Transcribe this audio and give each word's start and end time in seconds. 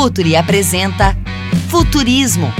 Futuri 0.00 0.34
apresenta 0.34 1.14
Futurismo. 1.68 2.50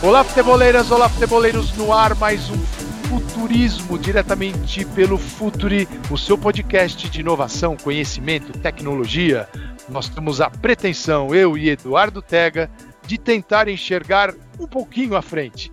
Olá, 0.00 0.22
futeboleiras, 0.22 0.92
olá, 0.92 1.08
futeboleiros! 1.08 1.72
No 1.76 1.92
ar, 1.92 2.14
mais 2.14 2.48
um 2.50 2.75
Futurismo 3.08 3.96
diretamente 3.96 4.84
pelo 4.84 5.16
Futuri, 5.16 5.88
o 6.10 6.18
seu 6.18 6.36
podcast 6.36 7.08
de 7.08 7.20
inovação, 7.20 7.76
conhecimento, 7.76 8.52
tecnologia. 8.58 9.48
Nós 9.88 10.08
temos 10.08 10.40
a 10.40 10.50
pretensão, 10.50 11.32
eu 11.32 11.56
e 11.56 11.70
Eduardo 11.70 12.20
Tega, 12.20 12.68
de 13.06 13.16
tentar 13.16 13.68
enxergar 13.68 14.34
um 14.58 14.66
pouquinho 14.66 15.14
à 15.14 15.22
frente. 15.22 15.70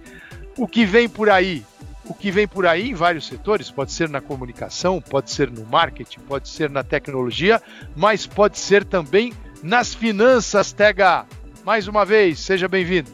O 0.55 0.67
que 0.67 0.85
vem 0.85 1.09
por 1.09 1.27
aí? 1.27 1.65
O 2.05 2.13
que 2.13 2.29
vem 2.29 2.47
por 2.47 2.67
aí 2.67 2.91
em 2.91 2.93
vários 2.93 3.25
setores, 3.25 3.71
pode 3.71 3.91
ser 3.91 4.09
na 4.09 4.21
comunicação, 4.21 5.01
pode 5.01 5.31
ser 5.31 5.49
no 5.49 5.65
marketing, 5.65 6.19
pode 6.21 6.47
ser 6.49 6.69
na 6.69 6.83
tecnologia, 6.83 7.59
mas 7.95 8.27
pode 8.27 8.59
ser 8.59 8.85
também 8.85 9.33
nas 9.63 9.91
finanças, 9.91 10.71
Tega. 10.71 11.25
Mais 11.65 11.87
uma 11.87 12.05
vez, 12.05 12.39
seja 12.39 12.67
bem-vindo. 12.67 13.09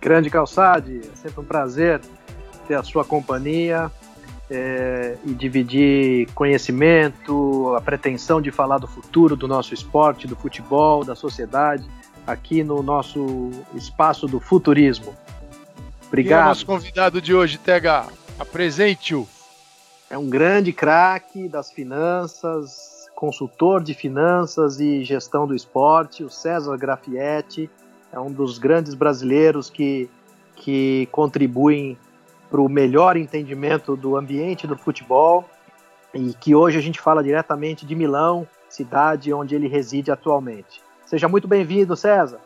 Grande 0.00 0.30
Calçade, 0.30 1.02
é 1.12 1.16
sempre 1.16 1.40
um 1.40 1.44
prazer 1.44 2.00
ter 2.70 2.76
a 2.76 2.84
sua 2.84 3.04
companhia 3.04 3.90
é, 4.48 5.16
e 5.24 5.34
dividir 5.34 6.30
conhecimento, 6.34 7.74
a 7.76 7.80
pretensão 7.80 8.40
de 8.40 8.52
falar 8.52 8.78
do 8.78 8.86
futuro 8.86 9.34
do 9.34 9.48
nosso 9.48 9.74
esporte, 9.74 10.28
do 10.28 10.36
futebol, 10.36 11.04
da 11.04 11.16
sociedade, 11.16 11.84
aqui 12.24 12.62
no 12.62 12.80
nosso 12.80 13.50
espaço 13.74 14.28
do 14.28 14.38
futurismo. 14.38 15.16
Obrigado. 16.06 16.42
E 16.42 16.44
o 16.44 16.48
nosso 16.48 16.66
convidado 16.66 17.20
de 17.20 17.34
hoje, 17.34 17.58
Tega, 17.58 18.06
apresente-o. 18.38 19.26
É 20.08 20.16
um 20.16 20.30
grande 20.30 20.72
craque 20.72 21.48
das 21.48 21.72
finanças, 21.72 23.08
consultor 23.16 23.82
de 23.82 23.94
finanças 23.94 24.78
e 24.78 25.02
gestão 25.02 25.44
do 25.44 25.56
esporte, 25.56 26.22
o 26.22 26.30
César 26.30 26.76
Grafietti, 26.76 27.68
é 28.12 28.20
um 28.20 28.30
dos 28.30 28.58
grandes 28.58 28.94
brasileiros 28.94 29.68
que, 29.68 30.08
que 30.54 31.08
contribuem 31.10 31.98
para 32.50 32.60
o 32.60 32.68
melhor 32.68 33.16
entendimento 33.16 33.96
do 33.96 34.16
ambiente 34.16 34.66
do 34.66 34.76
futebol 34.76 35.48
e 36.12 36.34
que 36.34 36.54
hoje 36.54 36.76
a 36.76 36.80
gente 36.80 37.00
fala 37.00 37.22
diretamente 37.22 37.86
de 37.86 37.94
Milão, 37.94 38.46
cidade 38.68 39.32
onde 39.32 39.54
ele 39.54 39.68
reside 39.68 40.10
atualmente. 40.10 40.82
Seja 41.06 41.28
muito 41.28 41.46
bem-vindo, 41.46 41.96
César. 41.96 42.40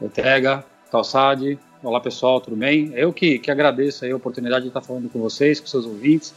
Ortega, 0.00 0.64
Calçade, 0.90 1.58
olá 1.82 2.00
pessoal, 2.00 2.40
tudo 2.40 2.56
bem? 2.56 2.92
Eu 2.94 3.12
que, 3.12 3.38
que 3.38 3.50
agradeço 3.50 4.04
a 4.04 4.14
oportunidade 4.14 4.62
de 4.62 4.68
estar 4.68 4.82
falando 4.82 5.08
com 5.08 5.18
vocês, 5.18 5.58
com 5.58 5.66
seus 5.66 5.86
ouvintes. 5.86 6.34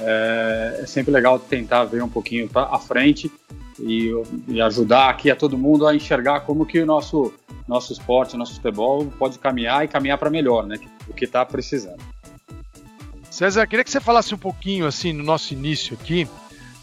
É, 0.00 0.80
é 0.82 0.86
sempre 0.86 1.12
legal 1.12 1.38
tentar 1.38 1.84
ver 1.84 2.02
um 2.02 2.08
pouquinho 2.08 2.48
à 2.54 2.78
frente 2.78 3.30
e, 3.78 4.10
e, 4.48 4.60
ajudar 4.60 5.08
aqui 5.08 5.30
a 5.30 5.36
todo 5.36 5.56
mundo 5.56 5.86
a 5.86 5.94
enxergar 5.94 6.40
como 6.40 6.66
que 6.66 6.80
o 6.80 6.86
nosso 6.86 7.32
nosso 7.66 7.92
esporte, 7.92 8.36
nosso 8.36 8.56
futebol 8.56 9.06
pode 9.18 9.38
caminhar 9.38 9.84
e 9.84 9.88
caminhar 9.88 10.18
para 10.18 10.28
melhor, 10.28 10.66
né? 10.66 10.78
O 11.08 11.14
que 11.14 11.24
está 11.24 11.44
precisando. 11.44 12.02
César, 13.30 13.66
queria 13.66 13.84
que 13.84 13.90
você 13.90 14.00
falasse 14.00 14.34
um 14.34 14.38
pouquinho, 14.38 14.86
assim, 14.86 15.12
no 15.12 15.22
nosso 15.22 15.54
início 15.54 15.96
aqui. 15.98 16.28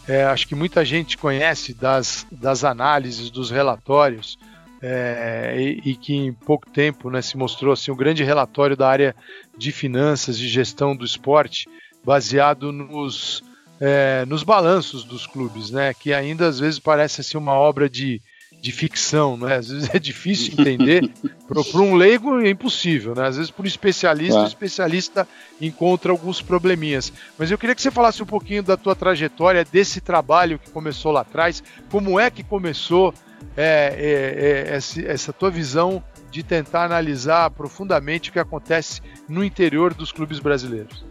É, 0.08 0.24
acho 0.24 0.48
que 0.48 0.54
muita 0.54 0.84
gente 0.84 1.16
conhece 1.16 1.72
das, 1.74 2.26
das 2.32 2.64
análises, 2.64 3.30
dos 3.30 3.50
relatórios, 3.50 4.38
é, 4.82 5.54
e, 5.58 5.90
e, 5.90 5.96
que 5.96 6.14
em 6.14 6.32
pouco 6.32 6.68
tempo 6.70 7.10
né, 7.10 7.20
se 7.20 7.36
mostrou 7.36 7.72
assim, 7.72 7.90
um 7.90 7.96
grande 7.96 8.24
relatório 8.24 8.76
da 8.76 8.88
área 8.88 9.14
de 9.56 9.70
finanças 9.70 10.38
e 10.38 10.48
gestão 10.48 10.96
do 10.96 11.04
esporte, 11.04 11.68
baseado 12.02 12.72
nos, 12.72 13.44
é, 13.80 14.24
nos 14.26 14.42
balanços 14.42 15.04
dos 15.04 15.26
clubes, 15.26 15.70
né, 15.70 15.94
que 15.94 16.12
ainda 16.12 16.46
às 16.46 16.60
vezes 16.60 16.78
parece 16.78 17.22
assim, 17.22 17.38
uma 17.38 17.54
obra 17.54 17.88
de, 17.88 18.20
de 18.60 18.72
ficção, 18.72 19.36
né? 19.36 19.56
Às 19.56 19.70
vezes 19.70 19.88
é 19.94 19.98
difícil 19.98 20.52
entender. 20.58 21.10
Para 21.48 21.80
um 21.80 21.94
leigo 21.94 22.40
é 22.40 22.50
impossível, 22.50 23.14
né? 23.14 23.26
Às 23.26 23.36
vezes 23.36 23.50
para 23.50 23.62
um 23.62 23.66
especialista, 23.66 24.42
o 24.42 24.46
especialista 24.46 25.26
encontra 25.60 26.12
alguns 26.12 26.42
probleminhas. 26.42 27.12
Mas 27.38 27.50
eu 27.50 27.58
queria 27.58 27.74
que 27.74 27.82
você 27.82 27.90
falasse 27.90 28.22
um 28.22 28.26
pouquinho 28.26 28.62
da 28.62 28.76
tua 28.76 28.94
trajetória, 28.94 29.64
desse 29.64 30.00
trabalho 30.00 30.58
que 30.58 30.70
começou 30.70 31.10
lá 31.10 31.22
atrás, 31.22 31.62
como 31.90 32.20
é 32.20 32.30
que 32.30 32.42
começou 32.42 33.14
é, 33.56 33.94
é, 33.96 34.72
é, 34.72 34.76
essa, 34.76 35.00
essa 35.02 35.32
tua 35.32 35.50
visão 35.50 36.02
de 36.30 36.42
tentar 36.42 36.84
analisar 36.84 37.50
profundamente 37.50 38.30
o 38.30 38.32
que 38.32 38.38
acontece 38.38 39.00
no 39.28 39.42
interior 39.42 39.92
dos 39.92 40.12
clubes 40.12 40.38
brasileiros. 40.38 41.04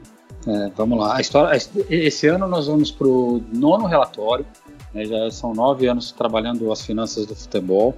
É, 0.47 0.71
vamos 0.75 0.99
lá. 0.99 1.17
A 1.17 1.21
história, 1.21 1.57
esse 1.89 2.27
ano 2.27 2.47
nós 2.47 2.67
vamos 2.67 2.91
para 2.91 3.07
o 3.07 3.41
nono 3.51 3.85
relatório 3.85 4.45
né, 4.93 5.05
já 5.05 5.29
são 5.31 5.53
nove 5.53 5.87
anos 5.87 6.11
trabalhando 6.11 6.71
as 6.71 6.81
finanças 6.81 7.25
do 7.25 7.35
futebol 7.35 7.95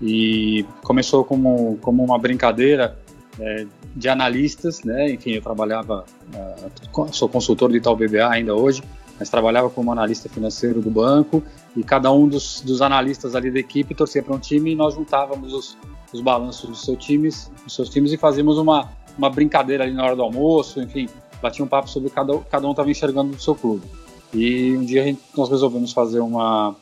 e 0.00 0.64
começou 0.82 1.24
como, 1.24 1.78
como 1.80 2.04
uma 2.04 2.18
brincadeira 2.18 2.98
é, 3.38 3.66
de 3.94 4.08
analistas, 4.08 4.82
né? 4.82 5.12
Enfim, 5.12 5.32
eu 5.32 5.42
trabalhava, 5.42 6.04
uh, 6.34 7.12
sou 7.12 7.28
consultor 7.28 7.70
de 7.70 7.78
Itaú 7.78 7.94
BBA 7.94 8.28
ainda 8.28 8.54
hoje, 8.54 8.82
mas 9.18 9.30
trabalhava 9.30 9.70
como 9.70 9.92
analista 9.92 10.28
financeiro 10.28 10.80
do 10.80 10.90
banco 10.90 11.42
e 11.76 11.82
cada 11.82 12.10
um 12.10 12.26
dos, 12.26 12.60
dos 12.62 12.82
analistas 12.82 13.34
ali 13.34 13.50
da 13.50 13.60
equipe 13.60 13.94
torcia 13.94 14.22
para 14.22 14.34
um 14.34 14.38
time 14.38 14.72
e 14.72 14.74
nós 14.74 14.94
juntávamos 14.94 15.52
os, 15.52 15.78
os 16.12 16.20
balanços 16.20 16.68
dos 16.68 16.84
seus 16.84 16.98
times, 16.98 17.50
dos 17.64 17.74
seus 17.74 17.88
times 17.88 18.12
e 18.12 18.16
fazíamos 18.16 18.58
uma, 18.58 18.90
uma 19.16 19.30
brincadeira 19.30 19.84
ali 19.84 19.92
na 19.92 20.04
hora 20.04 20.16
do 20.16 20.22
almoço, 20.22 20.80
enfim, 20.80 21.08
batia 21.42 21.64
um 21.64 21.68
papo 21.68 21.90
sobre 21.90 22.08
cada, 22.08 22.38
cada 22.50 22.66
um 22.66 22.70
estava 22.70 22.90
enxergando 22.90 23.32
do 23.32 23.42
seu 23.42 23.54
clube. 23.54 23.82
E 24.32 24.76
um 24.76 24.84
dia 24.84 25.02
gente, 25.02 25.20
nós 25.36 25.50
resolvemos 25.50 25.92
fazer 25.92 26.20
uma, 26.20 26.74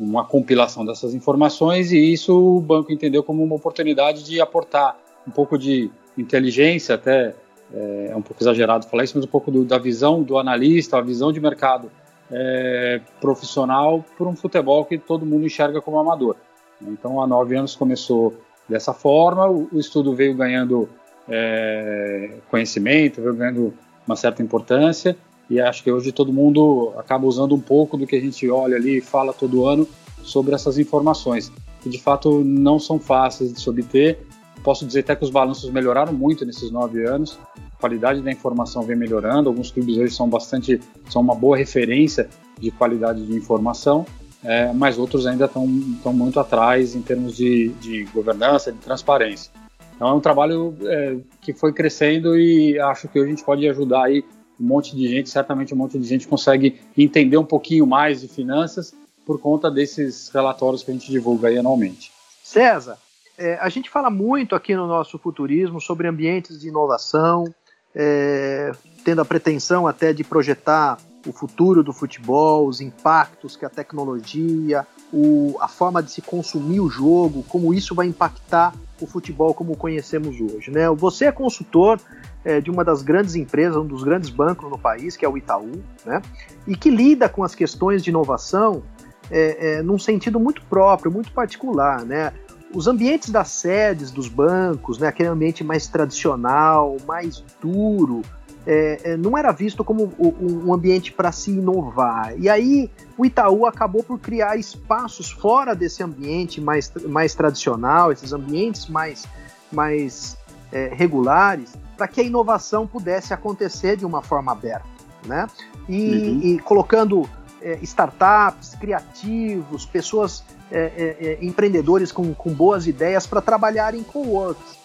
uma 0.00 0.24
compilação 0.24 0.84
dessas 0.84 1.14
informações 1.14 1.92
e 1.92 2.12
isso 2.12 2.56
o 2.56 2.60
banco 2.60 2.92
entendeu 2.92 3.22
como 3.22 3.44
uma 3.44 3.54
oportunidade 3.54 4.24
de 4.24 4.40
aportar 4.40 4.96
um 5.26 5.30
pouco 5.30 5.58
de 5.58 5.90
inteligência, 6.18 6.94
até 6.94 7.34
é, 7.72 8.08
é 8.10 8.16
um 8.16 8.22
pouco 8.22 8.42
exagerado 8.42 8.86
falar 8.86 9.04
isso, 9.04 9.16
mas 9.16 9.24
um 9.24 9.30
pouco 9.30 9.50
do, 9.50 9.64
da 9.64 9.78
visão 9.78 10.22
do 10.22 10.38
analista, 10.38 10.98
a 10.98 11.00
visão 11.00 11.32
de 11.32 11.40
mercado 11.40 11.90
é, 12.30 13.00
profissional 13.20 14.04
para 14.16 14.26
um 14.26 14.34
futebol 14.34 14.84
que 14.84 14.98
todo 14.98 15.26
mundo 15.26 15.46
enxerga 15.46 15.80
como 15.80 15.98
amador. 15.98 16.36
Então, 16.80 17.22
há 17.22 17.26
nove 17.26 17.56
anos 17.56 17.74
começou 17.74 18.34
dessa 18.68 18.92
forma, 18.92 19.48
o, 19.48 19.68
o 19.72 19.78
estudo 19.78 20.14
veio 20.14 20.34
ganhando 20.34 20.88
é, 21.28 22.34
conhecimento, 22.50 23.20
veio 23.20 23.34
ganhando 23.34 23.74
uma 24.06 24.16
certa 24.16 24.42
importância 24.42 25.16
e 25.48 25.60
acho 25.60 25.82
que 25.82 25.90
hoje 25.90 26.12
todo 26.12 26.32
mundo 26.32 26.92
acaba 26.96 27.26
usando 27.26 27.54
um 27.54 27.60
pouco 27.60 27.96
do 27.96 28.06
que 28.06 28.16
a 28.16 28.20
gente 28.20 28.48
olha 28.50 28.76
ali 28.76 28.98
e 28.98 29.00
fala 29.00 29.32
todo 29.32 29.66
ano 29.66 29.86
sobre 30.22 30.54
essas 30.54 30.76
informações, 30.78 31.52
que 31.80 31.88
de 31.88 32.00
fato 32.00 32.42
não 32.44 32.78
são 32.78 32.98
fáceis 32.98 33.52
de 33.52 33.60
se 33.60 33.70
obter. 33.70 34.18
Posso 34.64 34.84
dizer 34.84 35.00
até 35.00 35.14
que 35.14 35.22
os 35.22 35.30
balanços 35.30 35.70
melhoraram 35.70 36.12
muito 36.12 36.44
nesses 36.44 36.70
nove 36.70 37.04
anos, 37.06 37.38
a 37.56 37.80
qualidade 37.80 38.20
da 38.20 38.32
informação 38.32 38.82
vem 38.82 38.96
melhorando, 38.96 39.48
alguns 39.48 39.70
clubes 39.70 39.96
hoje 39.96 40.14
são 40.14 40.28
bastante, 40.28 40.80
são 41.08 41.22
uma 41.22 41.34
boa 41.34 41.56
referência 41.56 42.28
de 42.58 42.72
qualidade 42.72 43.24
de 43.24 43.36
informação, 43.36 44.04
é, 44.42 44.72
mas 44.72 44.98
outros 44.98 45.26
ainda 45.26 45.44
estão, 45.44 45.66
muito 45.66 46.40
atrás 46.40 46.96
em 46.96 47.02
termos 47.02 47.36
de, 47.36 47.68
de 47.80 48.04
governança, 48.06 48.72
de 48.72 48.78
transparência. 48.78 49.52
Então 49.96 50.08
é 50.08 50.12
um 50.12 50.20
trabalho 50.20 50.76
é, 50.82 51.16
que 51.40 51.52
foi 51.52 51.72
crescendo 51.72 52.38
e 52.38 52.78
acho 52.78 53.08
que 53.08 53.18
hoje 53.18 53.28
a 53.28 53.30
gente 53.30 53.44
pode 53.44 53.66
ajudar 53.68 54.04
aí 54.04 54.22
um 54.60 54.64
monte 54.64 54.94
de 54.94 55.08
gente, 55.08 55.28
certamente 55.28 55.74
um 55.74 55.76
monte 55.76 55.98
de 55.98 56.06
gente 56.06 56.28
consegue 56.28 56.80
entender 56.96 57.36
um 57.36 57.44
pouquinho 57.44 57.86
mais 57.86 58.20
de 58.20 58.28
finanças 58.28 58.94
por 59.24 59.40
conta 59.40 59.70
desses 59.70 60.28
relatórios 60.28 60.82
que 60.82 60.90
a 60.90 60.94
gente 60.94 61.10
divulga 61.10 61.48
aí 61.48 61.58
anualmente. 61.58 62.12
César, 62.42 62.98
é, 63.36 63.58
a 63.60 63.68
gente 63.68 63.90
fala 63.90 64.08
muito 64.08 64.54
aqui 64.54 64.74
no 64.74 64.86
nosso 64.86 65.18
futurismo 65.18 65.80
sobre 65.80 66.06
ambientes 66.06 66.60
de 66.60 66.68
inovação, 66.68 67.52
é, 67.94 68.72
tendo 69.04 69.20
a 69.20 69.24
pretensão 69.24 69.86
até 69.86 70.12
de 70.12 70.22
projetar 70.22 70.98
o 71.26 71.32
futuro 71.32 71.82
do 71.82 71.92
futebol, 71.92 72.66
os 72.66 72.80
impactos 72.80 73.56
que 73.56 73.64
a 73.64 73.70
tecnologia, 73.70 74.86
o, 75.12 75.56
a 75.60 75.68
forma 75.68 76.02
de 76.02 76.10
se 76.10 76.20
consumir 76.20 76.80
o 76.80 76.88
jogo, 76.88 77.44
como 77.48 77.72
isso 77.72 77.94
vai 77.94 78.06
impactar 78.06 78.74
o 79.00 79.06
futebol 79.06 79.54
como 79.54 79.76
conhecemos 79.76 80.40
hoje. 80.40 80.70
Né? 80.70 80.88
Você 80.90 81.26
é 81.26 81.32
consultor 81.32 82.00
é, 82.44 82.60
de 82.60 82.70
uma 82.70 82.84
das 82.84 83.02
grandes 83.02 83.34
empresas, 83.34 83.76
um 83.76 83.86
dos 83.86 84.02
grandes 84.02 84.30
bancos 84.30 84.70
no 84.70 84.78
país, 84.78 85.16
que 85.16 85.24
é 85.24 85.28
o 85.28 85.36
Itaú, 85.36 85.82
né? 86.04 86.22
e 86.66 86.76
que 86.76 86.90
lida 86.90 87.28
com 87.28 87.44
as 87.44 87.54
questões 87.54 88.02
de 88.02 88.10
inovação 88.10 88.82
é, 89.30 89.74
é, 89.78 89.82
num 89.82 89.98
sentido 89.98 90.40
muito 90.40 90.62
próprio, 90.62 91.10
muito 91.10 91.30
particular. 91.32 92.04
Né? 92.04 92.32
Os 92.74 92.86
ambientes 92.86 93.30
das 93.30 93.48
sedes 93.48 94.10
dos 94.10 94.28
bancos, 94.28 94.98
né, 94.98 95.08
aquele 95.08 95.28
ambiente 95.28 95.62
mais 95.62 95.86
tradicional, 95.86 96.96
mais 97.06 97.42
duro, 97.60 98.22
é, 98.66 99.12
é, 99.12 99.16
não 99.16 99.38
era 99.38 99.52
visto 99.52 99.84
como 99.84 100.12
um 100.18 100.74
ambiente 100.74 101.12
para 101.12 101.30
se 101.30 101.52
inovar. 101.52 102.34
E 102.36 102.48
aí 102.48 102.90
o 103.16 103.24
Itaú 103.24 103.64
acabou 103.64 104.02
por 104.02 104.18
criar 104.18 104.56
espaços 104.56 105.30
fora 105.30 105.74
desse 105.74 106.02
ambiente 106.02 106.60
mais, 106.60 106.92
mais 107.06 107.34
tradicional, 107.34 108.10
esses 108.10 108.32
ambientes 108.32 108.88
mais, 108.88 109.24
mais 109.70 110.36
é, 110.72 110.90
regulares, 110.92 111.74
para 111.96 112.08
que 112.08 112.20
a 112.20 112.24
inovação 112.24 112.86
pudesse 112.88 113.32
acontecer 113.32 113.96
de 113.96 114.04
uma 114.04 114.20
forma 114.20 114.50
aberta. 114.50 114.88
Né? 115.24 115.46
E, 115.88 116.10
uhum. 116.10 116.40
e 116.42 116.58
colocando 116.58 117.28
é, 117.62 117.78
startups, 117.82 118.74
criativos, 118.74 119.86
pessoas, 119.86 120.42
é, 120.72 121.38
empreendedores 121.40 122.10
com, 122.10 122.34
com 122.34 122.52
boas 122.52 122.88
ideias 122.88 123.28
para 123.28 123.40
trabalharem 123.40 124.02
com 124.02 124.26
works. 124.26 124.76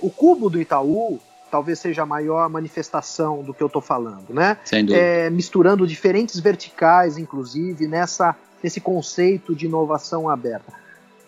o 0.00 0.08
cubo 0.08 0.48
do 0.48 0.58
Itaú 0.58 1.20
talvez 1.52 1.78
seja 1.78 2.04
a 2.04 2.06
maior 2.06 2.48
manifestação 2.48 3.42
do 3.42 3.52
que 3.52 3.62
eu 3.62 3.66
estou 3.66 3.82
falando, 3.82 4.30
né? 4.30 4.56
É, 4.94 5.28
misturando 5.28 5.86
diferentes 5.86 6.40
verticais, 6.40 7.18
inclusive, 7.18 7.86
nessa, 7.86 8.34
nesse 8.62 8.80
conceito 8.80 9.54
de 9.54 9.66
inovação 9.66 10.30
aberta. 10.30 10.72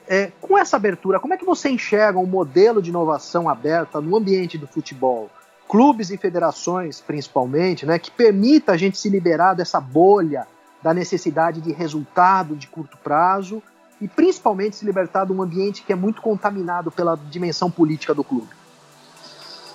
É, 0.09 0.33
com 0.41 0.57
essa 0.57 0.77
abertura, 0.77 1.21
como 1.21 1.35
é 1.35 1.37
que 1.37 1.45
você 1.45 1.69
enxerga 1.69 2.19
um 2.19 2.25
modelo 2.25 2.81
de 2.81 2.89
inovação 2.89 3.51
aberta 3.51 4.01
no 4.01 4.17
ambiente 4.17 4.57
do 4.57 4.67
futebol? 4.67 5.29
Clubes 5.69 6.09
e 6.09 6.17
federações, 6.17 7.03
principalmente, 7.03 7.85
né, 7.85 7.99
que 7.99 8.11
permita 8.11 8.73
a 8.73 8.77
gente 8.79 8.97
se 8.97 9.11
liberar 9.11 9.53
dessa 9.53 9.79
bolha 9.79 10.47
da 10.83 10.95
necessidade 10.95 11.61
de 11.61 11.71
resultado 11.71 12.57
de 12.57 12.67
curto 12.67 12.97
prazo 12.97 13.63
e 14.01 14.09
principalmente 14.09 14.77
se 14.77 14.87
libertar 14.87 15.27
de 15.27 15.33
um 15.33 15.43
ambiente 15.43 15.83
que 15.83 15.93
é 15.93 15.97
muito 15.97 16.23
contaminado 16.23 16.91
pela 16.91 17.15
dimensão 17.31 17.71
política 17.71 18.15
do 18.15 18.25
clube. 18.25 18.64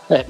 É, 0.10 0.26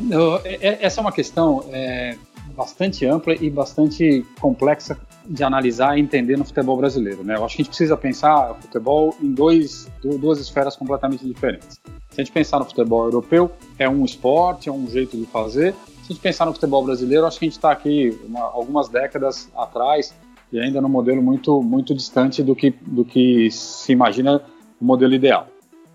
é, 0.45 0.85
essa 0.85 0.99
é 0.99 1.01
uma 1.01 1.11
questão 1.11 1.65
é, 1.71 2.17
bastante 2.55 3.05
ampla 3.05 3.33
e 3.33 3.49
bastante 3.49 4.25
complexa 4.39 4.99
de 5.25 5.43
analisar 5.43 5.97
e 5.97 6.01
entender 6.01 6.37
no 6.37 6.43
futebol 6.43 6.75
brasileiro. 6.75 7.23
Né? 7.23 7.35
Eu 7.35 7.45
acho 7.45 7.55
que 7.55 7.61
a 7.61 7.63
gente 7.63 7.69
precisa 7.69 7.95
pensar 7.95 8.51
o 8.51 8.55
futebol 8.55 9.15
em 9.21 9.31
dois, 9.31 9.89
duas 10.01 10.39
esferas 10.39 10.75
completamente 10.75 11.25
diferentes. 11.25 11.79
Se 12.09 12.19
a 12.19 12.23
gente 12.23 12.33
pensar 12.33 12.59
no 12.59 12.65
futebol 12.65 13.05
europeu, 13.05 13.51
é 13.77 13.87
um 13.87 14.03
esporte, 14.03 14.67
é 14.67 14.71
um 14.71 14.87
jeito 14.87 15.15
de 15.15 15.25
fazer. 15.25 15.73
Se 16.03 16.11
a 16.11 16.13
gente 16.13 16.21
pensar 16.21 16.45
no 16.45 16.53
futebol 16.53 16.83
brasileiro, 16.83 17.25
acho 17.25 17.39
que 17.39 17.45
a 17.45 17.47
gente 17.47 17.57
está 17.57 17.71
aqui 17.71 18.17
uma, 18.25 18.41
algumas 18.41 18.89
décadas 18.89 19.49
atrás 19.55 20.13
e 20.51 20.59
ainda 20.59 20.81
num 20.81 20.89
modelo 20.89 21.21
muito, 21.21 21.61
muito 21.61 21.93
distante 21.93 22.41
do 22.41 22.55
que, 22.55 22.73
do 22.81 23.05
que 23.05 23.51
se 23.51 23.91
imagina 23.91 24.41
o 24.81 24.85
modelo 24.85 25.13
ideal. 25.13 25.47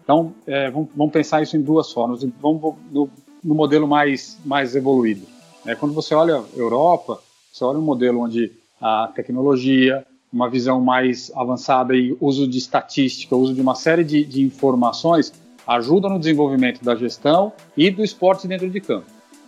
Então, 0.05 0.33
é, 0.47 0.71
vamos, 0.71 0.91
vamos, 0.95 1.13
pensar 1.13 1.43
isso 1.43 1.57
em 1.57 1.63
duas 1.63 1.91
formas. 1.91 2.23
Vamos 2.41 2.75
no, 2.93 3.09
no 3.44 3.55
modelo 3.55 3.87
mais, 3.87 4.38
mais 4.44 4.75
evoluído. 4.75 5.26
É, 5.67 5.75
quando 5.75 5.93
você 5.93 6.14
olha 6.14 6.43
Europa, 6.56 7.20
você 7.52 7.64
olha 7.64 7.79
um 7.79 7.82
modelo 7.82 8.20
onde 8.20 8.52
a 8.81 9.11
tecnologia, 9.14 10.05
uma 10.32 10.49
visão 10.49 10.81
mais 10.81 11.31
avançada 11.37 11.94
e 11.94 12.17
uso 12.20 12.49
de 12.49 12.58
estatística, 12.58 13.37
uso 13.37 13.55
de 13.55 13.61
uma 13.61 13.75
série 13.75 14.02
de, 14.02 14.25
de 14.25 14.43
informações 14.43 15.32
ajuda 15.67 16.08
no 16.08 16.19
desenvolvimento 16.19 16.82
da 16.85 16.94
gestão 16.94 17.52
e 17.76 17.91
do 17.91 18.02
esporte 18.02 18.49
dentro 18.49 18.69
de 18.69 18.81
campo. 18.81 19.06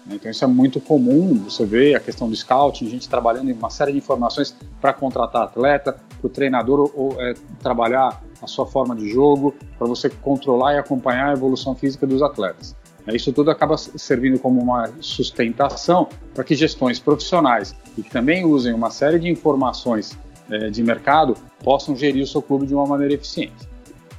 Então 0.09 0.31
isso 0.31 0.45
é 0.45 0.47
muito 0.47 0.81
comum, 0.81 1.35
você 1.35 1.65
vê 1.65 1.95
a 1.97 2.01
questão 2.01 2.29
do 2.31 2.37
scouting, 2.37 2.89
gente 2.89 3.09
trabalhando 3.09 3.51
em 3.51 3.53
uma 3.53 3.71
série 3.71 3.91
de 3.91 3.99
informações 3.99 4.55
para 4.81 4.93
contratar 4.93 5.43
atleta, 5.43 5.93
para 5.93 6.27
o 6.27 6.31
treinador 6.31 6.91
ou, 6.95 7.21
é, 7.21 7.35
trabalhar 7.61 8.23
a 8.41 8.47
sua 8.47 8.67
forma 8.67 8.95
de 8.95 9.09
jogo, 9.09 9.55
para 9.77 9.87
você 9.87 10.09
controlar 10.09 10.75
e 10.75 10.79
acompanhar 10.79 11.31
a 11.31 11.33
evolução 11.33 11.75
física 11.75 12.07
dos 12.07 12.23
atletas. 12.23 12.77
Né, 13.07 13.15
isso 13.15 13.33
tudo 13.33 13.51
acaba 13.51 13.77
servindo 13.77 14.39
como 14.39 14.61
uma 14.61 14.91
sustentação 15.01 16.09
para 16.35 16.43
que 16.45 16.55
gestões 16.55 16.99
profissionais 16.99 17.75
e 17.97 18.03
que 18.03 18.11
também 18.11 18.45
usem 18.45 18.75
uma 18.75 18.91
série 18.91 19.19
de 19.19 19.29
informações 19.29 20.19
é, 20.51 20.71
de 20.71 20.83
mercado 20.83 21.37
possam 21.63 21.95
gerir 21.97 22.23
o 22.23 22.27
seu 22.27 22.43
clube 22.43 22.67
de 22.67 22.75
uma 22.75 22.87
maneira 22.87 23.15
eficiente. 23.15 23.69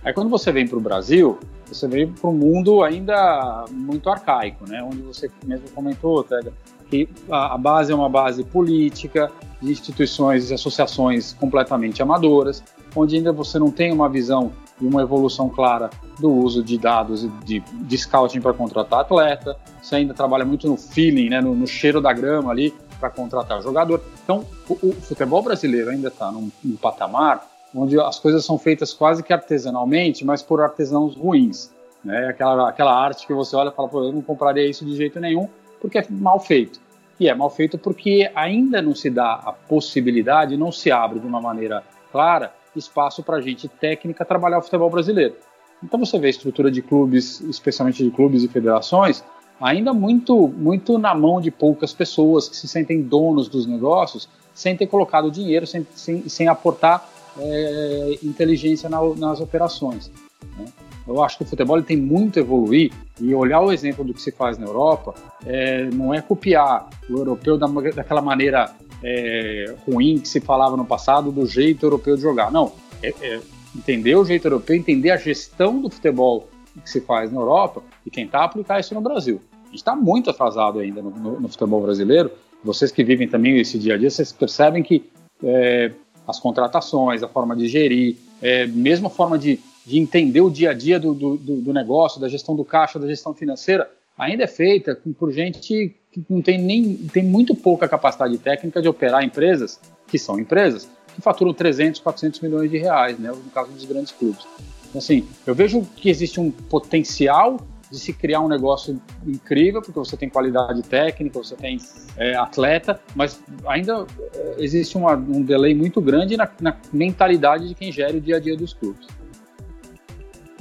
Aí 0.03 0.13
quando 0.13 0.29
você 0.29 0.51
vem 0.51 0.67
para 0.67 0.77
o 0.77 0.81
Brasil, 0.81 1.37
você 1.65 1.87
vem 1.87 2.07
para 2.07 2.29
um 2.29 2.33
mundo 2.33 2.81
ainda 2.83 3.65
muito 3.71 4.09
arcaico, 4.09 4.67
né? 4.67 4.81
onde 4.81 5.01
você 5.01 5.29
mesmo 5.45 5.69
comentou, 5.71 6.23
Tega, 6.23 6.53
que 6.89 7.09
a 7.29 7.57
base 7.57 7.91
é 7.91 7.95
uma 7.95 8.07
base 8.07 8.43
política, 8.43 9.29
de 9.61 9.71
instituições 9.71 10.49
e 10.49 10.53
associações 10.53 11.33
completamente 11.33 12.01
amadoras, 12.01 12.63
onde 12.95 13.17
ainda 13.17 13.31
você 13.31 13.59
não 13.59 13.71
tem 13.71 13.91
uma 13.91 14.07
visão 14.07 14.51
e 14.79 14.85
uma 14.85 15.01
evolução 15.01 15.49
clara 15.49 15.89
do 16.19 16.31
uso 16.31 16.63
de 16.63 16.77
dados 16.77 17.27
de, 17.43 17.59
de 17.59 17.97
scouting 17.97 18.41
para 18.41 18.53
contratar 18.53 19.01
atleta. 19.01 19.57
Você 19.81 19.95
ainda 19.95 20.13
trabalha 20.13 20.45
muito 20.45 20.67
no 20.67 20.77
feeling, 20.77 21.29
né, 21.29 21.41
no, 21.41 21.55
no 21.55 21.67
cheiro 21.67 22.01
da 22.01 22.13
grama 22.13 22.51
ali 22.51 22.73
para 22.99 23.09
contratar 23.09 23.61
jogador. 23.61 24.01
Então, 24.23 24.45
o, 24.67 24.73
o, 24.73 24.93
futebol 24.93 25.41
brasileiro 25.41 25.89
ainda 25.89 26.07
está 26.07 26.31
num, 26.31 26.51
num, 26.63 26.75
patamar 26.75 27.45
onde 27.75 27.99
as 27.99 28.19
coisas 28.19 28.43
são 28.43 28.57
feitas 28.57 28.93
quase 28.93 29.21
que 29.21 29.31
artesanalmente, 29.31 30.25
mas 30.25 30.41
por 30.41 30.61
artesãos 30.61 31.15
ruins. 31.15 31.71
Né? 32.03 32.27
Aquela, 32.27 32.69
aquela 32.69 32.93
arte 32.93 33.27
que 33.27 33.33
você 33.33 33.55
olha 33.55 33.69
e 33.69 33.73
fala, 33.73 33.87
Pô, 33.87 34.03
eu 34.03 34.11
não 34.11 34.21
compraria 34.21 34.67
isso 34.67 34.85
de 34.85 34.95
jeito 34.95 35.19
nenhum, 35.19 35.47
porque 35.79 35.99
é 35.99 36.05
mal 36.09 36.39
feito. 36.39 36.79
E 37.19 37.27
é 37.27 37.33
mal 37.33 37.49
feito 37.49 37.77
porque 37.77 38.31
ainda 38.35 38.81
não 38.81 38.93
se 38.93 39.09
dá 39.09 39.33
a 39.33 39.51
possibilidade, 39.51 40.55
não 40.55 40.71
se 40.71 40.91
abre 40.91 41.19
de 41.19 41.25
uma 41.25 41.41
maneira 41.41 41.83
clara 42.11 42.53
espaço 42.79 43.23
para 43.23 43.41
gente 43.41 43.67
técnica 43.67 44.25
trabalhar 44.25 44.59
o 44.59 44.61
futebol 44.61 44.89
brasileiro. 44.89 45.35
Então 45.83 45.99
você 45.99 46.17
vê 46.17 46.27
a 46.27 46.29
estrutura 46.29 46.71
de 46.71 46.81
clubes, 46.81 47.39
especialmente 47.41 48.03
de 48.03 48.09
clubes 48.09 48.43
e 48.43 48.47
federações, 48.47 49.23
ainda 49.61 49.93
muito, 49.93 50.47
muito 50.47 50.97
na 50.97 51.13
mão 51.13 51.39
de 51.39 51.51
poucas 51.51 51.93
pessoas 51.93 52.49
que 52.49 52.55
se 52.55 52.67
sentem 52.67 53.01
donos 53.01 53.47
dos 53.47 53.65
negócios, 53.65 54.27
sem 54.53 54.75
ter 54.75 54.87
colocado 54.87 55.29
dinheiro, 55.29 55.67
sem, 55.67 55.85
sem, 55.93 56.27
sem 56.27 56.47
aportar 56.47 57.07
é, 57.39 58.17
inteligência 58.23 58.89
na, 58.89 58.99
nas 59.15 59.39
operações. 59.39 60.11
Né? 60.57 60.65
Eu 61.07 61.23
acho 61.23 61.37
que 61.37 61.43
o 61.43 61.47
futebol 61.47 61.81
tem 61.81 61.95
muito 61.95 62.39
a 62.39 62.41
evoluir 62.41 62.91
e 63.21 63.33
olhar 63.33 63.61
o 63.61 63.71
exemplo 63.71 64.03
do 64.03 64.13
que 64.13 64.21
se 64.21 64.31
faz 64.31 64.57
na 64.57 64.65
Europa 64.65 65.13
é, 65.45 65.85
não 65.85 66.13
é 66.13 66.21
copiar 66.21 66.89
o 67.09 67.17
europeu 67.17 67.57
da, 67.57 67.67
daquela 67.67 68.21
maneira 68.21 68.73
é, 69.03 69.75
ruim 69.87 70.19
que 70.19 70.27
se 70.27 70.39
falava 70.39 70.75
no 70.75 70.85
passado 70.85 71.31
do 71.31 71.45
jeito 71.45 71.85
europeu 71.85 72.15
de 72.15 72.21
jogar. 72.21 72.51
Não, 72.51 72.73
é, 73.01 73.13
é 73.21 73.39
entender 73.75 74.15
o 74.15 74.25
jeito 74.25 74.45
europeu, 74.45 74.75
entender 74.75 75.11
a 75.11 75.17
gestão 75.17 75.79
do 75.81 75.89
futebol 75.89 76.49
que 76.83 76.89
se 76.89 77.01
faz 77.01 77.31
na 77.31 77.39
Europa 77.39 77.83
e 78.05 78.09
tentar 78.09 78.45
aplicar 78.45 78.79
isso 78.79 78.93
no 78.93 79.01
Brasil. 79.01 79.41
A 79.63 79.67
gente 79.67 79.77
está 79.77 79.95
muito 79.95 80.29
atrasado 80.29 80.79
ainda 80.79 81.01
no, 81.01 81.09
no, 81.11 81.39
no, 81.41 81.47
futebol 81.49 81.81
brasileiro. 81.81 82.31
Vocês 82.63 82.91
que 82.91 83.03
vivem 83.03 83.27
também 83.27 83.59
esse 83.59 83.77
dia 83.77 83.95
a 83.95 83.97
dia, 83.97 84.09
vocês 84.09 84.31
percebem 84.31 84.81
que 84.81 85.09
é, 85.43 85.91
as 86.27 86.39
contratações, 86.39 87.21
a 87.21 87.27
forma 87.27 87.55
de 87.55 87.67
gerir, 87.67 88.15
é, 88.41 88.65
mesmo 88.67 89.07
a 89.07 89.09
forma 89.09 89.37
de, 89.37 89.59
de 89.85 89.99
entender 89.99 90.41
o 90.41 90.49
dia 90.49 90.71
a 90.71 90.73
dia 90.73 90.99
do, 90.99 91.13
do, 91.13 91.37
do 91.37 91.73
negócio, 91.73 92.19
da 92.19 92.29
gestão 92.29 92.55
do 92.55 92.65
caixa, 92.65 92.99
da 92.99 93.07
gestão 93.07 93.33
financeira, 93.33 93.89
ainda 94.17 94.43
é 94.43 94.47
feita 94.47 94.99
por 95.19 95.31
gente 95.31 95.95
que 96.21 96.33
não 96.33 96.41
tem 96.41 96.57
nem 96.57 96.95
tem 97.11 97.23
muito 97.23 97.53
pouca 97.55 97.87
capacidade 97.87 98.37
técnica 98.37 98.81
de 98.81 98.87
operar 98.87 99.23
empresas 99.23 99.79
que 100.07 100.17
são 100.17 100.39
empresas 100.39 100.87
que 101.13 101.21
faturam 101.21 101.53
300, 101.53 101.99
400 101.99 102.39
milhões 102.41 102.69
de 102.69 102.77
reais, 102.77 103.17
né, 103.17 103.29
no 103.29 103.51
caso 103.51 103.71
dos 103.71 103.85
grandes 103.85 104.11
clubes. 104.11 104.45
Então, 104.89 104.99
assim, 104.99 105.27
eu 105.45 105.55
vejo 105.55 105.81
que 105.95 106.09
existe 106.09 106.39
um 106.39 106.51
potencial 106.51 107.57
de 107.89 107.99
se 107.99 108.13
criar 108.13 108.41
um 108.41 108.47
negócio 108.47 109.01
incrível, 109.25 109.81
porque 109.81 109.97
você 109.97 110.17
tem 110.17 110.29
qualidade 110.29 110.81
técnica, 110.83 111.39
você 111.39 111.55
tem 111.55 111.77
é, 112.17 112.35
atleta, 112.35 112.99
mas 113.15 113.41
ainda 113.65 114.05
é, 114.33 114.55
existe 114.59 114.97
uma, 114.97 115.15
um 115.15 115.41
delay 115.41 115.73
muito 115.73 116.01
grande 116.01 116.35
na, 116.35 116.49
na, 116.59 116.75
mentalidade 116.91 117.67
de 117.67 117.73
quem 117.73 117.91
gera 117.91 118.15
o 118.15 118.21
dia 118.21 118.37
a 118.37 118.39
dia 118.39 118.55
dos 118.55 118.73
clubes. 118.73 119.07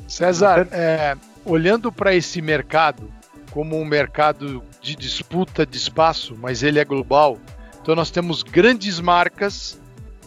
César, 0.07 0.69
é, 0.71 1.17
olhando 1.45 1.91
para 1.91 2.15
esse 2.15 2.41
mercado 2.41 3.11
como 3.51 3.77
um 3.77 3.85
mercado 3.85 4.63
de 4.87 4.95
disputa 4.95 5.67
de 5.67 5.77
espaço, 5.77 6.37
mas 6.41 6.63
ele 6.63 6.79
é 6.79 6.85
global. 6.85 7.41
Então 7.83 7.97
nós 7.97 8.09
temos 8.09 8.45
grandes 8.45 9.01
marcas 9.01 9.77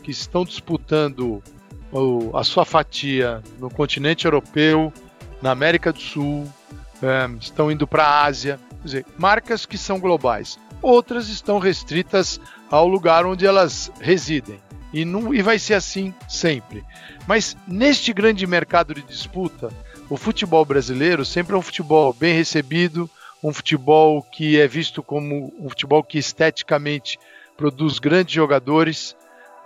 que 0.04 0.12
estão 0.12 0.44
disputando 0.44 1.42
a 2.34 2.44
sua 2.44 2.66
fatia 2.66 3.42
no 3.58 3.70
continente 3.70 4.25
europeu, 4.25 4.92
na 5.42 5.51
América 5.51 5.94
do 5.94 6.00
Sul, 6.01 6.46
é, 7.01 7.30
estão 7.39 7.72
indo 7.72 7.88
para 7.88 8.04
a 8.04 8.25
Ásia, 8.25 8.60
quer 8.82 8.86
dizer, 8.86 9.06
marcas 9.18 9.66
que 9.66 9.78
são 9.78 9.98
globais. 9.98 10.60
Outras 10.82 11.30
estão 11.30 11.58
restritas 11.58 12.39
ao 12.70 12.86
lugar 12.86 13.25
onde 13.25 13.46
elas 13.46 13.89
residem. 14.01 14.60
E, 14.92 15.06
não, 15.06 15.34
e 15.34 15.42
vai 15.42 15.58
ser 15.58 15.75
assim 15.75 16.13
sempre. 16.28 16.84
Mas 17.25 17.56
neste 17.66 18.12
grande 18.12 18.46
mercado 18.46 18.94
de 18.94 19.04
disputa, 19.04 19.70
o 20.10 20.18
futebol 20.18 20.66
brasileiro 20.66 21.24
sempre 21.24 21.54
é 21.54 21.58
um 21.58 21.62
futebol 21.62 22.12
bem 22.12 22.34
recebido, 22.34 23.10
um 23.43 23.53
futebol 23.53 24.22
que 24.22 24.60
é 24.60 24.67
visto 24.67 25.01
como 25.01 25.53
um 25.60 25.69
futebol 25.69 26.03
que 26.03 26.17
esteticamente 26.17 27.19
produz 27.55 28.00
grandes 28.00 28.34
jogadores, 28.34 29.15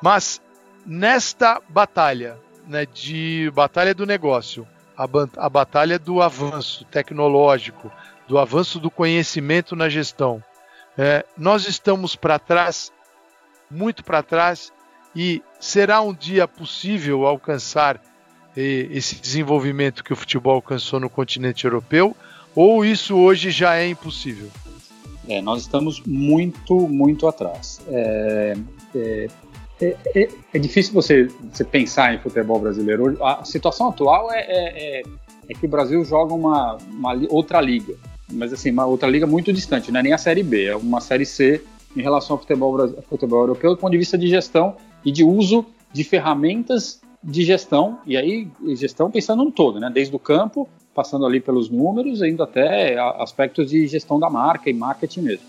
mas 0.01 0.42
nesta 0.86 1.62
batalha, 1.70 2.38
né, 2.68 2.86
de 2.86 3.51
batalha 3.53 3.94
do 3.94 4.06
negócio, 4.06 4.68
a, 4.98 5.08
a 5.38 5.50
batalha 5.50 5.98
do 5.98 6.22
avanço 6.22 6.86
tecnológico, 6.86 7.92
do 8.27 8.38
avanço 8.38 8.80
do 8.80 8.92
conhecimento 8.92 9.75
na 9.75 9.89
gestão, 9.89 10.44
É, 10.96 11.25
nós 11.36 11.68
estamos 11.68 12.15
para 12.15 12.38
trás, 12.38 12.92
muito 13.70 14.03
para 14.03 14.22
trás, 14.22 14.72
e 15.15 15.42
será 15.60 16.01
um 16.01 16.13
dia 16.13 16.48
possível 16.48 17.25
alcançar 17.25 18.00
eh, 18.56 18.88
esse 18.92 19.15
desenvolvimento 19.15 20.03
que 20.03 20.13
o 20.13 20.15
futebol 20.15 20.53
alcançou 20.53 21.00
no 21.00 21.10
continente 21.10 21.65
europeu? 21.65 22.15
Ou 22.56 22.86
isso 22.86 23.16
hoje 23.16 23.50
já 23.50 23.76
é 23.76 23.88
impossível? 23.88 24.50
É, 25.28 25.42
nós 25.42 25.62
estamos 25.62 26.02
muito, 26.06 26.88
muito 26.88 27.28
atrás. 27.28 27.82
É, 27.88 28.56
é, 28.96 29.28
é, 29.82 29.98
é, 30.16 30.30
é 30.54 30.60
difícil 30.60 30.94
você, 30.94 31.28
você, 31.52 31.64
pensar 31.64 32.14
em 32.14 32.20
futebol 32.20 32.60
brasileiro. 32.60 33.18
A 33.24 33.44
situação 33.44 33.90
atual 33.90 34.32
é, 34.32 34.42
é, 34.42 35.04
é 35.50 35.54
que 35.54 35.66
o 35.66 35.70
Brasil 35.70 36.04
joga 36.06 36.34
uma, 36.34 36.78
uma, 36.92 37.14
outra 37.30 37.60
liga, 37.60 37.96
mas 38.32 38.54
assim, 38.54 38.72
uma 38.72 38.86
outra 38.86 39.10
liga 39.10 39.26
muito 39.26 39.52
distante, 39.52 39.92
não 39.92 40.00
é 40.00 40.04
nem 40.04 40.14
a 40.14 40.18
Série 40.18 40.44
B, 40.44 40.66
é 40.66 40.76
uma 40.76 41.02
Série 41.02 41.26
C 41.26 41.64
em 41.96 42.02
relação 42.02 42.36
ao 42.36 42.40
futebol, 42.40 43.04
futebol 43.10 43.42
europeu 43.42 43.72
do 43.72 43.78
ponto 43.78 43.92
de 43.92 43.98
vista 43.98 44.18
de 44.18 44.28
gestão 44.28 44.76
e 45.04 45.12
de 45.12 45.24
uso 45.24 45.66
de 45.92 46.04
ferramentas 46.04 47.02
de 47.24 47.44
gestão, 47.44 48.00
e 48.06 48.18
aí 48.18 48.48
gestão 48.76 49.10
pensando 49.10 49.44
no 49.44 49.52
todo, 49.52 49.80
né? 49.80 49.90
desde 49.94 50.14
o 50.14 50.20
campo 50.20 50.68
passando 50.94 51.26
ali 51.26 51.40
pelos 51.40 51.70
números, 51.70 52.22
indo 52.22 52.44
até 52.44 52.98
aspectos 52.98 53.70
de 53.70 53.88
gestão 53.88 54.20
da 54.20 54.30
marca 54.30 54.70
e 54.70 54.74
marketing 54.74 55.22
mesmo. 55.22 55.46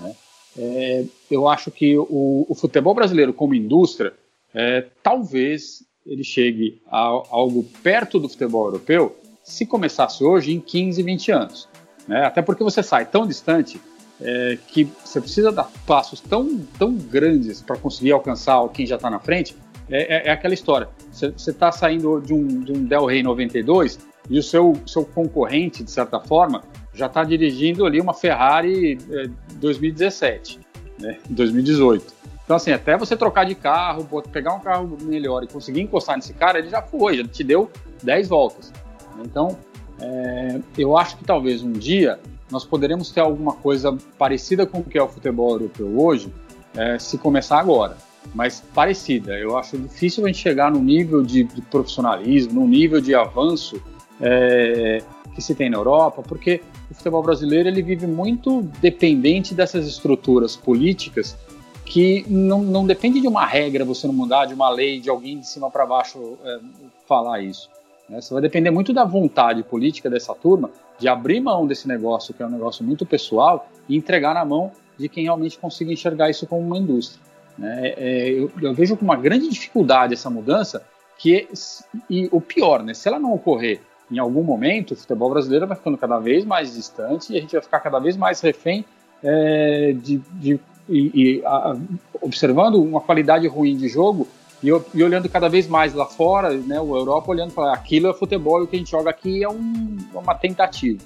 Né? 0.00 0.14
É, 0.58 1.04
eu 1.30 1.48
acho 1.48 1.70
que 1.70 1.96
o, 1.98 2.46
o, 2.48 2.54
futebol 2.54 2.94
brasileiro 2.94 3.32
como 3.32 3.54
indústria, 3.54 4.12
é, 4.54 4.86
talvez 5.02 5.84
ele 6.06 6.24
chegue 6.24 6.80
a, 6.86 6.98
a 6.98 7.22
algo 7.30 7.64
perto 7.82 8.18
do 8.18 8.28
futebol 8.28 8.66
europeu 8.66 9.16
se 9.42 9.64
começasse 9.66 10.24
hoje 10.24 10.52
em 10.52 10.60
15, 10.60 11.02
20 11.02 11.32
anos. 11.32 11.68
Né? 12.08 12.24
Até 12.24 12.42
porque 12.42 12.64
você 12.64 12.82
sai 12.82 13.06
tão 13.06 13.26
distante 13.26 13.80
é, 14.20 14.58
que 14.68 14.88
você 15.04 15.20
precisa 15.20 15.52
dar 15.52 15.70
passos 15.86 16.20
tão, 16.20 16.58
tão 16.78 16.94
grandes 16.94 17.60
para 17.60 17.76
conseguir 17.76 18.12
alcançar 18.12 18.66
quem 18.68 18.86
já 18.86 18.96
está 18.96 19.10
na 19.10 19.18
frente. 19.18 19.54
É, 19.88 20.16
é, 20.16 20.28
é, 20.28 20.30
aquela 20.32 20.54
história. 20.54 20.88
Você 21.12 21.50
está 21.50 21.70
saindo 21.70 22.20
de 22.20 22.32
um, 22.32 22.46
de 22.60 22.72
um 22.72 22.84
Del 22.84 23.06
Rey 23.06 23.22
92 23.22 23.98
e 24.28 24.38
o 24.38 24.42
seu, 24.42 24.74
seu 24.86 25.04
concorrente, 25.04 25.82
de 25.82 25.90
certa 25.90 26.20
forma, 26.20 26.62
já 26.92 27.06
está 27.06 27.22
dirigindo 27.22 27.84
ali 27.84 28.00
uma 28.00 28.14
Ferrari 28.14 28.98
é, 29.10 29.28
2017, 29.56 30.60
né, 30.98 31.18
2018. 31.28 32.16
Então, 32.44 32.56
assim, 32.56 32.70
até 32.70 32.96
você 32.96 33.16
trocar 33.16 33.44
de 33.44 33.54
carro, 33.54 34.06
pegar 34.32 34.54
um 34.54 34.60
carro 34.60 34.96
melhor 35.02 35.42
e 35.42 35.48
conseguir 35.48 35.80
encostar 35.80 36.16
nesse 36.16 36.32
cara, 36.32 36.58
ele 36.58 36.68
já 36.68 36.80
foi, 36.80 37.16
já 37.16 37.24
te 37.24 37.42
deu 37.42 37.70
10 38.02 38.28
voltas. 38.28 38.72
Então, 39.24 39.58
é, 40.00 40.60
eu 40.78 40.96
acho 40.96 41.16
que 41.16 41.24
talvez 41.24 41.62
um 41.62 41.72
dia 41.72 42.20
nós 42.50 42.64
poderemos 42.64 43.10
ter 43.10 43.20
alguma 43.20 43.54
coisa 43.54 43.96
parecida 44.16 44.64
com 44.64 44.78
o 44.78 44.84
que 44.84 44.96
é 44.96 45.02
o 45.02 45.08
futebol 45.08 45.50
europeu 45.52 45.98
hoje, 45.98 46.32
é, 46.76 46.98
se 46.98 47.18
começar 47.18 47.58
agora. 47.58 47.96
Mas 48.34 48.62
parecida. 48.74 49.36
Eu 49.38 49.56
acho 49.56 49.76
difícil 49.78 50.24
a 50.24 50.28
gente 50.28 50.38
chegar 50.38 50.70
no 50.70 50.80
nível 50.80 51.22
de, 51.22 51.44
de 51.44 51.62
profissionalismo, 51.62 52.60
no 52.60 52.66
nível 52.66 53.00
de 53.00 53.14
avanço 53.14 53.82
é, 54.20 55.02
que 55.34 55.42
se 55.42 55.54
tem 55.54 55.68
na 55.68 55.76
Europa, 55.76 56.22
porque 56.22 56.62
o 56.90 56.94
futebol 56.94 57.22
brasileiro 57.22 57.68
ele 57.68 57.82
vive 57.82 58.06
muito 58.06 58.62
dependente 58.80 59.54
dessas 59.54 59.86
estruturas 59.86 60.56
políticas 60.56 61.36
que 61.84 62.24
não, 62.28 62.62
não 62.62 62.86
depende 62.86 63.20
de 63.20 63.28
uma 63.28 63.46
regra 63.46 63.84
você 63.84 64.06
não 64.06 64.14
mudar, 64.14 64.46
de 64.46 64.54
uma 64.54 64.68
lei, 64.68 65.00
de 65.00 65.08
alguém 65.08 65.38
de 65.38 65.46
cima 65.46 65.70
para 65.70 65.86
baixo 65.86 66.36
é, 66.44 66.58
falar 67.06 67.40
isso. 67.40 67.70
Né? 68.08 68.20
Você 68.20 68.32
vai 68.32 68.42
depender 68.42 68.70
muito 68.70 68.92
da 68.92 69.04
vontade 69.04 69.62
política 69.62 70.10
dessa 70.10 70.34
turma 70.34 70.70
de 70.98 71.08
abrir 71.08 71.40
mão 71.40 71.66
desse 71.66 71.86
negócio, 71.86 72.34
que 72.34 72.42
é 72.42 72.46
um 72.46 72.50
negócio 72.50 72.84
muito 72.84 73.04
pessoal, 73.04 73.68
e 73.88 73.96
entregar 73.96 74.34
na 74.34 74.44
mão 74.44 74.72
de 74.98 75.08
quem 75.08 75.24
realmente 75.24 75.58
consiga 75.58 75.92
enxergar 75.92 76.30
isso 76.30 76.46
como 76.46 76.62
uma 76.62 76.78
indústria. 76.78 77.20
Né? 77.56 77.94
É, 77.96 78.30
eu, 78.30 78.50
eu, 78.60 78.74
vejo 78.74 78.96
com 78.96 79.04
uma 79.04 79.16
grande 79.16 79.48
dificuldade 79.48 80.14
essa 80.14 80.30
mudança, 80.30 80.84
que 81.18 81.36
é, 81.36 81.48
e 82.10 82.28
o 82.32 82.40
pior, 82.40 82.82
né? 82.82 82.94
se 82.94 83.06
ela 83.08 83.18
não 83.18 83.32
ocorrer 83.32 83.80
em 84.10 84.18
algum 84.18 84.42
momento, 84.42 84.92
o 84.92 84.96
futebol 84.96 85.30
brasileiro 85.30 85.66
vai 85.66 85.76
ficando 85.76 85.98
cada 85.98 86.18
vez 86.18 86.44
mais 86.44 86.74
distante 86.74 87.32
e 87.32 87.36
a 87.36 87.40
gente 87.40 87.52
vai 87.52 87.62
ficar 87.62 87.80
cada 87.80 87.98
vez 87.98 88.16
mais 88.16 88.40
refém 88.40 88.84
é, 89.22 89.94
de, 89.96 90.18
de 90.34 90.60
e, 90.88 91.10
e 91.14 91.42
a, 91.44 91.76
observando 92.20 92.76
uma 92.76 93.00
qualidade 93.00 93.46
ruim 93.48 93.76
de 93.76 93.88
jogo 93.88 94.28
e, 94.62 94.68
e, 94.68 95.04
olhando 95.04 95.28
cada 95.28 95.48
vez 95.48 95.66
mais 95.66 95.92
lá 95.92 96.06
fora, 96.06 96.52
né, 96.52 96.80
o 96.80 96.96
Europa 96.96 97.30
olhando 97.30 97.52
para 97.52 97.72
aquilo 97.72 98.08
é 98.08 98.14
futebol 98.14 98.60
e 98.60 98.64
o 98.64 98.66
que 98.66 98.76
a 98.76 98.78
gente 98.78 98.90
joga 98.90 99.10
aqui 99.10 99.42
é 99.42 99.48
um, 99.48 99.96
uma 100.14 100.34
tentativa. 100.34 101.02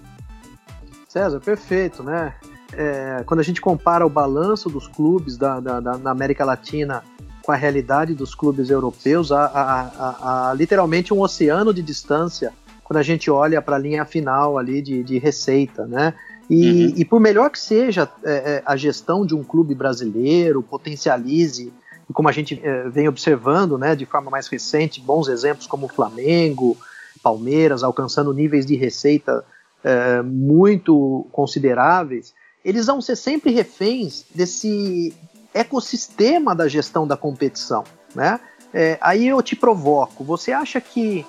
César, 1.09 1.41
perfeito, 1.41 2.03
né? 2.03 2.35
É, 2.73 3.25
quando 3.27 3.41
a 3.41 3.43
gente 3.43 3.61
compara 3.61 4.07
o 4.07 4.09
balanço 4.09 4.69
dos 4.69 4.87
clubes 4.87 5.37
da, 5.37 5.59
da, 5.59 5.81
da, 5.81 6.11
América 6.11 6.45
Latina 6.45 7.03
com 7.43 7.51
a 7.51 7.57
realidade 7.57 8.15
dos 8.15 8.33
clubes 8.33 8.71
europeus, 8.71 9.33
há, 9.33 9.45
há, 9.47 9.81
há, 9.81 10.51
há 10.51 10.55
literalmente 10.55 11.13
um 11.13 11.21
oceano 11.21 11.75
de 11.75 11.83
distância 11.83 12.53
quando 12.91 12.99
a 12.99 13.05
gente 13.05 13.31
olha 13.31 13.63
para 13.63 13.77
a 13.77 13.79
linha 13.79 14.05
final 14.05 14.59
ali 14.59 14.83
de, 14.83 15.05
de 15.05 15.17
receita, 15.17 15.87
né? 15.87 16.13
E, 16.51 16.87
uhum. 16.87 16.95
e, 16.97 17.05
por 17.05 17.21
melhor 17.21 17.49
que 17.49 17.61
seja 17.61 18.11
é, 18.25 18.33
é, 18.33 18.63
a 18.67 18.77
gestão 18.77 19.25
de 19.25 19.33
um 19.33 19.45
clube 19.45 19.77
brasileiro, 19.77 20.61
potencialize, 20.61 21.73
como 22.13 22.29
a 22.29 22.33
gente 22.33 22.61
é, 22.61 22.89
vem 22.89 23.07
observando 23.07 23.79
né, 23.79 23.95
de 23.95 24.05
forma 24.07 24.29
mais 24.29 24.49
recente, 24.49 25.01
bons 25.01 25.29
exemplos 25.29 25.69
como 25.69 25.87
o 25.87 25.89
Flamengo, 25.89 26.77
Palmeiras, 27.23 27.85
alcançando 27.85 28.35
níveis 28.35 28.67
de 28.67 28.75
receita 28.75 29.45
é, 29.85 30.21
muito 30.21 31.29
consideráveis, 31.31 32.35
eles 32.65 32.87
vão 32.87 33.01
ser 33.01 33.15
sempre 33.15 33.53
reféns 33.53 34.25
desse 34.35 35.15
ecossistema 35.55 36.57
da 36.57 36.67
gestão 36.67 37.07
da 37.07 37.17
competição. 37.17 37.85
Né? 38.17 38.41
É, 38.75 38.99
aí 39.01 39.29
eu 39.29 39.41
te 39.41 39.55
provoco, 39.55 40.25
você 40.25 40.51
acha 40.51 40.81
que 40.81 41.25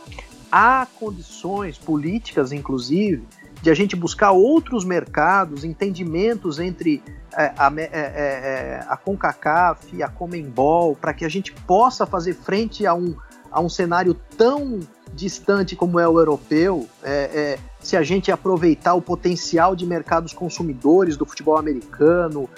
há 0.51 0.87
condições 0.99 1.77
políticas, 1.77 2.51
inclusive, 2.51 3.23
de 3.61 3.69
a 3.69 3.73
gente 3.73 3.95
buscar 3.95 4.31
outros 4.31 4.83
mercados, 4.83 5.63
entendimentos 5.63 6.59
entre 6.59 7.01
é, 7.37 7.53
a, 7.57 7.71
é, 7.77 7.81
é, 7.81 7.89
é, 7.93 8.85
a 8.87 8.97
CONCACAF 8.97 10.01
a 10.03 10.09
Comembol, 10.09 10.95
para 10.95 11.13
que 11.13 11.23
a 11.23 11.29
gente 11.29 11.53
possa 11.53 12.05
fazer 12.05 12.33
frente 12.33 12.85
a 12.85 12.93
um, 12.93 13.15
a 13.51 13.61
um 13.61 13.69
cenário 13.69 14.13
tão 14.37 14.79
distante 15.13 15.75
como 15.75 15.99
é 15.99 16.07
o 16.07 16.19
europeu, 16.19 16.87
é, 17.03 17.11
é, 17.11 17.59
se 17.79 17.95
a 17.95 18.03
gente 18.03 18.31
aproveitar 18.31 18.93
o 18.93 19.01
potencial 19.01 19.75
de 19.75 19.85
mercados 19.85 20.33
consumidores 20.33 21.17
do 21.17 21.25
futebol 21.25 21.57
americano, 21.57 22.49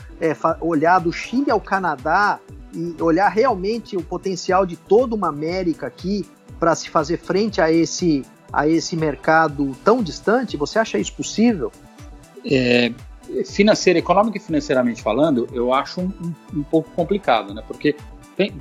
olhar 0.62 1.00
do 1.00 1.12
Chile 1.12 1.50
ao 1.50 1.60
Canadá 1.60 2.40
e 2.74 2.96
olhar 3.02 3.30
realmente 3.30 3.98
o 3.98 4.04
potencial 4.04 4.66
de 4.66 4.76
toda 4.76 5.16
uma 5.16 5.30
América 5.30 5.88
aqui 5.88 6.26
para 6.64 6.76
se 6.76 6.90
fazer 6.90 7.18
frente 7.18 7.60
a 7.60 7.70
esse, 7.70 8.26
a 8.52 8.66
esse 8.66 8.96
mercado 8.96 9.76
tão 9.84 10.02
distante? 10.02 10.56
Você 10.56 10.80
acha 10.80 10.98
isso 10.98 11.12
possível? 11.12 11.70
É, 12.50 12.90
financeira, 13.46 14.00
econômica 14.00 14.38
e 14.38 14.40
financeiramente 14.40 15.02
falando, 15.02 15.46
eu 15.52 15.74
acho 15.74 16.00
um, 16.00 16.06
um, 16.06 16.60
um 16.60 16.64
pouco 16.64 16.90
complicado, 16.92 17.54
né? 17.54 17.62
Porque 17.68 17.98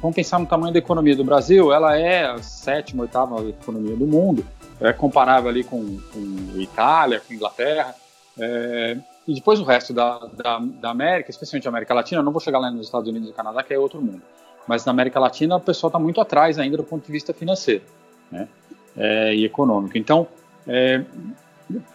vamos 0.00 0.16
pensar 0.16 0.40
no 0.40 0.46
tamanho 0.46 0.72
da 0.72 0.80
economia 0.80 1.14
do 1.14 1.22
Brasil, 1.22 1.72
ela 1.72 1.96
é 1.96 2.24
a 2.24 2.38
sétima, 2.38 3.04
oitava 3.04 3.40
economia 3.48 3.94
do 3.94 4.04
mundo, 4.04 4.44
é 4.80 4.92
comparável 4.92 5.48
ali 5.48 5.62
com, 5.62 6.00
com 6.12 6.58
Itália, 6.58 7.20
com 7.20 7.32
Inglaterra, 7.32 7.94
é, 8.36 8.96
e 9.28 9.34
depois 9.34 9.60
o 9.60 9.64
resto 9.64 9.94
da, 9.94 10.18
da, 10.18 10.58
da, 10.58 10.90
América, 10.90 11.30
especialmente 11.30 11.68
a 11.68 11.70
América 11.70 11.94
Latina, 11.94 12.20
não 12.20 12.32
vou 12.32 12.40
chegar 12.40 12.58
lá 12.58 12.68
nos 12.68 12.86
Estados 12.86 13.08
Unidos 13.08 13.30
e 13.30 13.32
Canadá, 13.32 13.62
que 13.62 13.72
é 13.72 13.78
outro 13.78 14.02
mundo 14.02 14.22
mas 14.66 14.84
na 14.84 14.92
América 14.92 15.18
Latina 15.18 15.56
o 15.56 15.60
pessoal 15.60 15.88
está 15.88 15.98
muito 15.98 16.20
atrás 16.20 16.58
ainda 16.58 16.76
do 16.76 16.84
ponto 16.84 17.04
de 17.04 17.12
vista 17.12 17.32
financeiro 17.32 17.82
né? 18.30 18.48
É, 18.96 19.34
e 19.34 19.44
econômico. 19.44 19.96
Então, 19.96 20.26
é, 20.66 21.02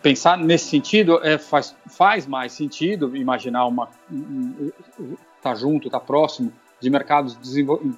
pensar 0.01 0.38
nesse 0.38 0.69
sentido 0.69 1.19
é, 1.24 1.38
faz, 1.38 1.75
faz 1.88 2.25
mais 2.25 2.53
sentido 2.53 3.15
imaginar 3.15 3.65
uma 3.65 3.89
tá 5.41 5.53
junto, 5.55 5.89
tá 5.89 6.00
próximo 6.00 6.51
de 6.79 6.89
mercados 6.89 7.38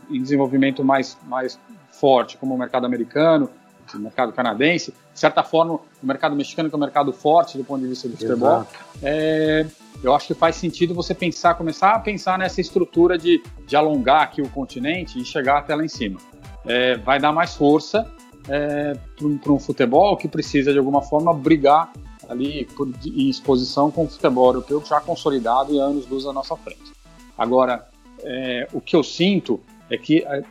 em 0.09 0.21
desenvolvimento 0.21 0.83
mais, 0.83 1.17
mais 1.23 1.59
forte, 1.91 2.37
como 2.37 2.55
o 2.55 2.57
mercado 2.57 2.85
americano, 2.85 3.49
o 3.93 3.99
mercado 3.99 4.31
canadense, 4.31 4.93
de 5.19 5.21
certa 5.21 5.43
forma, 5.43 5.73
o 5.73 5.81
mercado 6.01 6.33
mexicano, 6.33 6.69
que 6.69 6.75
é 6.75 6.77
um 6.77 6.79
mercado 6.79 7.11
forte 7.11 7.57
do 7.57 7.63
ponto 7.65 7.81
de 7.81 7.89
vista 7.89 8.07
do 8.07 8.15
futebol, 8.15 8.65
é, 9.03 9.65
eu 10.01 10.15
acho 10.15 10.27
que 10.27 10.33
faz 10.33 10.55
sentido 10.55 10.93
você 10.93 11.13
pensar, 11.13 11.55
começar 11.55 11.91
a 11.91 11.99
pensar 11.99 12.39
nessa 12.39 12.61
estrutura 12.61 13.17
de, 13.17 13.43
de 13.67 13.75
alongar 13.75 14.21
aqui 14.21 14.41
o 14.41 14.47
continente 14.47 15.19
e 15.19 15.25
chegar 15.25 15.57
até 15.57 15.75
lá 15.75 15.83
em 15.83 15.89
cima. 15.89 16.21
É, 16.65 16.95
vai 16.95 17.19
dar 17.19 17.33
mais 17.33 17.53
força 17.53 18.09
é, 18.47 18.97
para 19.43 19.51
um 19.51 19.59
futebol 19.59 20.15
que 20.15 20.29
precisa, 20.29 20.71
de 20.71 20.79
alguma 20.79 21.01
forma, 21.01 21.33
brigar 21.33 21.91
ali 22.29 22.63
por, 22.77 22.87
em 23.05 23.29
exposição 23.29 23.91
com 23.91 24.05
o 24.05 24.07
futebol 24.07 24.45
europeu 24.45 24.81
já 24.85 25.01
consolidado 25.01 25.73
e 25.73 25.79
anos 25.79 26.07
luz 26.07 26.25
à 26.25 26.31
nossa 26.31 26.55
frente. 26.55 26.93
Agora, 27.37 27.89
é, 28.23 28.69
o 28.71 28.79
que 28.79 28.95
eu 28.95 29.03
sinto 29.03 29.59
é 29.89 29.97
que 29.97 30.23
é, 30.23 30.43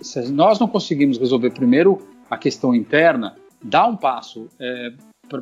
se 0.00 0.32
nós 0.32 0.58
não 0.58 0.66
conseguimos 0.66 1.18
resolver 1.18 1.50
primeiro 1.50 2.08
a 2.30 2.38
questão 2.38 2.74
interna, 2.74 3.36
dar 3.62 3.86
um 3.86 3.96
passo 3.96 4.48
é, 4.58 4.92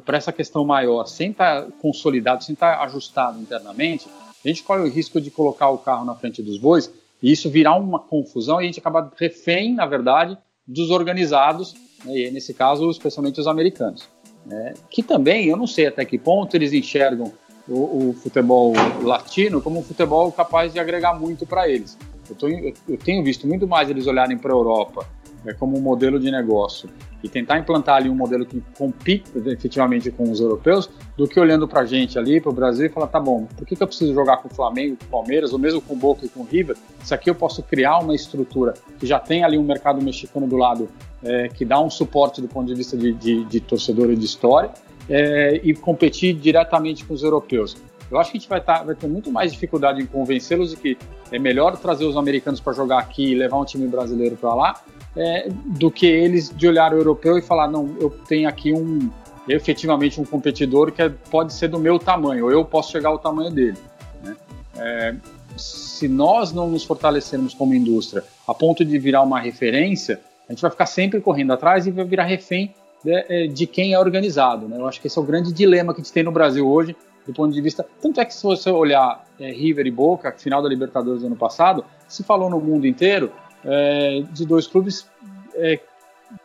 para 0.05 0.17
essa 0.17 0.33
questão 0.33 0.65
maior, 0.65 1.07
sem 1.07 1.31
estar 1.31 1.63
tá 1.63 1.69
consolidado, 1.81 2.45
sem 2.45 2.53
estar 2.53 2.77
tá 2.77 2.85
ajustado 2.85 3.41
internamente, 3.41 4.07
a 4.45 4.49
gente 4.49 4.63
corre 4.63 4.83
o 4.83 4.89
risco 4.89 5.21
de 5.21 5.31
colocar 5.31 5.71
o 5.71 5.79
carro 5.79 6.05
na 6.05 6.15
frente 6.15 6.43
dos 6.43 6.59
bois 6.59 6.93
e 7.23 7.33
isso 7.33 7.51
virar 7.51 7.77
uma 7.77 7.99
confusão 7.99 8.61
e 8.61 8.65
a 8.65 8.67
gente 8.67 8.79
acaba 8.79 9.11
refém, 9.17 9.75
na 9.75 9.87
verdade, 9.87 10.37
dos 10.67 10.91
organizados, 10.91 11.75
né, 12.05 12.17
e 12.17 12.31
nesse 12.31 12.55
caso, 12.55 12.89
especialmente 12.91 13.41
os 13.41 13.47
americanos. 13.47 14.09
Né, 14.47 14.75
que 14.89 15.03
também, 15.03 15.47
eu 15.47 15.57
não 15.57 15.67
sei 15.67 15.87
até 15.87 16.05
que 16.05 16.19
ponto 16.19 16.55
eles 16.55 16.73
enxergam 16.73 17.33
o, 17.69 18.11
o 18.11 18.13
futebol 18.15 18.73
latino 19.03 19.61
como 19.61 19.81
um 19.81 19.83
futebol 19.83 20.31
capaz 20.33 20.73
de 20.73 20.79
agregar 20.79 21.19
muito 21.19 21.45
para 21.45 21.69
eles. 21.69 21.99
Eu, 22.29 22.37
tô, 22.37 22.49
eu, 22.49 22.99
tenho 22.99 23.25
visto 23.25 23.47
muito 23.47 23.67
mais 23.67 23.89
eles 23.89 24.07
olharem 24.07 24.37
para 24.37 24.53
a 24.53 24.57
Europa 24.57 25.07
é, 25.47 25.53
como 25.53 25.77
um 25.77 25.81
modelo 25.81 26.19
de 26.19 26.31
negócio 26.31 26.89
e 27.23 27.29
tentar 27.29 27.59
implantar 27.59 27.97
ali 27.97 28.09
um 28.09 28.15
modelo 28.15 28.47
que 28.47 28.63
compite 28.77 29.25
efetivamente 29.47 30.11
com 30.11 30.31
os 30.31 30.41
europeus, 30.41 30.89
do 31.17 31.27
que 31.27 31.39
olhando 31.39 31.67
para 31.67 31.81
a 31.81 31.87
gente 31.87 32.19
ali, 32.19 32.41
para 32.41 32.51
o 32.51 32.53
Brasil 32.53 32.87
e 32.87 32.89
falar, 32.89 33.09
tá 33.09 33.19
bom, 33.19 33.47
por 33.57 33.67
que, 33.67 33.75
que 33.75 33.83
eu 33.83 33.87
preciso 33.87 34.15
jogar 34.15 34.37
com 34.37 34.49
o 34.49 34.55
Flamengo, 34.55 34.97
com 34.97 35.05
o 35.05 35.09
Palmeiras, 35.09 35.53
ou 35.53 35.59
mesmo 35.59 35.81
com 35.81 35.95
o 35.95 35.97
Boca 35.97 36.25
e 36.25 36.29
com 36.29 36.41
o 36.41 36.45
River, 36.45 36.77
se 37.03 37.13
aqui 37.13 37.29
eu 37.29 37.35
posso 37.35 37.63
criar 37.63 37.99
uma 37.99 38.15
estrutura 38.15 38.75
que 38.99 39.07
já 39.07 39.19
tem 39.19 39.43
ali 39.43 39.59
um 39.59 39.65
mercado 39.65 40.01
mexicano 40.01 40.47
do 40.47 40.57
lado, 40.57 40.89
é, 41.23 41.49
que 41.49 41.65
dá 41.65 41.81
um 41.81 41.91
suporte 41.91 42.41
do 42.41 42.47
ponto 42.47 42.67
de 42.67 42.75
vista 42.75 42.97
de, 42.97 43.13
de, 43.13 43.45
de 43.45 43.61
torcedor 43.61 44.11
e 44.11 44.17
de 44.17 44.25
história, 44.25 44.71
é, 45.09 45.61
e 45.65 45.75
competir 45.75 46.35
diretamente 46.35 47.05
com 47.05 47.15
os 47.15 47.23
europeus. 47.23 47.77
Eu 48.11 48.19
acho 48.19 48.31
que 48.31 48.39
a 48.39 48.41
gente 48.41 48.49
vai, 48.49 48.61
tá, 48.61 48.83
vai 48.83 48.95
ter 48.95 49.07
muito 49.07 49.31
mais 49.31 49.53
dificuldade 49.53 50.01
em 50.01 50.07
convencê-los 50.07 50.71
de 50.71 50.77
que 50.77 50.99
é 51.31 51.39
melhor 51.39 51.77
trazer 51.77 52.05
os 52.05 52.17
americanos 52.17 52.61
para 52.61 52.73
jogar 52.73 52.99
aqui 52.99 53.33
e 53.33 53.35
levar 53.35 53.59
um 53.59 53.65
time 53.65 53.87
brasileiro 53.87 54.37
para 54.37 54.55
lá, 54.55 54.81
é, 55.17 55.49
do 55.51 55.91
que 55.91 56.07
eles 56.07 56.51
de 56.55 56.67
olhar 56.67 56.93
o 56.93 56.97
europeu 56.97 57.37
e 57.37 57.43
falar: 57.43 57.69
não, 57.69 57.97
eu 58.01 58.11
tenho 58.11 58.49
aqui 58.49 58.73
um 58.73 59.11
efetivamente 59.49 60.21
um 60.21 60.25
competidor 60.25 60.93
que 60.93 61.03
é, 61.03 61.09
pode 61.09 61.55
ser 61.55 61.69
do 61.69 61.79
meu 61.79 61.99
tamanho, 61.99 62.45
ou 62.47 62.53
eu 62.53 62.65
posso 62.65 62.93
chegar 62.93 63.09
ao 63.09 63.19
tamanho 63.19 63.51
dele. 63.51 63.79
Né? 64.23 64.37
É, 64.77 65.15
se 65.57 66.07
nós 66.07 66.53
não 66.53 66.69
nos 66.69 66.85
fortalecermos 66.85 67.55
como 67.55 67.75
indústria 67.75 68.23
a 68.47 68.55
ponto 68.55 68.85
de 68.85 68.99
virar 68.99 69.23
uma 69.23 69.41
referência, 69.41 70.21
a 70.49 70.53
gente 70.53 70.63
vai 70.63 70.71
ficar 70.71 70.87
sempre 70.87 71.21
correndo 71.21 71.53
atrás 71.53 71.87
e 71.87 71.91
vai 71.91 72.05
virar 72.05 72.25
refém 72.25 72.75
de, 73.05 73.13
é, 73.13 73.47
de 73.47 73.67
quem 73.67 73.93
é 73.93 73.99
organizado. 73.99 74.69
Né? 74.69 74.77
Eu 74.79 74.87
acho 74.87 75.01
que 75.01 75.07
esse 75.07 75.19
é 75.19 75.23
o 75.23 75.25
grande 75.25 75.53
dilema 75.53 75.93
que 75.93 76.01
a 76.01 76.05
gente 76.05 76.13
tem 76.13 76.23
no 76.23 76.33
Brasil 76.33 76.69
hoje, 76.69 76.97
do 77.29 77.35
ponto 77.35 77.53
de 77.53 77.61
vista. 77.61 77.87
Tanto 78.01 78.21
é 78.21 78.25
que 78.25 78.35
se 78.35 78.43
você 78.43 78.71
olhar 78.71 79.23
é, 79.39 79.53
River 79.53 79.87
e 79.87 79.91
Boca, 79.91 80.33
final 80.33 80.63
da 80.63 80.69
Libertadores 80.69 81.21
do 81.21 81.27
ano 81.27 81.37
passado, 81.37 81.85
se 82.09 82.25
falou 82.25 82.49
no 82.49 82.59
mundo 82.59 82.87
inteiro 82.87 83.31
é, 83.63 84.23
de 84.33 84.47
dois 84.47 84.67
clubes 84.67 85.07
é, 85.55 85.79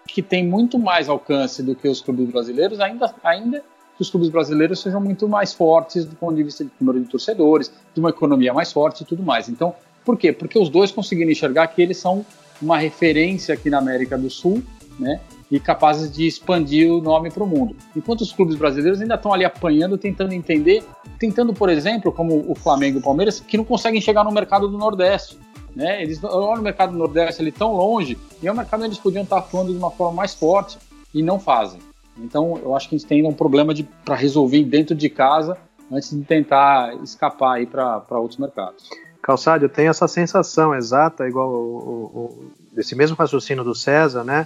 que 0.06 0.22
têm 0.22 0.46
muito 0.46 0.78
mais 0.78 1.08
alcance 1.08 1.64
do 1.64 1.74
que 1.74 1.88
os 1.88 2.02
clubes 2.02 2.30
brasileiros, 2.30 2.82
ainda, 2.82 3.16
ainda 3.24 3.60
que 3.96 4.02
os 4.02 4.10
clubes 4.10 4.28
brasileiros 4.28 4.82
sejam 4.82 5.00
muito 5.00 5.26
mais 5.28 5.54
fortes 5.54 6.04
do 6.04 6.16
ponto 6.18 6.36
de 6.36 6.44
vista 6.44 6.66
de 6.66 6.72
número 6.82 7.00
de 7.00 7.10
torcedores, 7.10 7.72
de 7.94 8.02
uma 8.02 8.10
economia 8.10 8.54
mais 8.54 8.74
forte 8.74 9.04
e 9.04 9.06
tudo 9.06 9.24
mais. 9.24 9.48
Então, 9.48 9.74
por 10.04 10.18
quê? 10.18 10.34
Porque 10.34 10.60
os 10.60 10.68
dois 10.68 10.92
conseguiram 10.92 11.32
enxergar 11.32 11.68
que 11.68 11.82
eles 11.82 11.96
são 11.96 12.26
uma 12.62 12.78
referência 12.78 13.54
aqui 13.54 13.70
na 13.70 13.78
América 13.78 14.18
do 14.18 14.30
Sul, 14.30 14.62
né? 15.00 15.22
E 15.52 15.60
capazes 15.60 16.12
de 16.12 16.26
expandir 16.26 16.92
o 16.92 17.02
nome 17.02 17.30
para 17.30 17.44
o 17.44 17.48
mundo. 17.48 17.76
Enquanto 17.96 18.22
os 18.22 18.32
clubes 18.32 18.56
brasileiros 18.56 19.02
ainda 19.02 19.16
estão 19.16 19.34
ali 19.34 19.46
apanhando, 19.46 19.98
tentando 19.98 20.34
entender, 20.34 20.84
tentando, 21.20 21.54
por 21.54 21.70
exemplo, 21.70 22.12
como 22.12 22.44
o 22.50 22.56
Flamengo 22.56 22.98
e 22.98 23.00
o 23.00 23.04
Palmeiras, 23.04 23.40
que 23.40 23.58
não 23.58 23.64
conseguem 23.64 24.02
chegar 24.02 24.24
no 24.24 24.32
mercado 24.32 24.68
do 24.68 24.78
Nordeste. 24.78 25.38
Né? 25.76 26.02
Eles 26.04 26.24
olham 26.24 26.60
o 26.60 26.64
mercado 26.64 26.92
do 26.92 26.98
Nordeste 26.98 27.42
ali 27.42 27.52
tão 27.52 27.74
longe, 27.74 28.18
e 28.42 28.48
é 28.48 28.52
um 28.52 28.56
mercado 28.56 28.82
onde 28.82 28.90
eles 28.90 29.00
podiam 29.00 29.24
estar 29.24 29.38
atuando 29.38 29.72
de 29.72 29.78
uma 29.78 29.92
forma 29.92 30.16
mais 30.16 30.34
forte 30.34 30.78
e 31.14 31.22
não 31.22 31.40
fazem. 31.40 31.80
Então, 32.18 32.60
eu 32.64 32.76
acho 32.76 32.90
que 32.90 32.96
a 32.96 32.98
gente 32.98 33.08
tem 33.08 33.26
um 33.26 33.34
problema 33.34 33.74
para 34.06 34.16
resolver 34.16 34.64
dentro 34.64 34.96
de 34.96 35.10
casa 35.10 35.58
antes 35.92 36.12
de 36.12 36.24
tentar 36.24 36.96
escapar 37.04 37.56
aí 37.56 37.66
para 37.66 38.04
outros 38.12 38.38
mercados. 38.40 38.90
Calçado, 39.22 39.66
eu 39.66 39.70
tenho 39.70 39.90
essa 39.90 40.08
sensação 40.08 40.76
exata, 40.76 41.28
igual 41.28 41.50
o, 41.50 41.56
o, 41.56 42.52
desse 42.74 42.96
mesmo 42.96 43.16
raciocínio 43.16 43.64
do 43.64 43.74
César, 43.74 44.24
né? 44.24 44.46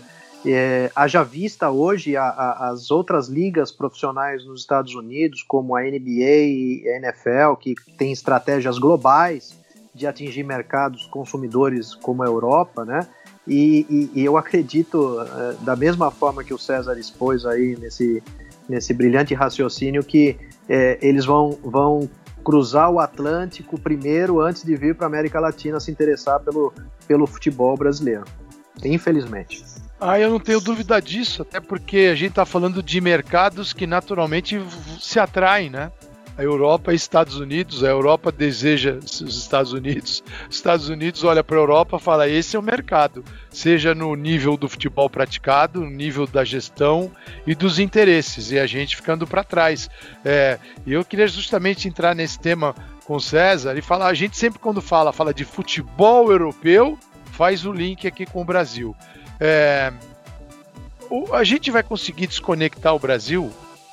É, 0.50 0.90
haja 0.96 1.24
vista 1.24 1.70
hoje 1.70 2.16
a, 2.16 2.24
a, 2.24 2.70
as 2.70 2.90
outras 2.90 3.28
ligas 3.28 3.70
profissionais 3.70 4.46
nos 4.46 4.62
Estados 4.62 4.96
Unidos, 4.96 5.44
como 5.44 5.76
a 5.76 5.82
NBA 5.82 6.00
e 6.00 6.84
a 6.88 6.98
NFL, 6.98 7.56
que 7.60 7.76
têm 7.98 8.14
estratégias 8.14 8.80
globais 8.80 9.58
de 9.94 10.08
atingir 10.08 10.44
mercados 10.44 11.06
consumidores 11.08 11.94
como 11.96 12.24
a 12.24 12.28
Europa, 12.28 12.86
né? 12.86 13.06
E, 13.46 13.86
e, 13.90 14.22
e 14.22 14.26
eu 14.26 14.38
acredito, 14.38 15.18
é, 15.20 15.66
da 15.66 15.76
mesma 15.76 16.12
forma 16.12 16.44
que 16.44 16.54
o 16.54 16.58
César 16.58 16.98
expôs 16.98 17.46
aí 17.46 17.76
nesse, 17.78 18.24
nesse 18.70 18.94
brilhante 18.94 19.34
raciocínio, 19.34 20.02
que 20.02 20.38
é, 20.70 20.98
eles 21.02 21.26
vão, 21.26 21.58
vão 21.62 22.10
cruzar 22.42 22.90
o 22.90 23.02
Atlântico 23.02 23.78
primeiro 23.78 24.40
antes 24.40 24.64
de 24.64 24.76
vir 24.78 24.96
para 24.96 25.08
a 25.08 25.10
América 25.10 25.42
Latina 25.42 25.80
se 25.82 25.92
interessar 25.92 26.40
pelo, 26.40 26.74
pelo 27.06 27.28
futebol 27.28 27.76
brasileiro. 27.76 28.24
Infelizmente. 28.86 29.77
Ah, 30.00 30.20
eu 30.20 30.30
não 30.30 30.40
tenho 30.40 30.62
dúvida 30.62 31.02
disso, 31.02 31.42
até 31.42 31.60
porque 31.60 32.10
a 32.12 32.16
gente 32.16 32.30
está 32.30 32.46
falando 32.46 32.84
de 32.84 33.02
mercados 33.02 33.74
que 33.74 33.88
naturalmente 33.88 34.62
se 35.00 35.20
atraem, 35.20 35.70
né? 35.70 35.92
a 36.38 36.44
Europa 36.44 36.94
e 36.94 36.96
Estados 36.96 37.38
Unidos, 37.38 37.84
a 37.84 37.88
Europa 37.88 38.32
deseja 38.32 39.00
os 39.02 39.22
Estados 39.22 39.74
Unidos, 39.74 40.24
os 40.48 40.56
Estados 40.56 40.88
Unidos 40.88 41.24
olha 41.24 41.44
para 41.44 41.58
a 41.58 41.60
Europa 41.60 41.98
e 41.98 42.00
fala: 42.00 42.30
esse 42.30 42.56
é 42.56 42.60
o 42.60 42.62
mercado, 42.62 43.26
seja 43.50 43.96
no 43.96 44.14
nível 44.16 44.56
do 44.56 44.70
futebol 44.70 45.10
praticado, 45.10 45.82
no 45.82 45.90
nível 45.90 46.28
da 46.28 46.46
gestão 46.46 47.12
e 47.46 47.56
dos 47.56 47.80
interesses, 47.80 48.52
e 48.52 48.60
a 48.60 48.68
gente 48.68 48.96
ficando 48.96 49.26
para 49.26 49.44
trás. 49.44 49.90
É, 50.24 50.60
eu 50.86 51.04
queria 51.04 51.28
justamente 51.28 51.88
entrar 51.88 52.14
nesse 52.16 52.40
tema 52.40 52.76
com 53.04 53.16
o 53.16 53.22
César 53.22 53.76
e 53.76 53.82
falar: 53.82 54.08
a 54.08 54.14
gente 54.14 54.38
sempre, 54.38 54.60
quando 54.60 54.82
fala, 54.82 55.12
fala 55.12 55.34
de 55.34 55.44
futebol 55.44 56.32
europeu, 56.32 57.00
faz 57.32 57.66
o 57.66 57.72
link 57.72 58.06
aqui 58.06 58.28
com 58.28 58.42
o 58.42 58.46
Brasil. 58.46 58.96
É, 59.40 59.94
a 61.34 61.44
gente 61.44 61.72
vai 61.72 61.84
conseguir 61.84 62.28
desconectar 62.28 62.94
o 62.94 63.00
Brasil 63.00 63.52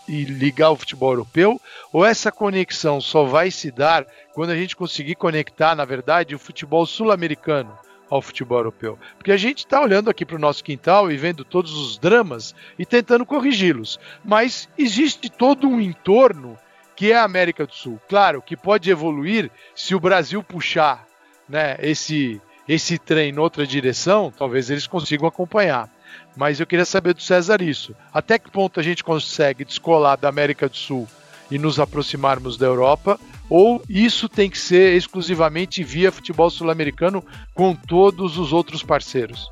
e 0.08 0.24
ligar 0.24 0.70
o 0.70 0.76
futebol 0.76 1.12
europeu? 1.12 1.60
Ou 1.92 2.04
essa 2.04 2.30
conexão 2.30 3.00
só 3.00 3.24
vai 3.24 3.50
se 3.50 3.70
dar 3.70 4.06
quando 4.32 4.50
a 4.50 4.56
gente 4.56 4.76
conseguir 4.76 5.14
conectar, 5.14 5.74
na 5.74 5.84
verdade, 5.84 6.34
o 6.34 6.38
futebol 6.38 6.86
sul-americano 6.86 7.76
ao 8.10 8.20
futebol 8.20 8.58
europeu? 8.58 8.98
Porque 9.16 9.32
a 9.32 9.36
gente 9.36 9.58
está 9.58 9.80
olhando 9.80 10.10
aqui 10.10 10.24
para 10.24 10.36
o 10.36 10.40
nosso 10.40 10.62
quintal 10.62 11.10
e 11.10 11.16
vendo 11.16 11.44
todos 11.44 11.72
os 11.72 11.98
dramas 11.98 12.54
e 12.78 12.84
tentando 12.84 13.26
corrigi-los. 13.26 13.98
Mas 14.24 14.68
existe 14.76 15.30
todo 15.30 15.68
um 15.68 15.80
entorno 15.80 16.58
que 16.96 17.10
é 17.10 17.16
a 17.16 17.24
América 17.24 17.66
do 17.66 17.74
Sul. 17.74 18.00
Claro 18.08 18.40
que 18.40 18.56
pode 18.56 18.90
evoluir 18.90 19.50
se 19.74 19.94
o 19.94 20.00
Brasil 20.00 20.42
puxar 20.42 21.06
né, 21.48 21.76
esse, 21.80 22.40
esse 22.68 22.98
trem 22.98 23.30
em 23.30 23.38
outra 23.38 23.66
direção, 23.66 24.32
talvez 24.36 24.70
eles 24.70 24.86
consigam 24.86 25.26
acompanhar. 25.26 25.88
Mas 26.36 26.58
eu 26.58 26.66
queria 26.66 26.84
saber 26.84 27.14
do 27.14 27.22
César 27.22 27.62
isso. 27.62 27.94
Até 28.12 28.38
que 28.38 28.50
ponto 28.50 28.80
a 28.80 28.82
gente 28.82 29.04
consegue 29.04 29.64
descolar 29.64 30.16
da 30.16 30.28
América 30.28 30.68
do 30.68 30.76
Sul 30.76 31.06
e 31.50 31.58
nos 31.58 31.78
aproximarmos 31.78 32.56
da 32.56 32.66
Europa? 32.66 33.20
Ou 33.48 33.82
isso 33.88 34.28
tem 34.28 34.48
que 34.48 34.58
ser 34.58 34.96
exclusivamente 34.96 35.84
via 35.84 36.10
futebol 36.10 36.48
sul-americano 36.50 37.22
com 37.52 37.74
todos 37.74 38.38
os 38.38 38.52
outros 38.52 38.82
parceiros? 38.82 39.48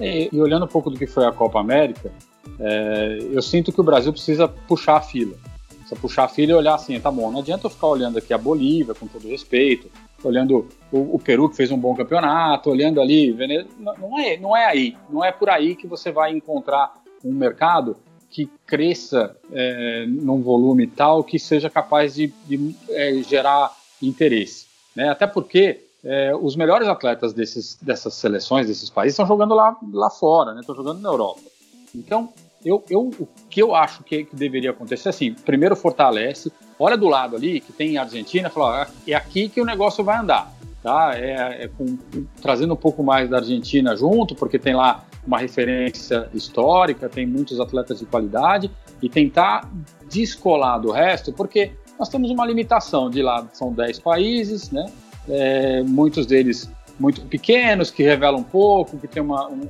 E, 0.00 0.28
e, 0.30 0.40
olhando 0.40 0.64
um 0.64 0.68
pouco 0.68 0.90
do 0.90 0.98
que 0.98 1.06
foi 1.06 1.24
a 1.24 1.32
Copa 1.32 1.60
América, 1.60 2.12
é, 2.58 3.18
eu 3.32 3.40
sinto 3.40 3.72
que 3.72 3.80
o 3.80 3.84
Brasil 3.84 4.12
precisa 4.12 4.48
puxar 4.48 4.96
a 4.96 5.00
fila. 5.00 5.36
Precisa 5.78 6.00
puxar 6.00 6.24
a 6.24 6.28
fila 6.28 6.52
e 6.52 6.54
olhar 6.54 6.74
assim, 6.74 6.98
tá 7.00 7.10
bom, 7.10 7.30
não 7.30 7.40
adianta 7.40 7.66
eu 7.66 7.70
ficar 7.70 7.86
olhando 7.86 8.18
aqui 8.18 8.34
a 8.34 8.38
Bolívia, 8.38 8.94
com 8.94 9.06
todo 9.06 9.28
respeito, 9.28 9.88
olhando 10.22 10.68
o, 10.90 11.16
o, 11.16 11.18
Peru 11.18 11.48
que 11.48 11.56
fez 11.56 11.70
um 11.70 11.78
bom 11.78 11.94
campeonato, 11.94 12.70
olhando 12.70 13.00
ali, 13.00 13.36
não 13.78 14.18
é, 14.18 14.36
não 14.36 14.56
é 14.56 14.64
aí, 14.66 14.96
não 15.10 15.24
é 15.24 15.32
por 15.32 15.48
aí 15.48 15.74
que 15.74 15.86
você 15.86 16.10
vai 16.10 16.32
encontrar 16.32 16.94
um 17.24 17.32
mercado 17.32 17.96
que 18.30 18.50
cresça 18.66 19.36
é, 19.52 20.04
num 20.06 20.42
volume 20.42 20.86
tal 20.86 21.24
que 21.24 21.38
seja 21.38 21.70
capaz 21.70 22.14
de, 22.14 22.32
de 22.46 22.74
é, 22.90 23.22
gerar 23.22 23.74
interesse, 24.02 24.66
né? 24.94 25.08
Até 25.08 25.26
porque 25.26 25.84
é, 26.04 26.34
os 26.34 26.54
melhores 26.54 26.86
atletas 26.86 27.32
desses, 27.32 27.76
dessas 27.80 28.14
seleções, 28.14 28.66
desses 28.66 28.90
países, 28.90 29.14
estão 29.14 29.26
jogando 29.26 29.54
lá, 29.54 29.76
lá 29.92 30.10
fora, 30.10 30.54
né? 30.54 30.60
Estão 30.60 30.74
jogando 30.74 31.00
na 31.00 31.08
Europa. 31.08 31.40
Então, 31.94 32.32
eu, 32.66 32.82
eu, 32.90 33.00
o 33.20 33.28
que 33.48 33.62
eu 33.62 33.76
acho 33.76 34.02
que, 34.02 34.24
que 34.24 34.34
deveria 34.34 34.70
acontecer, 34.70 35.08
assim, 35.08 35.32
primeiro 35.32 35.76
fortalece, 35.76 36.52
olha 36.76 36.96
do 36.96 37.06
lado 37.06 37.36
ali, 37.36 37.60
que 37.60 37.72
tem 37.72 37.96
Argentina, 37.96 38.50
fala, 38.50 38.82
ah, 38.82 38.88
é 39.06 39.14
aqui 39.14 39.48
que 39.48 39.60
o 39.60 39.64
negócio 39.64 40.02
vai 40.02 40.18
andar. 40.18 40.52
Tá? 40.82 41.12
É, 41.14 41.64
é 41.64 41.68
com, 41.68 41.96
trazendo 42.42 42.74
um 42.74 42.76
pouco 42.76 43.04
mais 43.04 43.30
da 43.30 43.38
Argentina 43.38 43.94
junto, 43.94 44.34
porque 44.34 44.58
tem 44.58 44.74
lá 44.74 45.04
uma 45.24 45.38
referência 45.38 46.28
histórica, 46.34 47.08
tem 47.08 47.24
muitos 47.24 47.60
atletas 47.60 48.00
de 48.00 48.06
qualidade, 48.06 48.68
e 49.00 49.08
tentar 49.08 49.70
descolar 50.10 50.78
do 50.78 50.90
resto, 50.90 51.32
porque 51.32 51.70
nós 51.96 52.08
temos 52.08 52.30
uma 52.32 52.44
limitação 52.44 53.08
de 53.08 53.22
lá, 53.22 53.46
são 53.52 53.72
10 53.72 54.00
países, 54.00 54.72
né? 54.72 54.86
É, 55.28 55.82
muitos 55.82 56.26
deles 56.26 56.70
muito 56.98 57.22
pequenos, 57.22 57.90
que 57.90 58.02
revelam 58.02 58.42
pouco, 58.42 58.96
que 58.98 59.06
tem 59.06 59.22
uma, 59.22 59.48
um, 59.48 59.68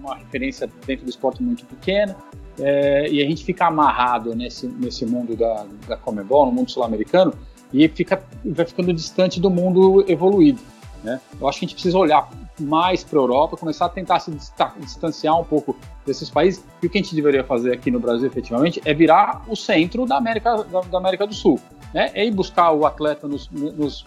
uma 0.00 0.16
referência 0.16 0.68
dentro 0.86 1.04
do 1.04 1.10
esporte 1.10 1.42
muito 1.42 1.64
pequena 1.64 2.16
é, 2.58 3.08
e 3.10 3.22
a 3.22 3.28
gente 3.28 3.44
fica 3.44 3.66
amarrado 3.66 4.34
nesse, 4.34 4.66
nesse 4.66 5.04
mundo 5.04 5.36
da, 5.36 5.66
da 5.86 5.96
Comebol, 5.96 6.46
no 6.46 6.52
mundo 6.52 6.70
sul-americano, 6.70 7.34
e 7.72 7.86
fica, 7.88 8.22
vai 8.44 8.64
ficando 8.64 8.92
distante 8.92 9.40
do 9.40 9.50
mundo 9.50 10.04
evoluído. 10.08 10.60
Né? 11.06 11.20
Eu 11.40 11.48
acho 11.48 11.60
que 11.60 11.64
a 11.64 11.68
gente 11.68 11.76
precisa 11.76 11.96
olhar 11.96 12.28
mais 12.58 13.04
para 13.04 13.16
a 13.16 13.22
Europa, 13.22 13.56
começar 13.56 13.86
a 13.86 13.88
tentar 13.88 14.18
se 14.18 14.32
distanciar 14.80 15.40
um 15.40 15.44
pouco 15.44 15.76
desses 16.04 16.28
países. 16.28 16.64
E 16.82 16.86
o 16.88 16.90
que 16.90 16.98
a 16.98 17.00
gente 17.00 17.14
deveria 17.14 17.44
fazer 17.44 17.72
aqui 17.72 17.92
no 17.92 18.00
Brasil, 18.00 18.26
efetivamente, 18.26 18.82
é 18.84 18.92
virar 18.92 19.44
o 19.46 19.54
centro 19.54 20.04
da 20.04 20.16
América, 20.16 20.64
da, 20.64 20.80
da 20.80 20.98
América 20.98 21.24
do 21.24 21.32
Sul. 21.32 21.60
Né? 21.94 22.10
É 22.12 22.26
ir 22.26 22.32
buscar 22.32 22.72
o 22.72 22.84
atleta 22.84 23.28
nos, 23.28 23.48
nos, 23.48 24.04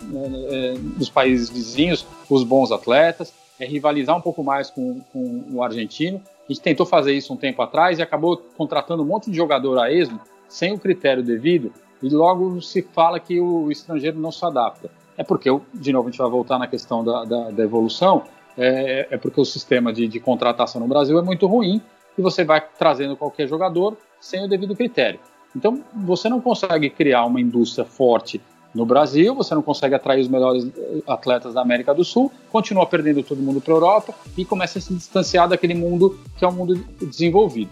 é, 0.50 0.74
nos, 0.74 1.10
países 1.10 1.50
vizinhos, 1.50 2.06
os 2.30 2.44
bons 2.44 2.70
atletas, 2.70 3.34
é 3.58 3.66
rivalizar 3.66 4.18
um 4.18 4.22
pouco 4.22 4.44
mais 4.44 4.70
com, 4.70 5.00
com 5.14 5.46
o 5.54 5.64
argentino. 5.64 6.22
A 6.50 6.52
gente 6.52 6.62
tentou 6.62 6.86
fazer 6.86 7.14
isso 7.14 7.34
um 7.34 7.38
tempo 7.38 7.62
atrás 7.62 7.98
e 7.98 8.02
acabou 8.02 8.36
contratando 8.58 9.04
um 9.04 9.06
monte 9.06 9.32
de 9.32 9.38
jogador 9.38 9.80
a 9.80 9.90
esmo 9.90 10.20
sem 10.50 10.74
o 10.74 10.80
critério 10.80 11.24
devido 11.24 11.72
e 12.04 12.10
logo 12.10 12.62
se 12.62 12.82
fala 12.82 13.22
que 13.22 13.40
o 13.40 13.72
estrangeiro 13.72 14.20
não 14.20 14.34
se 14.34 14.44
adapta. 14.44 14.99
É 15.20 15.24
porque, 15.24 15.50
de 15.74 15.92
novo, 15.92 16.08
a 16.08 16.12
gente 16.12 16.18
vai 16.18 16.30
voltar 16.30 16.58
na 16.58 16.66
questão 16.66 17.04
da, 17.04 17.26
da, 17.26 17.52
da 17.52 17.64
evolução, 17.64 18.24
é, 18.58 19.06
é, 19.12 19.18
porque 19.18 19.40
o 19.42 19.44
sistema 19.44 19.92
de, 19.92 20.08
de 20.08 20.18
contratação 20.18 20.80
no 20.80 20.88
Brasil 20.88 21.20
é 21.20 21.22
muito 21.22 21.46
ruim 21.46 21.82
e 22.18 22.22
você 22.22 22.46
vai 22.46 22.62
trazendo 22.62 23.18
qualquer 23.18 23.46
jogador 23.46 23.98
sem 24.22 24.46
o 24.46 24.48
devido 24.48 24.74
critério. 24.78 25.20
Então, 25.54 25.84
você 25.94 26.30
não 26.30 26.40
consegue 26.40 26.90
criar 26.90 27.26
uma 27.26 27.42
indústria 27.42 27.84
forte 27.84 28.40
no 28.74 28.86
Brasil, 28.86 29.36
você 29.36 29.54
não 29.54 29.62
consegue 29.62 29.94
atrair 29.94 30.22
os 30.22 30.30
melhores 30.30 30.66
eh, 30.66 31.02
atletas 31.06 31.54
da 31.54 31.62
América 31.62 31.94
do 31.94 32.06
Sul, 32.06 32.32
continua 32.50 32.86
perdendo 32.86 33.22
todo 33.22 33.42
mundo 33.42 33.60
para 33.60 33.74
a 33.74 33.76
Europa 33.76 34.14
e 34.38 34.46
começa 34.46 34.80
a 34.80 34.82
se 34.82 34.94
distanciar 34.94 35.50
daquele 35.50 35.74
mundo 35.74 36.18
que 36.38 36.46
é 36.46 36.48
um 36.48 36.54
mundo 36.54 36.76
desenvolvido. 37.02 37.72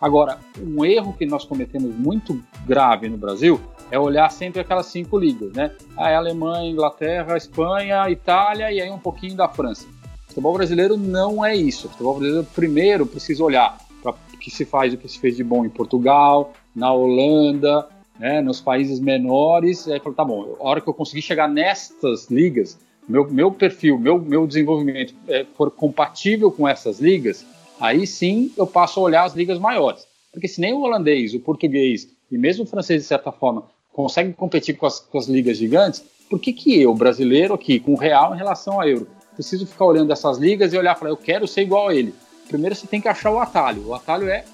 Agora, 0.00 0.38
um 0.60 0.84
erro 0.84 1.12
que 1.12 1.26
nós 1.26 1.44
cometemos 1.44 1.94
muito 1.94 2.40
grave 2.64 3.08
no 3.08 3.16
Brasil 3.16 3.60
é 3.90 3.98
olhar 3.98 4.30
sempre 4.30 4.60
aquelas 4.60 4.86
cinco 4.86 5.18
ligas, 5.18 5.52
né? 5.52 5.72
A 5.96 6.14
Alemanha, 6.14 6.70
Inglaterra, 6.70 7.36
Espanha, 7.36 8.08
Itália 8.08 8.70
e 8.70 8.80
aí 8.80 8.90
um 8.90 8.98
pouquinho 8.98 9.34
da 9.34 9.48
França. 9.48 9.86
O 10.26 10.28
futebol 10.28 10.54
brasileiro 10.54 10.96
não 10.96 11.44
é 11.44 11.56
isso. 11.56 11.86
O 11.86 11.90
futebol 11.90 12.14
brasileiro 12.14 12.46
primeiro 12.54 13.06
precisa 13.06 13.42
olhar 13.42 13.76
para 14.02 14.12
o 14.12 14.38
que 14.38 14.50
se 14.50 14.64
faz, 14.64 14.94
o 14.94 14.98
que 14.98 15.08
se 15.08 15.18
fez 15.18 15.36
de 15.36 15.42
bom 15.42 15.64
em 15.64 15.70
Portugal, 15.70 16.52
na 16.74 16.92
Holanda, 16.92 17.88
né, 18.18 18.40
nos 18.40 18.60
países 18.60 19.00
menores. 19.00 19.88
Aí 19.88 20.00
tá 20.00 20.24
bom, 20.24 20.56
a 20.60 20.68
hora 20.68 20.80
que 20.80 20.88
eu 20.88 20.94
conseguir 20.94 21.22
chegar 21.22 21.48
nestas 21.48 22.30
ligas, 22.30 22.78
meu, 23.08 23.28
meu 23.28 23.50
perfil, 23.50 23.98
meu, 23.98 24.18
meu 24.18 24.46
desenvolvimento 24.46 25.14
é, 25.26 25.44
for 25.56 25.70
compatível 25.70 26.52
com 26.52 26.68
essas 26.68 27.00
ligas, 27.00 27.44
aí 27.80 28.06
sim 28.06 28.50
eu 28.56 28.66
passo 28.66 29.00
a 29.00 29.02
olhar 29.02 29.24
as 29.24 29.34
ligas 29.34 29.58
maiores. 29.58 30.06
Porque 30.32 30.48
se 30.48 30.60
nem 30.60 30.72
o 30.72 30.80
holandês, 30.80 31.34
o 31.34 31.40
português 31.40 32.08
e 32.30 32.36
mesmo 32.38 32.64
o 32.64 32.66
francês, 32.66 33.02
de 33.02 33.08
certa 33.08 33.32
forma, 33.32 33.64
conseguem 33.92 34.32
competir 34.32 34.76
com 34.76 34.86
as, 34.86 35.00
com 35.00 35.18
as 35.18 35.26
ligas 35.26 35.56
gigantes, 35.56 36.04
por 36.28 36.38
que, 36.38 36.52
que 36.52 36.80
eu, 36.80 36.94
brasileiro 36.94 37.54
aqui, 37.54 37.80
com 37.80 37.94
o 37.94 37.96
real 37.96 38.34
em 38.34 38.38
relação 38.38 38.80
a 38.80 38.86
euro, 38.86 39.08
preciso 39.34 39.66
ficar 39.66 39.86
olhando 39.86 40.12
essas 40.12 40.38
ligas 40.38 40.72
e 40.72 40.78
olhar 40.78 40.94
e 40.94 40.98
falar, 40.98 41.10
eu 41.10 41.16
quero 41.16 41.48
ser 41.48 41.62
igual 41.62 41.88
a 41.88 41.94
ele? 41.94 42.14
Primeiro 42.48 42.74
você 42.74 42.86
tem 42.86 43.00
que 43.00 43.08
achar 43.08 43.30
o 43.30 43.38
atalho. 43.38 43.88
O 43.88 43.94
atalho 43.94 44.28
é, 44.28 44.44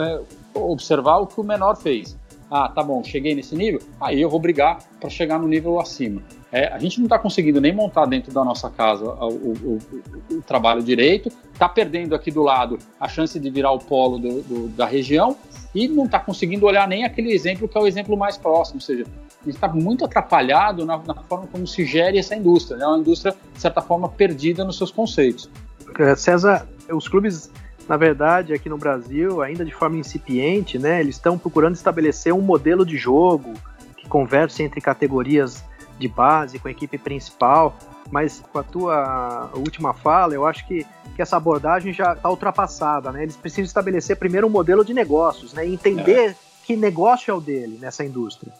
é 0.00 0.20
observar 0.54 1.18
o 1.18 1.26
que 1.26 1.40
o 1.40 1.44
menor 1.44 1.76
fez. 1.76 2.16
Ah, 2.50 2.68
tá 2.68 2.82
bom, 2.82 3.02
cheguei 3.02 3.34
nesse 3.34 3.54
nível, 3.54 3.80
aí 4.00 4.20
eu 4.20 4.28
vou 4.28 4.38
brigar 4.38 4.78
para 5.00 5.08
chegar 5.08 5.38
no 5.38 5.48
nível 5.48 5.80
acima. 5.80 6.22
É, 6.52 6.68
a 6.68 6.78
gente 6.78 6.98
não 6.98 7.06
está 7.06 7.18
conseguindo 7.18 7.62
nem 7.62 7.74
montar 7.74 8.04
dentro 8.04 8.30
da 8.30 8.44
nossa 8.44 8.68
casa 8.68 9.04
o, 9.04 9.28
o, 9.28 9.78
o, 10.30 10.36
o 10.36 10.42
trabalho 10.42 10.82
direito, 10.82 11.32
está 11.50 11.66
perdendo 11.66 12.14
aqui 12.14 12.30
do 12.30 12.42
lado 12.42 12.78
a 13.00 13.08
chance 13.08 13.40
de 13.40 13.50
virar 13.50 13.72
o 13.72 13.78
polo 13.78 14.18
do, 14.18 14.42
do, 14.42 14.68
da 14.68 14.84
região 14.84 15.34
e 15.74 15.88
não 15.88 16.04
está 16.04 16.20
conseguindo 16.20 16.66
olhar 16.66 16.86
nem 16.86 17.04
aquele 17.04 17.32
exemplo 17.32 17.66
que 17.66 17.78
é 17.78 17.80
o 17.80 17.86
exemplo 17.86 18.18
mais 18.18 18.36
próximo, 18.36 18.76
ou 18.76 18.82
seja, 18.82 19.04
a 19.40 19.44
gente 19.46 19.54
está 19.54 19.68
muito 19.68 20.04
atrapalhado 20.04 20.84
na, 20.84 20.98
na, 20.98 21.14
forma 21.14 21.46
como 21.50 21.66
se 21.66 21.86
gere 21.86 22.18
essa 22.18 22.36
indústria, 22.36 22.76
é 22.76 22.80
né? 22.80 22.86
uma 22.86 22.98
indústria, 22.98 23.34
de 23.54 23.60
certa 23.60 23.80
forma, 23.80 24.06
perdida 24.10 24.62
nos 24.62 24.76
seus 24.76 24.90
conceitos. 24.90 25.48
É, 25.98 26.14
César, 26.14 26.68
os 26.90 27.08
clubes 27.08 27.50
na 27.88 27.96
verdade, 27.96 28.52
aqui 28.52 28.68
no 28.68 28.78
Brasil, 28.78 29.42
ainda 29.42 29.64
de 29.64 29.74
forma 29.74 29.96
incipiente, 29.96 30.78
né, 30.78 31.00
eles 31.00 31.16
estão 31.16 31.36
procurando 31.36 31.74
estabelecer 31.74 32.32
um 32.32 32.40
modelo 32.40 32.86
de 32.86 32.96
jogo 32.96 33.54
que 33.96 34.08
converse 34.08 34.62
entre 34.62 34.80
categorias 34.80 35.64
de 36.02 36.08
base 36.08 36.58
com 36.58 36.68
a 36.68 36.70
equipe 36.70 36.98
principal. 36.98 37.76
Mas 38.10 38.42
com 38.52 38.58
a 38.58 38.62
tua 38.62 39.50
última 39.54 39.94
fala, 39.94 40.34
eu 40.34 40.46
acho 40.46 40.66
que, 40.66 40.84
que 41.16 41.22
essa 41.22 41.36
abordagem 41.36 41.92
já 41.92 42.12
está 42.12 42.28
ultrapassada. 42.28 43.10
Né? 43.10 43.22
Eles 43.22 43.36
precisam 43.36 43.64
estabelecer 43.64 44.16
primeiro 44.16 44.46
um 44.46 44.50
modelo 44.50 44.84
de 44.84 44.92
negócios 44.92 45.54
né? 45.54 45.66
e 45.66 45.72
entender 45.72 46.30
é. 46.30 46.36
que 46.66 46.76
negócio 46.76 47.30
é 47.30 47.34
o 47.34 47.40
dele 47.40 47.78
nessa 47.80 48.04
indústria. 48.04 48.52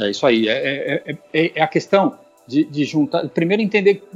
É 0.00 0.10
isso 0.10 0.26
aí. 0.26 0.48
É, 0.48 1.02
é, 1.06 1.18
é, 1.32 1.52
é 1.56 1.62
a 1.62 1.66
questão 1.66 2.18
de, 2.46 2.64
de, 2.64 2.84
juntar. 2.84 3.28
Primeiro, 3.28 3.62
entender. 3.62 4.06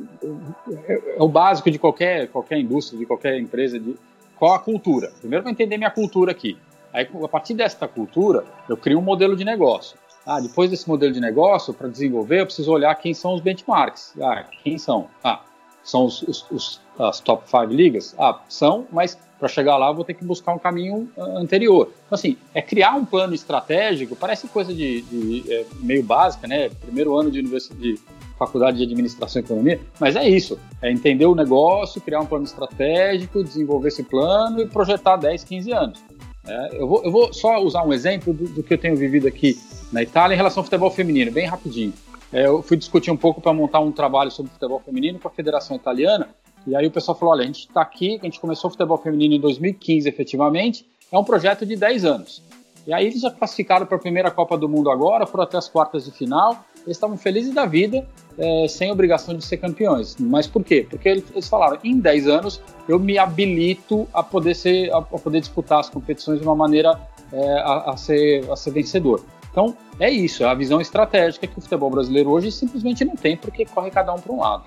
É, 0.86 1.16
o 1.18 1.28
básico 1.28 1.70
de 1.70 1.78
qualquer, 1.78 2.28
qualquer 2.28 2.58
indústria, 2.58 2.98
de 2.98 3.06
qualquer 3.06 3.38
empresa, 3.38 3.80
de 3.80 3.96
qual 4.36 4.54
a 4.54 4.58
cultura? 4.58 5.10
Primeiro 5.18 5.42
vou 5.42 5.50
entender 5.50 5.76
minha 5.76 5.90
cultura 5.90 6.30
aqui. 6.30 6.56
Aí, 6.92 7.08
a 7.22 7.28
partir 7.28 7.54
desta 7.54 7.88
cultura, 7.88 8.44
eu 8.68 8.76
crio 8.76 8.98
um 8.98 9.02
modelo 9.02 9.36
de 9.36 9.44
negócio. 9.44 9.96
Ah, 10.28 10.40
depois 10.40 10.68
desse 10.68 10.86
modelo 10.86 11.10
de 11.10 11.20
negócio, 11.20 11.72
para 11.72 11.88
desenvolver, 11.88 12.42
eu 12.42 12.44
preciso 12.44 12.70
olhar 12.70 12.94
quem 12.96 13.14
são 13.14 13.32
os 13.32 13.40
benchmarks. 13.40 14.12
Ah, 14.20 14.44
quem 14.62 14.76
são? 14.76 15.08
Ah, 15.24 15.40
são 15.82 16.04
os, 16.04 16.20
os, 16.20 16.46
os 16.50 16.80
as 16.98 17.18
top 17.20 17.48
5 17.48 17.64
ligas? 17.72 18.14
Ah, 18.18 18.38
são, 18.46 18.86
mas 18.92 19.16
para 19.38 19.48
chegar 19.48 19.78
lá 19.78 19.88
eu 19.88 19.94
vou 19.94 20.04
ter 20.04 20.12
que 20.12 20.24
buscar 20.26 20.52
um 20.52 20.58
caminho 20.58 21.08
ah, 21.16 21.38
anterior. 21.38 21.90
Então, 22.04 22.14
assim, 22.14 22.36
é 22.52 22.60
criar 22.60 22.94
um 22.94 23.06
plano 23.06 23.34
estratégico, 23.34 24.14
parece 24.14 24.46
coisa 24.48 24.74
de, 24.74 25.00
de 25.00 25.50
é, 25.50 25.64
meio 25.80 26.02
básica, 26.02 26.46
né? 26.46 26.68
Primeiro 26.68 27.16
ano 27.16 27.30
de, 27.30 27.38
universidade, 27.38 27.98
faculdade 28.38 28.76
de 28.76 28.82
administração 28.82 29.40
e 29.40 29.44
economia, 29.46 29.80
mas 29.98 30.14
é 30.14 30.28
isso, 30.28 30.58
é 30.82 30.92
entender 30.92 31.24
o 31.24 31.34
negócio, 31.34 32.02
criar 32.02 32.20
um 32.20 32.26
plano 32.26 32.44
estratégico, 32.44 33.42
desenvolver 33.42 33.88
esse 33.88 34.02
plano 34.02 34.60
e 34.60 34.66
projetar 34.66 35.16
10, 35.16 35.42
15 35.42 35.72
anos. 35.72 36.04
É, 36.48 36.80
eu, 36.80 36.88
vou, 36.88 37.04
eu, 37.04 37.12
vou, 37.12 37.32
só 37.32 37.58
usar 37.58 37.84
um 37.84 37.92
exemplo 37.92 38.32
do, 38.32 38.48
do, 38.48 38.62
que 38.62 38.72
eu 38.72 38.78
tenho 38.78 38.96
vivido 38.96 39.28
aqui 39.28 39.58
na 39.92 40.02
Itália 40.02 40.34
em 40.34 40.36
relação 40.36 40.62
ao 40.62 40.64
futebol 40.64 40.90
feminino, 40.90 41.30
bem 41.30 41.46
rapidinho. 41.46 41.92
É, 42.32 42.46
eu 42.46 42.62
fui 42.62 42.76
discutir 42.76 43.10
um 43.10 43.16
pouco 43.16 43.40
para 43.40 43.52
montar 43.52 43.80
um 43.80 43.92
trabalho 43.92 44.30
sobre 44.30 44.50
futebol 44.52 44.80
feminino 44.80 45.18
com 45.18 45.28
a 45.28 45.30
Federação 45.30 45.76
Italiana, 45.76 46.28
e 46.66 46.74
aí 46.74 46.86
o 46.86 46.90
pessoal 46.90 47.16
falou: 47.16 47.34
olha, 47.34 47.42
a 47.42 47.46
gente 47.46 47.60
está 47.60 47.82
aqui, 47.82 48.18
a 48.20 48.24
gente 48.24 48.40
começou 48.40 48.68
o 48.68 48.70
futebol 48.70 48.98
feminino 48.98 49.34
em 49.34 49.40
2015 49.40 50.08
efetivamente, 50.08 50.86
é 51.12 51.18
um 51.18 51.24
projeto 51.24 51.66
de 51.66 51.76
10 51.76 52.04
anos. 52.04 52.42
E 52.86 52.92
aí 52.92 53.06
eles 53.06 53.20
já 53.20 53.30
classificaram 53.30 53.84
para 53.84 53.96
a 53.96 54.00
primeira 54.00 54.30
Copa 54.30 54.56
do 54.56 54.68
Mundo 54.68 54.90
agora, 54.90 55.26
foram 55.26 55.44
até 55.44 55.58
as 55.58 55.68
quartas 55.68 56.06
de 56.06 56.10
final, 56.10 56.64
eles 56.84 56.96
estavam 56.96 57.16
felizes 57.16 57.52
da 57.54 57.66
vida, 57.66 58.06
é, 58.38 58.66
sem 58.68 58.90
obrigação 58.90 59.34
de 59.36 59.44
ser 59.44 59.56
campeões. 59.56 60.16
Mas 60.18 60.46
por 60.46 60.64
quê? 60.64 60.86
Porque 60.88 61.08
eles 61.08 61.48
falaram, 61.48 61.78
em 61.82 61.98
10 61.98 62.28
anos 62.28 62.62
eu 62.88 62.98
me 62.98 63.18
habilito 63.18 64.08
a 64.12 64.22
poder, 64.22 64.54
ser, 64.54 64.92
a 64.92 65.02
poder 65.02 65.40
disputar 65.40 65.80
as 65.80 65.90
competições 65.90 66.40
de 66.40 66.46
uma 66.46 66.54
maneira 66.54 66.98
é, 67.32 67.52
a, 67.60 67.90
a, 67.90 67.96
ser, 67.96 68.50
a 68.50 68.56
ser 68.56 68.70
vencedor. 68.70 69.24
Então, 69.50 69.76
é 69.98 70.10
isso, 70.10 70.44
é 70.44 70.46
a 70.46 70.54
visão 70.54 70.80
estratégica 70.80 71.46
que 71.46 71.58
o 71.58 71.60
futebol 71.60 71.90
brasileiro 71.90 72.30
hoje 72.30 72.52
simplesmente 72.52 73.04
não 73.04 73.16
tem, 73.16 73.36
porque 73.36 73.64
corre 73.64 73.90
cada 73.90 74.14
um 74.14 74.20
para 74.20 74.32
um 74.32 74.40
lado. 74.40 74.64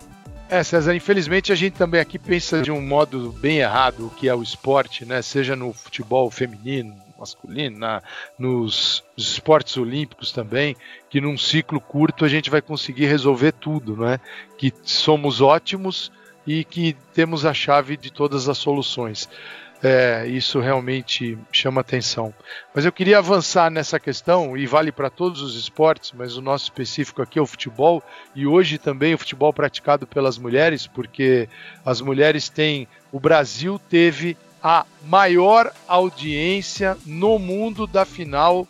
É, 0.50 0.64
César, 0.64 0.94
infelizmente 0.94 1.50
a 1.54 1.56
gente 1.56 1.76
também 1.78 2.02
aqui 2.02 2.20
pensa 2.20 2.62
de 2.62 2.70
um 2.70 2.82
modo 2.82 3.32
bem 3.40 3.60
errado 3.60 4.08
o 4.08 4.10
que 4.10 4.28
é 4.28 4.36
o 4.36 4.44
esporte, 4.44 5.06
né? 5.06 5.22
Seja 5.22 5.56
no 5.56 5.72
futebol 5.72 6.30
feminino, 6.30 6.94
masculino, 7.22 7.78
na, 7.78 8.02
nos 8.38 9.04
esportes 9.16 9.78
olímpicos 9.78 10.32
também, 10.32 10.76
que 11.10 11.22
num 11.22 11.38
ciclo 11.38 11.80
curto 11.80 12.26
a 12.26 12.28
gente 12.28 12.50
vai 12.50 12.62
conseguir 12.62 13.06
resolver 13.06 13.54
tudo, 13.54 13.96
não 13.96 14.10
é? 14.10 14.20
Que 14.58 14.74
somos 14.84 15.40
ótimos 15.40 16.12
e 16.46 16.64
que 16.64 16.98
temos 17.14 17.46
a 17.46 17.54
chave 17.54 17.96
de 17.96 18.12
todas 18.12 18.50
as 18.50 18.58
soluções. 18.58 19.30
É, 19.84 20.28
isso 20.28 20.60
realmente 20.60 21.38
chama 21.52 21.82
atenção. 21.82 22.32
Mas 22.74 22.86
eu 22.86 22.92
queria 22.92 23.18
avançar 23.18 23.72
nessa 23.72 24.00
questão, 24.00 24.56
e 24.56 24.68
vale 24.68 24.92
para 24.92 25.10
todos 25.10 25.42
os 25.42 25.56
esportes, 25.56 26.12
mas 26.16 26.38
o 26.38 26.42
nosso 26.42 26.66
específico 26.66 27.22
aqui 27.22 27.40
é 27.40 27.42
o 27.42 27.48
futebol, 27.48 28.04
e 28.36 28.46
hoje 28.46 28.78
também 28.78 29.14
o 29.14 29.18
futebol 29.18 29.52
praticado 29.52 30.06
pelas 30.06 30.38
mulheres, 30.38 30.86
porque 30.86 31.50
as 31.84 32.00
mulheres 32.00 32.48
têm. 32.48 32.88
O 33.12 33.20
Brasil 33.20 33.80
teve 33.90 34.38
a 34.64 34.86
maior 35.06 35.72
audiência 35.88 36.98
no 37.06 37.40
mundo 37.40 37.88
da 37.88 38.06
final 38.06 38.68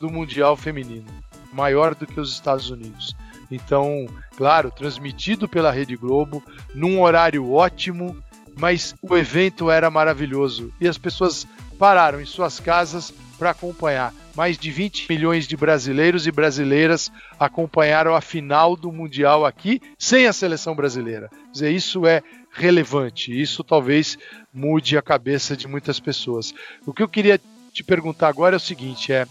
do 0.00 0.10
Mundial 0.10 0.56
Feminino, 0.56 1.06
maior 1.52 1.94
do 1.94 2.06
que 2.06 2.18
os 2.18 2.32
Estados 2.32 2.70
Unidos. 2.70 3.14
Então, 3.50 4.06
claro, 4.36 4.70
transmitido 4.70 5.48
pela 5.48 5.70
Rede 5.70 5.96
Globo, 5.96 6.42
num 6.74 7.00
horário 7.00 7.52
ótimo, 7.52 8.16
mas 8.56 8.94
o 9.02 9.16
evento 9.16 9.70
era 9.70 9.90
maravilhoso 9.90 10.72
e 10.80 10.88
as 10.88 10.96
pessoas 10.96 11.46
pararam 11.78 12.20
em 12.20 12.24
suas 12.24 12.58
casas 12.58 13.12
para 13.38 13.50
acompanhar. 13.50 14.12
Mais 14.34 14.58
de 14.58 14.70
20 14.70 15.06
milhões 15.08 15.46
de 15.46 15.56
brasileiros 15.56 16.26
e 16.26 16.32
brasileiras 16.32 17.10
acompanharam 17.38 18.14
a 18.14 18.20
final 18.20 18.76
do 18.76 18.90
Mundial 18.90 19.46
aqui 19.46 19.80
sem 19.96 20.26
a 20.26 20.32
seleção 20.32 20.74
brasileira. 20.74 21.28
Quer 21.28 21.52
dizer, 21.52 21.72
isso 21.72 22.06
é 22.06 22.22
relevante. 22.54 23.38
Isso 23.38 23.64
talvez 23.64 24.16
mude 24.52 24.96
a 24.96 25.02
cabeça 25.02 25.56
de 25.56 25.66
muitas 25.66 25.98
pessoas. 25.98 26.54
O 26.86 26.94
que 26.94 27.02
eu 27.02 27.08
queria 27.08 27.40
te 27.72 27.82
perguntar 27.82 28.28
agora 28.28 28.54
é 28.54 28.58
o 28.58 28.60
seguinte: 28.60 29.12
é 29.12 29.26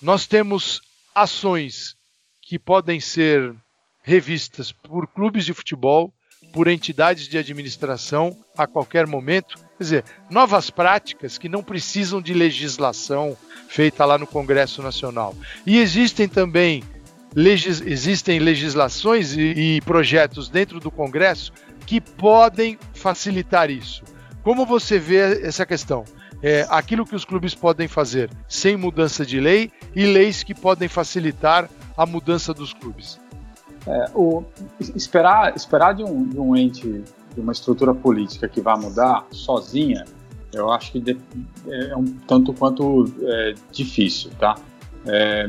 nós 0.00 0.26
temos 0.26 0.80
ações 1.14 1.96
que 2.42 2.58
podem 2.58 3.00
ser 3.00 3.54
revistas 4.02 4.72
por 4.72 5.06
clubes 5.06 5.44
de 5.44 5.54
futebol, 5.54 6.12
por 6.52 6.68
entidades 6.68 7.28
de 7.28 7.38
administração 7.38 8.36
a 8.56 8.66
qualquer 8.66 9.06
momento. 9.06 9.56
Quer 9.78 9.84
dizer, 9.84 10.04
novas 10.28 10.68
práticas 10.68 11.38
que 11.38 11.48
não 11.48 11.62
precisam 11.62 12.20
de 12.20 12.34
legislação 12.34 13.36
feita 13.68 14.04
lá 14.04 14.18
no 14.18 14.26
Congresso 14.26 14.82
Nacional. 14.82 15.34
E 15.64 15.78
existem 15.78 16.28
também 16.28 16.82
legis 17.34 17.80
existem 17.80 18.38
legislações 18.38 19.36
e, 19.36 19.76
e 19.76 19.80
projetos 19.82 20.48
dentro 20.48 20.80
do 20.80 20.90
Congresso 20.90 21.52
que 21.86 22.00
podem 22.00 22.78
facilitar 22.94 23.70
isso. 23.70 24.02
Como 24.42 24.64
você 24.64 24.98
vê 24.98 25.46
essa 25.46 25.66
questão? 25.66 26.04
É, 26.42 26.66
aquilo 26.70 27.04
que 27.04 27.14
os 27.14 27.24
clubes 27.24 27.54
podem 27.54 27.86
fazer 27.86 28.30
sem 28.48 28.76
mudança 28.76 29.26
de 29.26 29.38
lei 29.38 29.70
e 29.94 30.06
leis 30.06 30.42
que 30.42 30.54
podem 30.54 30.88
facilitar 30.88 31.68
a 31.96 32.06
mudança 32.06 32.54
dos 32.54 32.72
clubes. 32.72 33.20
É, 33.86 34.06
o, 34.14 34.42
esperar 34.94 35.54
esperar 35.54 35.94
de 35.94 36.02
um, 36.02 36.28
de 36.28 36.38
um 36.38 36.56
ente, 36.56 37.04
de 37.34 37.40
uma 37.40 37.52
estrutura 37.52 37.94
política 37.94 38.48
que 38.48 38.60
vai 38.60 38.78
mudar 38.78 39.26
sozinha, 39.30 40.04
eu 40.52 40.70
acho 40.70 40.92
que 40.92 41.00
de, 41.00 41.18
é 41.68 41.96
um 41.96 42.04
tanto 42.26 42.52
quanto 42.52 43.04
é, 43.22 43.54
difícil, 43.70 44.30
tá? 44.38 44.56
É, 45.06 45.48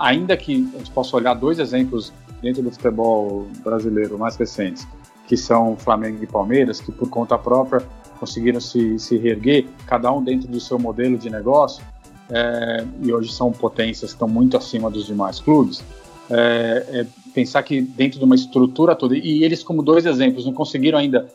ainda 0.00 0.36
que 0.36 0.68
a 0.74 0.78
gente 0.78 0.90
possa 0.90 1.16
olhar 1.16 1.34
dois 1.34 1.58
exemplos 1.58 2.12
dentro 2.42 2.62
do 2.62 2.70
futebol 2.70 3.46
brasileiro 3.64 4.18
mais 4.18 4.36
recentes, 4.36 4.86
que 5.26 5.36
são 5.36 5.76
Flamengo 5.76 6.22
e 6.22 6.26
Palmeiras, 6.26 6.80
que 6.80 6.90
por 6.90 7.08
conta 7.08 7.38
própria 7.38 7.82
conseguiram 8.18 8.60
se, 8.60 8.98
se 8.98 9.16
reerguer, 9.16 9.66
cada 9.86 10.10
um 10.12 10.22
dentro 10.22 10.48
do 10.48 10.58
seu 10.58 10.78
modelo 10.78 11.16
de 11.16 11.30
negócio, 11.30 11.84
é, 12.30 12.84
e 13.02 13.12
hoje 13.12 13.32
são 13.32 13.52
potências 13.52 14.10
estão 14.10 14.28
muito 14.28 14.56
acima 14.56 14.90
dos 14.90 15.06
demais 15.06 15.40
clubes. 15.40 15.82
É, 16.30 16.86
é, 16.90 17.06
pensar 17.32 17.62
que 17.62 17.80
dentro 17.80 18.18
de 18.18 18.24
uma 18.24 18.34
estrutura 18.34 18.94
toda, 18.94 19.16
e 19.16 19.44
eles, 19.44 19.62
como 19.62 19.82
dois 19.82 20.04
exemplos, 20.04 20.44
não 20.44 20.52
conseguiram 20.52 20.98
ainda 20.98 21.26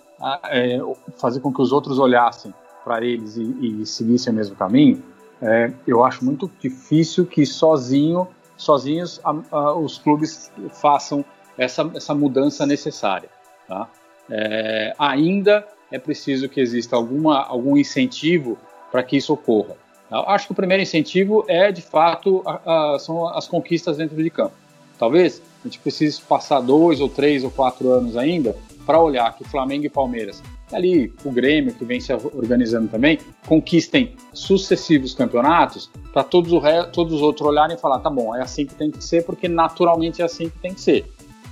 é, 0.45 0.79
fazer 1.17 1.39
com 1.39 1.51
que 1.51 1.61
os 1.61 1.71
outros 1.71 1.97
olhassem 1.97 2.53
para 2.83 3.03
eles 3.03 3.37
e, 3.37 3.81
e, 3.81 3.85
seguissem 3.85 4.31
o 4.31 4.35
mesmo 4.35 4.55
caminho, 4.55 5.01
é, 5.43 5.73
eu 5.85 6.05
acho 6.05 6.23
muito 6.23 6.49
difícil 6.59 7.25
que 7.25 7.45
sozinho, 7.45 8.27
sozinhos 8.55 9.19
a, 9.25 9.35
a, 9.51 9.73
os 9.73 9.97
clubes 9.97 10.49
façam 10.71 11.23
essa, 11.57 11.89
essa 11.93 12.15
mudança 12.15 12.65
necessária. 12.65 13.29
Tá? 13.67 13.89
É, 14.29 14.95
ainda 14.97 15.67
é 15.91 15.99
preciso 15.99 16.47
que 16.47 16.61
exista 16.61 16.95
alguma, 16.95 17.43
algum 17.43 17.75
incentivo 17.75 18.57
para 18.89 19.03
que 19.03 19.17
isso 19.17 19.33
ocorra. 19.33 19.75
Eu 20.09 20.29
acho 20.29 20.45
que 20.45 20.53
o 20.53 20.55
primeiro 20.55 20.81
incentivo 20.81 21.43
é, 21.47 21.71
de 21.71 21.81
fato, 21.81 22.41
a, 22.45 22.97
são 22.99 23.27
as 23.27 23.45
conquistas 23.45 23.97
dentro 23.97 24.15
de 24.15 24.29
campo. 24.29 24.53
Talvez 24.97 25.41
a 25.59 25.67
gente 25.67 25.79
precise 25.79 26.21
passar 26.21 26.61
dois 26.61 27.01
ou 27.01 27.09
três 27.09 27.43
ou 27.43 27.51
quatro 27.51 27.91
anos 27.91 28.15
ainda 28.15 28.55
para 28.85 29.01
olhar 29.01 29.35
que 29.35 29.43
Flamengo 29.43 29.85
e 29.85 29.89
Palmeiras, 29.89 30.41
ali 30.73 31.13
o 31.23 31.31
Grêmio 31.31 31.73
que 31.73 31.85
vem 31.85 31.99
se 31.99 32.13
organizando 32.13 32.87
também, 32.87 33.19
conquistem 33.47 34.15
sucessivos 34.33 35.13
campeonatos 35.13 35.89
para 36.11 36.23
todos, 36.23 36.51
todos 36.91 37.13
os 37.13 37.21
outros 37.21 37.47
olharem 37.47 37.75
e 37.75 37.79
falar, 37.79 37.99
tá 37.99 38.09
bom, 38.09 38.35
é 38.35 38.41
assim 38.41 38.65
que 38.65 38.75
tem 38.75 38.91
que 38.91 39.03
ser, 39.03 39.25
porque 39.25 39.47
naturalmente 39.47 40.21
é 40.21 40.25
assim 40.25 40.49
que 40.49 40.59
tem 40.59 40.73
que 40.73 40.81
ser. 40.81 41.05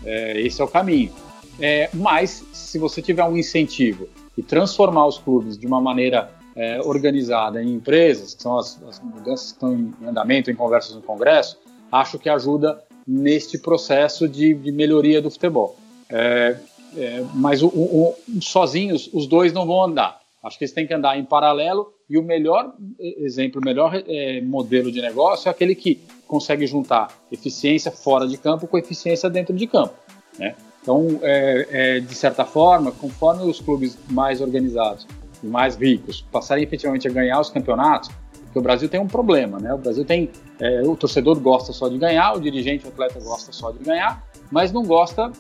É, 0.04 0.40
esse 0.42 0.62
é 0.62 0.64
o 0.64 0.68
caminho. 0.68 1.12
É, 1.60 1.90
mas 1.94 2.44
se 2.52 2.80
você 2.80 3.02
tiver 3.02 3.24
um 3.24 3.38
incentivo 3.38 4.08
e 4.38 4.42
transformar 4.42 5.06
os 5.06 5.18
clubes 5.18 5.58
de 5.58 5.68
uma 5.68 5.80
maneira 5.80 6.32
é, 6.56 6.82
organizada 6.82 7.62
em 7.62 7.74
empresas, 7.74 8.34
que 8.34 8.42
são 8.42 8.58
as, 8.58 8.82
as 8.84 9.00
mudanças 9.00 9.48
que 9.48 9.54
estão 9.54 9.74
em 9.74 10.08
andamento, 10.08 10.50
em 10.50 10.56
conversas 10.56 10.96
no 10.96 11.02
Congresso, 11.02 11.58
acho 11.92 12.18
que 12.18 12.30
ajuda 12.30 12.82
neste 13.08 13.58
processo 13.58 14.28
de, 14.28 14.54
de 14.54 14.72
melhoria 14.72 15.22
do 15.22 15.30
futebol. 15.30 15.78
É, 16.10 16.58
é, 16.98 17.24
mas 17.34 17.62
o, 17.62 17.68
o, 17.68 18.16
sozinhos, 18.42 19.10
os 19.14 19.28
dois 19.28 19.54
não 19.54 19.66
vão 19.66 19.84
andar. 19.84 20.20
Acho 20.44 20.58
que 20.58 20.64
eles 20.64 20.74
têm 20.74 20.88
que 20.88 20.94
andar 20.94 21.18
em 21.18 21.24
paralelo 21.24 21.94
e 22.10 22.18
o 22.18 22.24
melhor 22.24 22.74
exemplo, 23.00 23.62
o 23.62 23.64
melhor 23.64 23.94
é, 23.96 24.42
modelo 24.42 24.92
de 24.92 25.02
negócio 25.02 25.48
é 25.48 25.52
aquele 25.52 25.76
que 25.76 26.02
consegue 26.28 26.66
juntar 26.66 27.10
eficiência 27.32 27.92
fora 27.92 28.28
de 28.28 28.38
campo 28.38 28.68
com 28.68 28.78
eficiência 28.78 29.30
dentro 29.30 29.56
de 29.56 29.68
campo. 29.68 29.94
Né? 30.40 30.56
Então, 30.82 31.20
é, 31.22 31.68
é, 31.70 32.00
de 32.00 32.16
certa 32.16 32.44
forma, 32.44 32.92
conforme 32.92 33.44
os 33.44 33.60
clubes 33.60 33.98
mais 34.10 34.42
organizados 34.42 35.06
e 35.44 35.46
mais 35.46 35.76
ricos 35.76 36.22
passarem 36.32 36.64
efetivamente 36.64 37.08
a 37.08 37.12
ganhar 37.12 37.40
os 37.40 37.50
campeonatos, 37.50 38.10
porque 38.46 38.60
o 38.60 38.62
Brasil 38.62 38.90
tem 38.90 39.00
um 39.00 39.08
problema, 39.08 39.60
né? 39.60 39.74
O 39.74 39.78
Brasil 39.78 40.04
tem. 40.04 40.30
É, 40.60 40.82
o 40.82 40.96
torcedor 40.96 41.40
gosta 41.40 41.72
só 41.72 41.88
de 41.88 41.98
ganhar, 41.98 42.34
o 42.34 42.42
dirigente, 42.42 42.86
o 42.86 42.90
atleta 42.90 43.20
gosta 43.20 43.54
só 43.54 43.72
de 43.72 43.80
ganhar, 43.80 44.22
mas 44.52 44.74
não 44.74 44.84
gosta, 44.84 45.32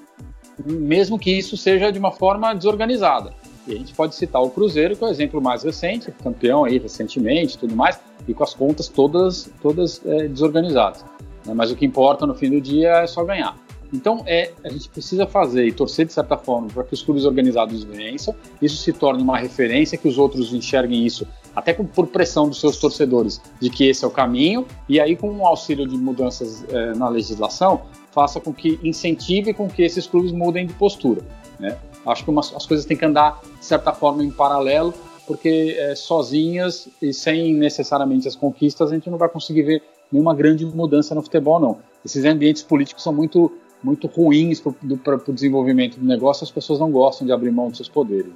mesmo 0.66 1.18
que 1.18 1.32
isso 1.32 1.56
seja 1.58 1.92
de 1.92 2.00
uma 2.00 2.12
forma 2.12 2.54
desorganizada. 2.54 3.34
E 3.68 3.74
a 3.74 3.78
gente 3.78 3.94
pode 3.94 4.16
citar 4.16 4.42
o 4.42 4.50
Cruzeiro, 4.50 4.96
que 4.96 5.04
é 5.04 5.08
o 5.08 5.10
exemplo 5.10 5.42
mais 5.42 5.64
recente, 5.64 6.12
campeão 6.24 6.66
aí 6.66 6.80
recentemente 6.80 7.58
tudo 7.58 7.76
mais, 7.76 8.00
e 8.28 8.34
com 8.34 8.44
as 8.44 8.54
contas 8.54 8.88
todas, 8.88 9.52
todas 9.62 10.02
é, 10.06 10.28
desorganizadas. 10.28 11.06
Né? 11.46 11.54
Mas 11.54 11.72
o 11.72 11.76
que 11.76 11.86
importa 11.86 12.26
no 12.26 12.34
fim 12.34 12.50
do 12.50 12.60
dia 12.60 13.02
é 13.02 13.08
só 13.08 13.24
ganhar. 13.24 13.56
Então, 13.94 14.24
é, 14.26 14.52
a 14.64 14.70
gente 14.70 14.88
precisa 14.88 15.28
fazer 15.28 15.68
e 15.68 15.72
torcer 15.72 16.06
de 16.06 16.14
certa 16.14 16.38
forma 16.38 16.68
para 16.70 16.84
que 16.84 16.94
os 16.94 17.02
clubes 17.02 17.26
organizados 17.26 17.84
vençam, 17.84 18.34
isso 18.62 18.78
se 18.78 18.94
torne 18.94 19.22
uma 19.22 19.38
referência, 19.38 19.98
que 19.98 20.08
os 20.08 20.18
outros 20.18 20.54
enxerguem 20.54 21.06
isso, 21.06 21.28
até 21.54 21.74
por 21.74 22.08
pressão 22.08 22.48
dos 22.48 22.62
seus 22.62 22.78
torcedores, 22.78 23.42
de 23.60 23.70
que 23.70 23.90
esse 23.90 24.06
é 24.06 24.08
o 24.08 24.12
caminho, 24.12 24.66
e 24.88 25.00
aí, 25.00 25.18
com 25.18 25.30
o 25.30 25.46
auxílio 25.46 25.86
de 25.86 25.98
mudanças 25.98 26.64
é, 26.70 26.94
na 26.94 27.10
legislação, 27.10 27.82
faça 28.12 28.40
com 28.40 28.54
que 28.54 28.80
incentive 28.84 29.54
com 29.54 29.70
que 29.70 29.82
esses 29.82 30.06
clubes 30.06 30.32
mudem 30.32 30.68
de 30.68 30.74
postura. 30.74 31.22
Né? 31.60 31.78
Acho 32.06 32.24
que 32.24 32.30
umas, 32.30 32.54
as 32.56 32.66
coisas 32.66 32.86
têm 32.86 32.98
que 32.98 33.06
andar, 33.06 33.40
de 33.60 33.66
certa 33.66 33.94
forma, 33.94 34.24
em 34.24 34.32
paralelo, 34.32 34.94
porque 35.26 35.76
é, 35.78 35.96
sozinhas 35.96 36.90
e 37.02 37.14
sem 37.14 37.54
necessariamente 37.54 38.28
as 38.28 38.36
conquistas, 38.36 38.92
a 38.92 38.94
gente 38.94 39.10
não 39.10 39.18
vai 39.18 39.30
conseguir 39.30 39.64
ver 39.64 39.84
nenhuma 40.12 40.36
grande 40.36 40.66
mudança 40.66 41.16
no 41.16 41.22
futebol, 41.22 41.60
não. 41.60 41.80
Esses 42.04 42.26
ambientes 42.26 42.64
políticos 42.64 43.04
são 43.04 43.14
muito 43.14 43.52
muito 43.84 44.06
ruins 44.06 44.62
para 44.62 45.16
o 45.16 45.34
desenvolvimento 45.34 46.00
do 46.00 46.06
negócio, 46.06 46.44
as 46.44 46.52
pessoas 46.52 46.80
não 46.80 46.92
gostam 46.92 47.26
de 47.26 47.34
abrir 47.34 47.50
mão 47.52 47.70
dos 47.70 47.78
seus 47.78 47.90
poderes. 47.90 48.32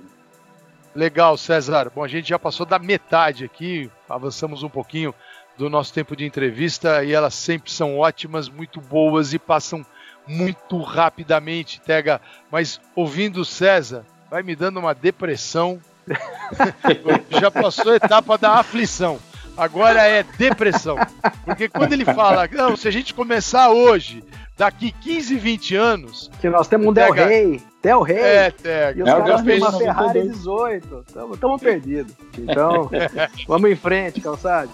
Legal, 0.95 1.37
César. 1.37 1.91
Bom, 1.93 2.03
a 2.03 2.07
gente 2.07 2.29
já 2.29 2.39
passou 2.39 2.65
da 2.65 2.79
metade 2.79 3.43
aqui, 3.43 3.91
avançamos 4.09 4.63
um 4.63 4.69
pouquinho 4.69 5.13
do 5.57 5.69
nosso 5.69 5.93
tempo 5.93 6.15
de 6.15 6.25
entrevista 6.25 7.03
e 7.03 7.13
elas 7.13 7.33
sempre 7.33 7.71
são 7.71 7.97
ótimas, 7.97 8.49
muito 8.49 8.81
boas 8.81 9.33
e 9.33 9.39
passam 9.39 9.85
muito 10.27 10.81
rapidamente, 10.81 11.79
Tega. 11.81 12.19
Mas 12.51 12.79
ouvindo 12.95 13.41
o 13.41 13.45
César, 13.45 14.05
vai 14.29 14.43
me 14.43 14.55
dando 14.55 14.79
uma 14.79 14.93
depressão. 14.93 15.79
já 17.39 17.49
passou 17.49 17.91
a 17.93 17.95
etapa 17.95 18.37
da 18.37 18.53
aflição. 18.53 19.19
Agora 19.57 20.03
é 20.03 20.23
depressão. 20.37 20.97
Porque 21.45 21.69
quando 21.69 21.93
ele 21.93 22.05
fala, 22.05 22.47
não, 22.51 22.75
se 22.75 22.87
a 22.87 22.91
gente 22.91 23.13
começar 23.13 23.69
hoje, 23.69 24.23
daqui 24.57 24.91
15, 24.91 25.35
20 25.35 25.75
anos. 25.75 26.31
Que 26.41 26.49
nós 26.49 26.67
temos 26.67 26.87
um 26.87 26.93
Del 26.93 27.11
Rey. 27.11 27.61
Del 27.81 28.01
Rey. 28.01 28.17
É, 28.17 28.51
Tega. 28.51 28.99
E 28.99 29.03
os 29.03 29.07
é, 29.09 29.11
caras 29.11 29.41
têm 29.43 29.57
uma 29.59 29.71
Ferrari 29.77 30.29
18. 30.29 31.05
Estamos 31.33 31.61
perdidos. 31.61 32.13
Então, 32.37 32.89
vamos 33.47 33.71
em 33.71 33.75
frente, 33.75 34.19
calçado. 34.19 34.69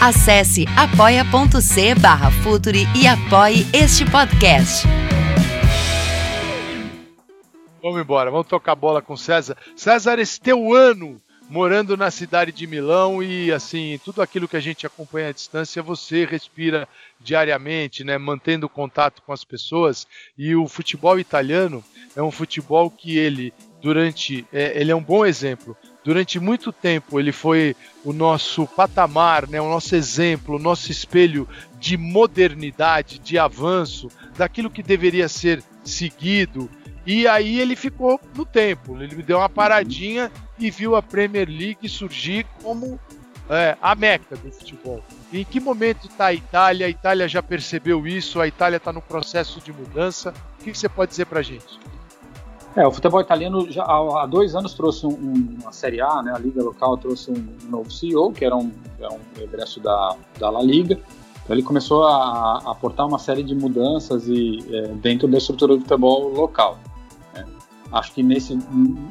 Acesse 0.00 0.64
apoia.c 0.78 1.94
barra 1.96 2.30
Futuri 2.30 2.86
e 2.96 3.06
apoie 3.06 3.66
este 3.70 4.10
podcast. 4.10 4.88
Vamos 7.82 8.00
embora, 8.00 8.30
vamos 8.30 8.46
tocar 8.46 8.74
bola 8.74 9.02
com 9.02 9.14
César. 9.14 9.58
César, 9.76 10.18
esse 10.18 10.40
teu 10.40 10.72
ano 10.72 11.20
morando 11.50 11.98
na 11.98 12.10
cidade 12.10 12.50
de 12.50 12.66
Milão 12.66 13.22
e 13.22 13.52
assim, 13.52 14.00
tudo 14.02 14.22
aquilo 14.22 14.48
que 14.48 14.56
a 14.56 14.60
gente 14.60 14.86
acompanha 14.86 15.28
à 15.28 15.32
distância, 15.32 15.82
você 15.82 16.24
respira 16.24 16.88
diariamente, 17.20 18.02
né, 18.02 18.16
mantendo 18.16 18.70
contato 18.70 19.20
com 19.20 19.34
as 19.34 19.44
pessoas. 19.44 20.06
E 20.38 20.54
o 20.54 20.66
futebol 20.66 21.18
italiano 21.18 21.84
é 22.16 22.22
um 22.22 22.30
futebol 22.30 22.90
que 22.90 23.18
ele 23.18 23.52
durante, 23.82 24.46
é, 24.50 24.80
ele 24.80 24.92
é 24.92 24.96
um 24.96 25.02
bom 25.02 25.26
exemplo. 25.26 25.76
Durante 26.02 26.40
muito 26.40 26.72
tempo 26.72 27.20
ele 27.20 27.32
foi 27.32 27.76
o 28.04 28.12
nosso 28.12 28.66
patamar, 28.66 29.46
né, 29.46 29.60
o 29.60 29.68
nosso 29.68 29.94
exemplo, 29.94 30.56
o 30.56 30.58
nosso 30.58 30.90
espelho 30.90 31.46
de 31.78 31.96
modernidade, 31.96 33.18
de 33.18 33.38
avanço, 33.38 34.08
daquilo 34.36 34.70
que 34.70 34.82
deveria 34.82 35.28
ser 35.28 35.62
seguido. 35.84 36.70
E 37.06 37.26
aí 37.26 37.60
ele 37.60 37.76
ficou 37.76 38.20
no 38.34 38.44
tempo, 38.44 39.00
ele 39.00 39.22
deu 39.22 39.38
uma 39.38 39.48
paradinha 39.48 40.30
e 40.58 40.70
viu 40.70 40.96
a 40.96 41.02
Premier 41.02 41.48
League 41.48 41.88
surgir 41.88 42.46
como 42.62 42.98
é, 43.48 43.76
a 43.82 43.94
meca 43.94 44.36
do 44.36 44.52
futebol. 44.52 45.02
Em 45.32 45.44
que 45.44 45.58
momento 45.58 46.06
está 46.06 46.26
a 46.26 46.34
Itália? 46.34 46.86
A 46.86 46.90
Itália 46.90 47.28
já 47.28 47.42
percebeu 47.42 48.06
isso? 48.06 48.40
A 48.40 48.46
Itália 48.46 48.76
está 48.76 48.92
no 48.92 49.02
processo 49.02 49.60
de 49.60 49.72
mudança? 49.72 50.32
O 50.60 50.64
que 50.64 50.72
você 50.72 50.88
pode 50.88 51.10
dizer 51.10 51.26
para 51.26 51.40
a 51.40 51.42
gente? 51.42 51.78
É, 52.76 52.86
o 52.86 52.92
futebol 52.92 53.20
italiano 53.20 53.68
já 53.70 53.82
há 53.82 54.26
dois 54.26 54.54
anos 54.54 54.74
trouxe 54.74 55.04
um, 55.04 55.56
uma 55.60 55.72
Série 55.72 56.00
A, 56.00 56.22
né, 56.22 56.32
a 56.34 56.38
liga 56.38 56.62
local 56.62 56.96
trouxe 56.96 57.30
um 57.32 57.68
novo 57.68 57.90
CEO, 57.90 58.32
que 58.32 58.44
era 58.44 58.56
um, 58.56 58.70
era 58.98 59.12
um 59.12 59.18
regresso 59.36 59.80
da, 59.80 60.16
da 60.38 60.50
La 60.50 60.62
Liga, 60.62 60.98
Então 61.42 61.56
ele 61.56 61.64
começou 61.64 62.04
a, 62.04 62.62
aportar 62.70 63.08
uma 63.08 63.18
série 63.18 63.42
de 63.42 63.56
mudanças 63.56 64.28
e, 64.28 64.64
é, 64.70 64.82
dentro 64.94 65.26
da 65.26 65.38
estrutura 65.38 65.74
do 65.74 65.80
futebol 65.80 66.28
local. 66.32 66.78
Né? 67.34 67.44
Acho 67.90 68.12
que 68.14 68.22
nesse, 68.22 68.56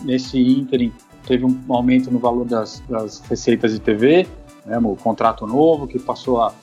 nesse 0.03 0.39
ínterim 0.39 0.93
teve 1.27 1.45
um 1.45 1.61
aumento 1.67 2.09
no 2.09 2.17
valor 2.17 2.45
das, 2.45 2.81
das 2.89 3.19
receitas 3.19 3.73
de 3.73 3.79
TV, 3.79 4.25
né, 4.65 4.79
o 4.81 4.95
contrato 4.95 5.45
novo 5.45 5.85
que 5.85 5.99
passou 5.99 6.41
a, 6.41 6.53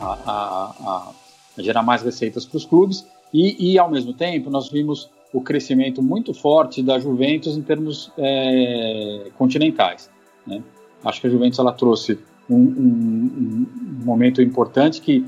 a, 0.00 1.12
a 1.56 1.62
gerar 1.62 1.82
mais 1.82 2.02
receitas 2.02 2.44
para 2.44 2.58
os 2.58 2.66
clubes 2.66 3.06
e, 3.32 3.72
e, 3.72 3.78
ao 3.78 3.90
mesmo 3.90 4.12
tempo 4.12 4.50
nós 4.50 4.70
vimos 4.70 5.10
o 5.36 5.40
crescimento 5.42 6.02
muito 6.02 6.32
forte 6.32 6.82
da 6.82 6.98
Juventus 6.98 7.58
em 7.58 7.62
termos 7.62 8.10
é, 8.16 9.30
continentais. 9.36 10.08
Né? 10.46 10.62
Acho 11.04 11.20
que 11.20 11.26
a 11.26 11.30
Juventus 11.30 11.58
ela 11.58 11.72
trouxe 11.72 12.18
um, 12.48 12.56
um, 12.56 13.66
um, 13.66 13.66
momento 14.02 14.40
importante 14.40 14.98
que 15.02 15.26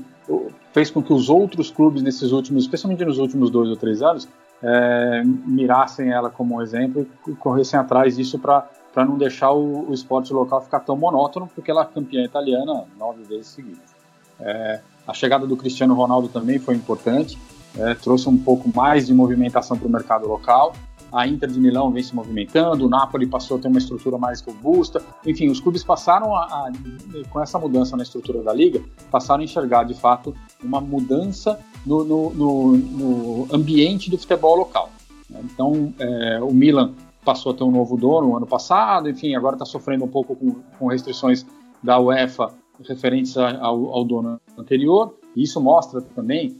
fez 0.73 0.89
com 0.89 1.03
que 1.03 1.13
os 1.13 1.29
outros 1.29 1.69
clubes 1.69 2.01
nesses 2.01 2.31
últimos, 2.31 2.63
especialmente 2.63 3.05
nos 3.05 3.19
últimos 3.19 3.51
dois 3.51 3.69
ou 3.69 3.75
três 3.75 4.01
anos, 4.01 4.27
é, 4.63 5.21
mirassem 5.23 6.09
ela 6.09 6.31
como 6.31 6.55
um 6.55 6.61
exemplo 6.61 7.05
e 7.27 7.31
corressem 7.33 7.79
atrás 7.79 8.15
disso 8.17 8.39
para 8.39 8.67
para 8.91 9.05
não 9.05 9.19
deixar 9.19 9.51
o, 9.51 9.87
o, 9.87 9.93
esporte 9.93 10.33
local 10.33 10.63
ficar 10.63 10.79
tão 10.79 10.97
monótono, 10.97 11.47
porque 11.53 11.69
ela 11.69 11.83
é 11.83 11.85
campeã 11.85 12.23
italiana 12.23 12.85
nove 12.97 13.21
vezes 13.23 13.45
seguidas. 13.45 13.95
É, 14.39 14.79
a 15.07 15.13
chegada 15.13 15.45
do 15.45 15.55
Cristiano 15.55 15.93
Ronaldo 15.93 16.27
também 16.27 16.57
foi 16.57 16.73
importante, 16.73 17.37
é, 17.77 17.93
trouxe 17.95 18.27
um 18.29 18.37
pouco 18.37 18.69
mais 18.75 19.07
de 19.07 19.13
movimentação 19.13 19.77
para 19.77 19.87
o 19.87 19.91
mercado 19.91 20.27
local 20.27 20.73
a 21.11 21.27
Inter 21.27 21.49
de 21.49 21.59
Milão 21.59 21.91
vem 21.91 22.03
se 22.03 22.15
movimentando, 22.15 22.85
o 22.85 22.89
Napoli 22.89 23.25
passou 23.25 23.57
a 23.57 23.59
ter 23.59 23.67
uma 23.67 23.79
estrutura 23.79 24.17
mais 24.17 24.41
robusta. 24.41 25.01
Enfim, 25.25 25.49
os 25.49 25.59
clubes 25.59 25.83
passaram 25.83 26.35
a, 26.35 26.43
a, 26.43 26.71
com 27.29 27.41
essa 27.41 27.57
mudança 27.57 27.97
na 27.97 28.03
estrutura 28.03 28.43
da 28.43 28.53
liga, 28.53 28.81
passaram 29.09 29.41
a 29.41 29.43
enxergar 29.43 29.83
de 29.83 29.93
fato 29.93 30.35
uma 30.63 30.79
mudança 30.79 31.59
no, 31.85 32.03
no, 32.03 32.29
no, 32.31 32.77
no 32.77 33.47
ambiente 33.51 34.09
do 34.09 34.17
futebol 34.17 34.55
local. 34.55 34.89
Então, 35.43 35.93
é, 35.99 36.39
o 36.41 36.53
Milan 36.53 36.93
passou 37.25 37.51
a 37.51 37.55
ter 37.55 37.63
um 37.63 37.71
novo 37.71 37.97
dono 37.97 38.27
no 38.27 38.37
ano 38.37 38.47
passado, 38.47 39.09
enfim, 39.09 39.35
agora 39.35 39.55
está 39.55 39.65
sofrendo 39.65 40.05
um 40.05 40.07
pouco 40.07 40.35
com, 40.35 40.55
com, 40.77 40.87
restrições 40.87 41.45
da 41.83 41.99
UEFA 41.99 42.51
referentes 42.87 43.37
ao, 43.37 43.93
ao 43.93 44.03
dono 44.03 44.39
anterior. 44.57 45.15
E 45.35 45.43
isso 45.43 45.59
mostra 45.59 46.01
também 46.01 46.57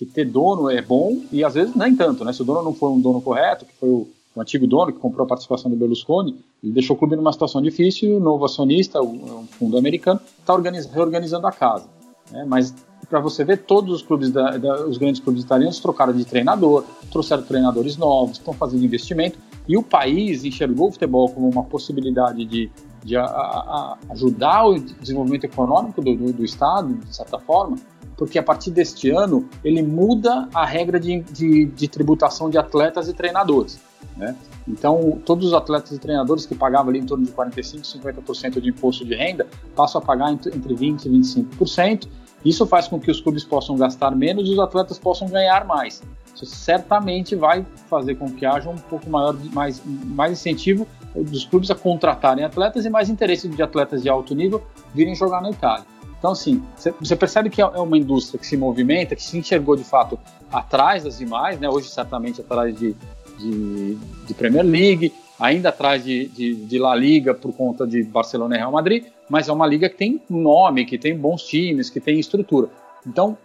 que 0.00 0.06
ter 0.06 0.24
dono 0.24 0.70
é 0.70 0.80
bom 0.80 1.20
e 1.30 1.44
às 1.44 1.52
vezes 1.52 1.74
nem 1.76 1.94
tanto, 1.94 2.24
né? 2.24 2.32
Se 2.32 2.40
o 2.40 2.44
dono 2.44 2.62
não 2.62 2.72
for 2.72 2.90
um 2.90 2.98
dono 2.98 3.20
correto, 3.20 3.66
que 3.66 3.74
foi 3.74 3.90
o, 3.90 4.08
o 4.34 4.40
antigo 4.40 4.66
dono 4.66 4.90
que 4.90 4.98
comprou 4.98 5.26
a 5.26 5.28
participação 5.28 5.70
do 5.70 5.76
Berlusconi, 5.76 6.38
ele 6.64 6.72
deixou 6.72 6.96
o 6.96 6.98
clube 6.98 7.16
numa 7.16 7.30
situação 7.30 7.60
difícil 7.60 8.16
o 8.16 8.20
novo 8.20 8.46
acionista, 8.46 9.02
um 9.02 9.46
fundo 9.58 9.76
americano, 9.76 10.18
está 10.38 10.56
reorganizando 10.90 11.46
a 11.46 11.52
casa. 11.52 11.86
Né? 12.30 12.46
Mas 12.48 12.74
para 13.10 13.20
você 13.20 13.44
ver, 13.44 13.58
todos 13.58 13.94
os 13.94 14.02
clubes, 14.02 14.30
da, 14.30 14.56
da, 14.56 14.86
os 14.86 14.96
grandes 14.96 15.20
clubes 15.20 15.42
italianos 15.42 15.78
trocaram 15.80 16.14
de 16.14 16.24
treinador, 16.24 16.84
trouxeram 17.10 17.42
treinadores 17.42 17.98
novos, 17.98 18.38
estão 18.38 18.54
fazendo 18.54 18.82
investimento 18.82 19.38
e 19.68 19.76
o 19.76 19.82
país 19.82 20.44
enxergou 20.44 20.88
o 20.88 20.92
futebol 20.92 21.28
como 21.28 21.46
uma 21.46 21.64
possibilidade 21.64 22.46
de, 22.46 22.70
de 23.04 23.16
a, 23.18 23.24
a, 23.24 23.98
ajudar 24.10 24.66
o 24.66 24.78
desenvolvimento 24.78 25.44
econômico 25.44 26.00
do, 26.00 26.14
do, 26.14 26.32
do 26.32 26.44
Estado, 26.44 26.94
de 26.94 27.14
certa 27.14 27.38
forma, 27.38 27.76
porque 28.20 28.38
a 28.38 28.42
partir 28.42 28.70
deste 28.70 29.08
ano 29.08 29.48
ele 29.64 29.82
muda 29.82 30.46
a 30.52 30.66
regra 30.66 31.00
de, 31.00 31.20
de, 31.20 31.64
de 31.64 31.88
tributação 31.88 32.50
de 32.50 32.58
atletas 32.58 33.08
e 33.08 33.14
treinadores. 33.14 33.80
Né? 34.14 34.36
Então, 34.68 35.18
todos 35.24 35.46
os 35.46 35.54
atletas 35.54 35.92
e 35.92 35.98
treinadores 35.98 36.44
que 36.44 36.54
pagavam 36.54 36.90
ali 36.90 36.98
em 36.98 37.06
torno 37.06 37.24
de 37.24 37.32
45%, 37.32 37.80
50% 37.98 38.60
de 38.60 38.68
imposto 38.68 39.06
de 39.06 39.14
renda 39.14 39.46
passam 39.74 40.02
a 40.02 40.04
pagar 40.04 40.30
entre 40.32 40.50
20% 40.52 41.06
e 41.06 41.08
25%. 41.08 42.08
Isso 42.44 42.66
faz 42.66 42.86
com 42.86 43.00
que 43.00 43.10
os 43.10 43.22
clubes 43.22 43.42
possam 43.42 43.74
gastar 43.74 44.14
menos 44.14 44.46
e 44.46 44.52
os 44.52 44.58
atletas 44.58 44.98
possam 44.98 45.26
ganhar 45.26 45.64
mais. 45.64 46.02
Isso 46.34 46.44
certamente 46.44 47.34
vai 47.34 47.64
fazer 47.88 48.16
com 48.16 48.30
que 48.30 48.44
haja 48.44 48.68
um 48.68 48.76
pouco 48.76 49.08
maior, 49.08 49.34
mais, 49.54 49.82
mais 49.86 50.32
incentivo 50.32 50.86
dos 51.14 51.46
clubes 51.46 51.70
a 51.70 51.74
contratarem 51.74 52.44
atletas 52.44 52.84
e 52.84 52.90
mais 52.90 53.08
interesse 53.08 53.48
de 53.48 53.62
atletas 53.62 54.02
de 54.02 54.10
alto 54.10 54.34
nível 54.34 54.62
virem 54.94 55.14
jogar 55.14 55.40
na 55.40 55.50
Itália. 55.50 55.86
Então, 56.20 56.32
assim, 56.32 56.62
você 57.00 57.16
percebe 57.16 57.48
que 57.48 57.62
é, 57.62 57.64
é 57.64 57.80
uma 57.80 57.96
indústria 57.96 58.38
que 58.38 58.46
se 58.46 58.54
movimenta, 58.54 59.16
que 59.16 59.22
se 59.22 59.38
enxergou 59.38 59.74
de 59.74 59.82
fato 59.82 60.20
atrás 60.52 61.02
das 61.02 61.16
demais, 61.16 61.58
né? 61.58 61.68
hoje 61.68 61.88
certamente 61.88 62.42
atrás 62.42 62.78
de, 62.78 62.94
de, 63.38 63.94
de 64.26 64.34
Premier 64.34 64.64
League, 64.64 65.14
ainda 65.38 65.70
atrás 65.70 66.04
de, 66.04 66.26
de, 66.26 66.54
de, 66.54 66.78
La 66.78 66.94
Liga 66.94 67.32
por 67.32 67.54
conta 67.54 67.86
de 67.86 68.02
Barcelona 68.02 68.54
e 68.54 68.58
Real 68.58 68.70
Madrid, 68.70 69.06
mas 69.30 69.48
é 69.48 69.52
uma 69.52 69.66
liga 69.66 69.88
que 69.88 69.96
tem 69.96 70.20
nome, 70.28 70.84
que 70.84 70.98
tem 70.98 71.16
bons 71.16 71.42
times, 71.44 71.88
que 71.88 72.00
tem 72.00 72.20
estrutura. 72.20 72.68
Então, 73.06 73.38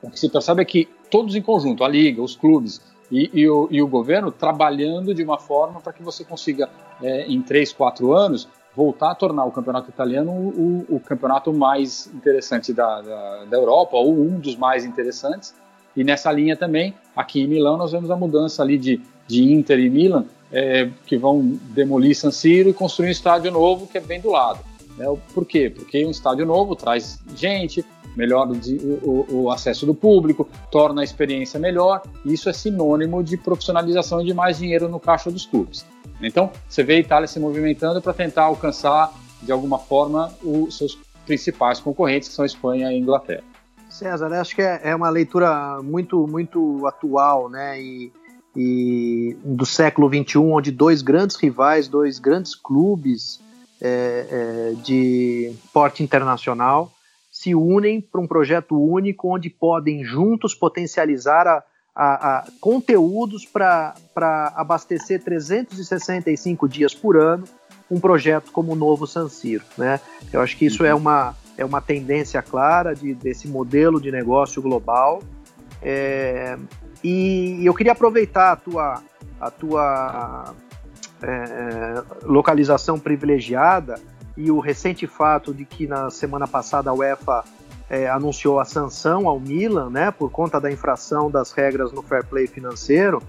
o 0.00 0.08
que 0.08 0.20
se 0.20 0.28
percebe 0.28 0.62
é 0.62 0.64
que 0.64 0.88
todos 1.10 1.34
em 1.34 1.42
conjunto, 1.42 1.82
a 1.82 1.88
liga, 1.88 2.22
os 2.22 2.36
clubes 2.36 2.80
e, 3.10 3.30
e, 3.34 3.48
o, 3.48 3.66
e 3.68 3.82
o, 3.82 3.88
governo, 3.88 4.30
trabalhando 4.30 5.12
de 5.12 5.24
uma 5.24 5.38
forma 5.38 5.80
para 5.80 5.92
que 5.92 6.04
você 6.04 6.24
consiga, 6.24 6.70
é, 7.02 7.26
em 7.26 7.42
três, 7.42 7.72
quatro 7.72 8.12
anos, 8.12 8.48
voltar 8.74 9.10
a 9.10 9.14
tornar 9.14 9.44
o 9.44 9.50
campeonato 9.50 9.90
italiano 9.90 10.30
o, 10.30 10.86
o 10.88 11.00
campeonato 11.00 11.52
mais 11.52 12.08
interessante 12.14 12.72
da, 12.72 13.00
da, 13.00 13.44
da, 13.44 13.56
Europa, 13.56 13.96
ou 13.96 14.12
um 14.12 14.38
dos 14.38 14.56
mais 14.56 14.84
interessantes. 14.84 15.54
E 15.94 16.02
nessa 16.02 16.32
linha 16.32 16.56
também, 16.56 16.94
aqui 17.14 17.42
em 17.42 17.46
Milão, 17.46 17.76
nós 17.76 17.92
vemos 17.92 18.10
a 18.10 18.16
mudança 18.16 18.62
ali 18.62 18.78
de, 18.78 19.00
de 19.26 19.52
Inter 19.52 19.78
e 19.78 19.90
Milan, 19.90 20.24
é, 20.50 20.88
que 21.06 21.16
vão 21.16 21.40
demolir 21.74 22.16
San 22.16 22.30
Siro 22.30 22.70
e 22.70 22.72
construir 22.72 23.08
um 23.08 23.12
estádio 23.12 23.50
novo 23.50 23.86
que 23.86 23.98
é 23.98 24.00
bem 24.00 24.20
do 24.20 24.30
lado. 24.30 24.60
É, 24.98 25.04
por 25.34 25.44
quê? 25.46 25.70
Porque 25.74 26.04
um 26.04 26.10
estádio 26.10 26.46
novo 26.46 26.74
traz 26.74 27.18
gente, 27.36 27.84
melhora 28.16 28.50
o, 28.50 28.56
o, 29.02 29.42
o, 29.42 29.50
acesso 29.50 29.86
do 29.86 29.94
público, 29.94 30.48
torna 30.70 31.00
a 31.00 31.04
experiência 31.04 31.58
melhor, 31.58 32.02
e 32.24 32.32
isso 32.32 32.48
é 32.48 32.52
sinônimo 32.52 33.22
de 33.22 33.36
profissionalização 33.36 34.20
e 34.20 34.26
de 34.26 34.34
mais 34.34 34.58
dinheiro 34.58 34.88
no 34.88 35.00
caixa 35.00 35.30
dos 35.30 35.46
clubes. 35.46 35.84
Então, 36.20 36.50
você 36.68 36.82
vê 36.82 36.94
a 36.94 36.98
Itália 36.98 37.26
se 37.26 37.40
movimentando 37.40 38.00
para 38.00 38.12
tentar 38.12 38.44
alcançar, 38.44 39.12
de 39.42 39.50
alguma 39.50 39.78
forma, 39.78 40.32
os 40.42 40.76
seus 40.76 40.98
principais 41.26 41.80
concorrentes, 41.80 42.28
que 42.28 42.34
são 42.34 42.44
Espanha 42.44 42.92
e 42.92 42.98
Inglaterra. 42.98 43.44
César, 43.88 44.32
acho 44.40 44.54
que 44.54 44.62
é, 44.62 44.80
é 44.84 44.94
uma 44.94 45.10
leitura 45.10 45.82
muito, 45.82 46.26
muito 46.26 46.86
atual, 46.86 47.50
né? 47.50 47.80
E, 47.80 48.12
e 48.56 49.36
do 49.44 49.66
século 49.66 50.08
XXI, 50.08 50.38
onde 50.38 50.70
dois 50.70 51.02
grandes 51.02 51.36
rivais, 51.36 51.88
dois 51.88 52.18
grandes 52.18 52.54
clubes 52.54 53.40
é, 53.80 54.26
é, 54.30 54.74
de 54.82 55.52
porte 55.72 56.02
internacional 56.02 56.90
se 57.42 57.56
unem 57.56 58.00
para 58.00 58.20
um 58.20 58.26
projeto 58.26 58.80
único, 58.80 59.34
onde 59.34 59.50
podem 59.50 60.04
juntos 60.04 60.54
potencializar 60.54 61.48
a, 61.48 61.64
a, 61.92 62.38
a 62.38 62.44
conteúdos 62.60 63.44
para 63.44 63.94
abastecer 64.54 65.20
365 65.24 66.68
dias 66.68 66.94
por 66.94 67.16
ano 67.16 67.42
um 67.90 67.98
projeto 67.98 68.52
como 68.52 68.72
o 68.72 68.76
novo 68.76 69.08
San 69.08 69.28
Siro. 69.28 69.64
Né? 69.76 69.98
Eu 70.32 70.40
acho 70.40 70.56
que 70.56 70.66
isso 70.66 70.84
é 70.84 70.94
uma, 70.94 71.36
é 71.58 71.64
uma 71.64 71.80
tendência 71.80 72.40
clara 72.40 72.94
de, 72.94 73.12
desse 73.12 73.48
modelo 73.48 74.00
de 74.00 74.12
negócio 74.12 74.62
global. 74.62 75.20
É, 75.82 76.56
e 77.02 77.60
eu 77.64 77.74
queria 77.74 77.90
aproveitar 77.90 78.52
a 78.52 78.56
tua, 78.56 79.02
a 79.40 79.50
tua 79.50 80.54
é, 81.20 82.02
localização 82.22 83.00
privilegiada 83.00 84.00
e 84.36 84.50
o 84.50 84.60
recente 84.60 85.06
fato 85.06 85.52
de 85.52 85.64
que 85.64 85.86
na 85.86 86.10
semana 86.10 86.46
passada 86.46 86.90
a 86.90 86.94
UEFA 86.94 87.44
é, 87.88 88.08
anunciou 88.08 88.58
a 88.58 88.64
sanção 88.64 89.28
ao 89.28 89.38
Milan, 89.38 89.90
né, 89.90 90.10
por 90.10 90.30
conta 90.30 90.60
da 90.60 90.70
infração 90.70 91.30
das 91.30 91.52
regras 91.52 91.92
no 91.92 92.02
fair 92.02 92.24
play 92.24 92.46
financeiro, 92.46 93.22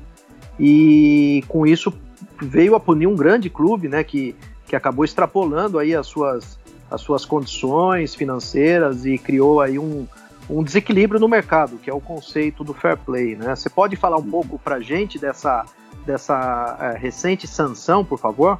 e 0.59 1.43
com 1.47 1.65
isso 1.65 1.93
veio 2.41 2.75
a 2.75 2.79
punir 2.79 3.07
um 3.07 3.15
grande 3.15 3.49
clube, 3.49 3.89
né, 3.89 4.03
que, 4.03 4.35
que 4.67 4.75
acabou 4.75 5.03
extrapolando 5.03 5.79
aí 5.79 5.95
as 5.95 6.07
suas, 6.07 6.57
as 6.89 7.01
suas 7.01 7.25
condições 7.25 8.15
financeiras 8.15 9.05
e 9.05 9.17
criou 9.17 9.59
aí 9.59 9.77
um, 9.77 10.07
um 10.49 10.63
desequilíbrio 10.63 11.19
no 11.19 11.27
mercado, 11.27 11.77
que 11.77 11.89
é 11.89 11.93
o 11.93 12.01
conceito 12.01 12.63
do 12.63 12.73
fair 12.73 12.97
play, 12.97 13.35
né? 13.35 13.55
Você 13.55 13.69
pode 13.69 13.95
falar 13.95 14.17
um 14.17 14.29
pouco 14.29 14.59
para 14.59 14.79
gente 14.79 15.17
dessa, 15.17 15.65
dessa 16.05 16.77
é, 16.79 16.97
recente 16.97 17.47
sanção, 17.47 18.03
por 18.03 18.19
favor? 18.19 18.59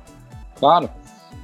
Claro. 0.60 0.90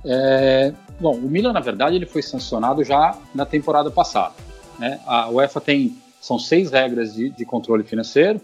É, 0.06 0.74
bom, 1.00 1.16
o 1.16 1.30
Milan, 1.30 1.54
na 1.54 1.60
verdade, 1.60 1.96
ele 1.96 2.06
foi 2.06 2.22
sancionado 2.22 2.84
já 2.84 3.18
na 3.34 3.46
temporada 3.46 3.90
passada. 3.90 4.34
Né? 4.78 5.00
A 5.06 5.30
UEFA 5.30 5.62
tem 5.62 5.98
são 6.20 6.38
seis 6.38 6.72
regras 6.72 7.14
de, 7.14 7.30
de 7.30 7.46
controle 7.46 7.84
financeiro 7.84 8.42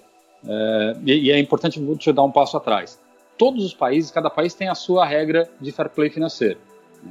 é, 0.47 0.95
e, 1.05 1.25
e, 1.25 1.31
é 1.31 1.39
importante 1.39 1.79
te 1.97 2.13
dar 2.13 2.23
um 2.23 2.31
passo 2.31 2.55
atrás. 2.55 2.99
Todos 3.37 3.65
os 3.65 3.73
países, 3.73 4.11
cada 4.11 4.29
país 4.29 4.53
tem 4.53 4.69
a 4.69 4.75
sua 4.75 5.05
regra 5.05 5.49
de 5.59 5.71
fair 5.71 5.89
play 5.89 6.09
financeiro. 6.09 6.57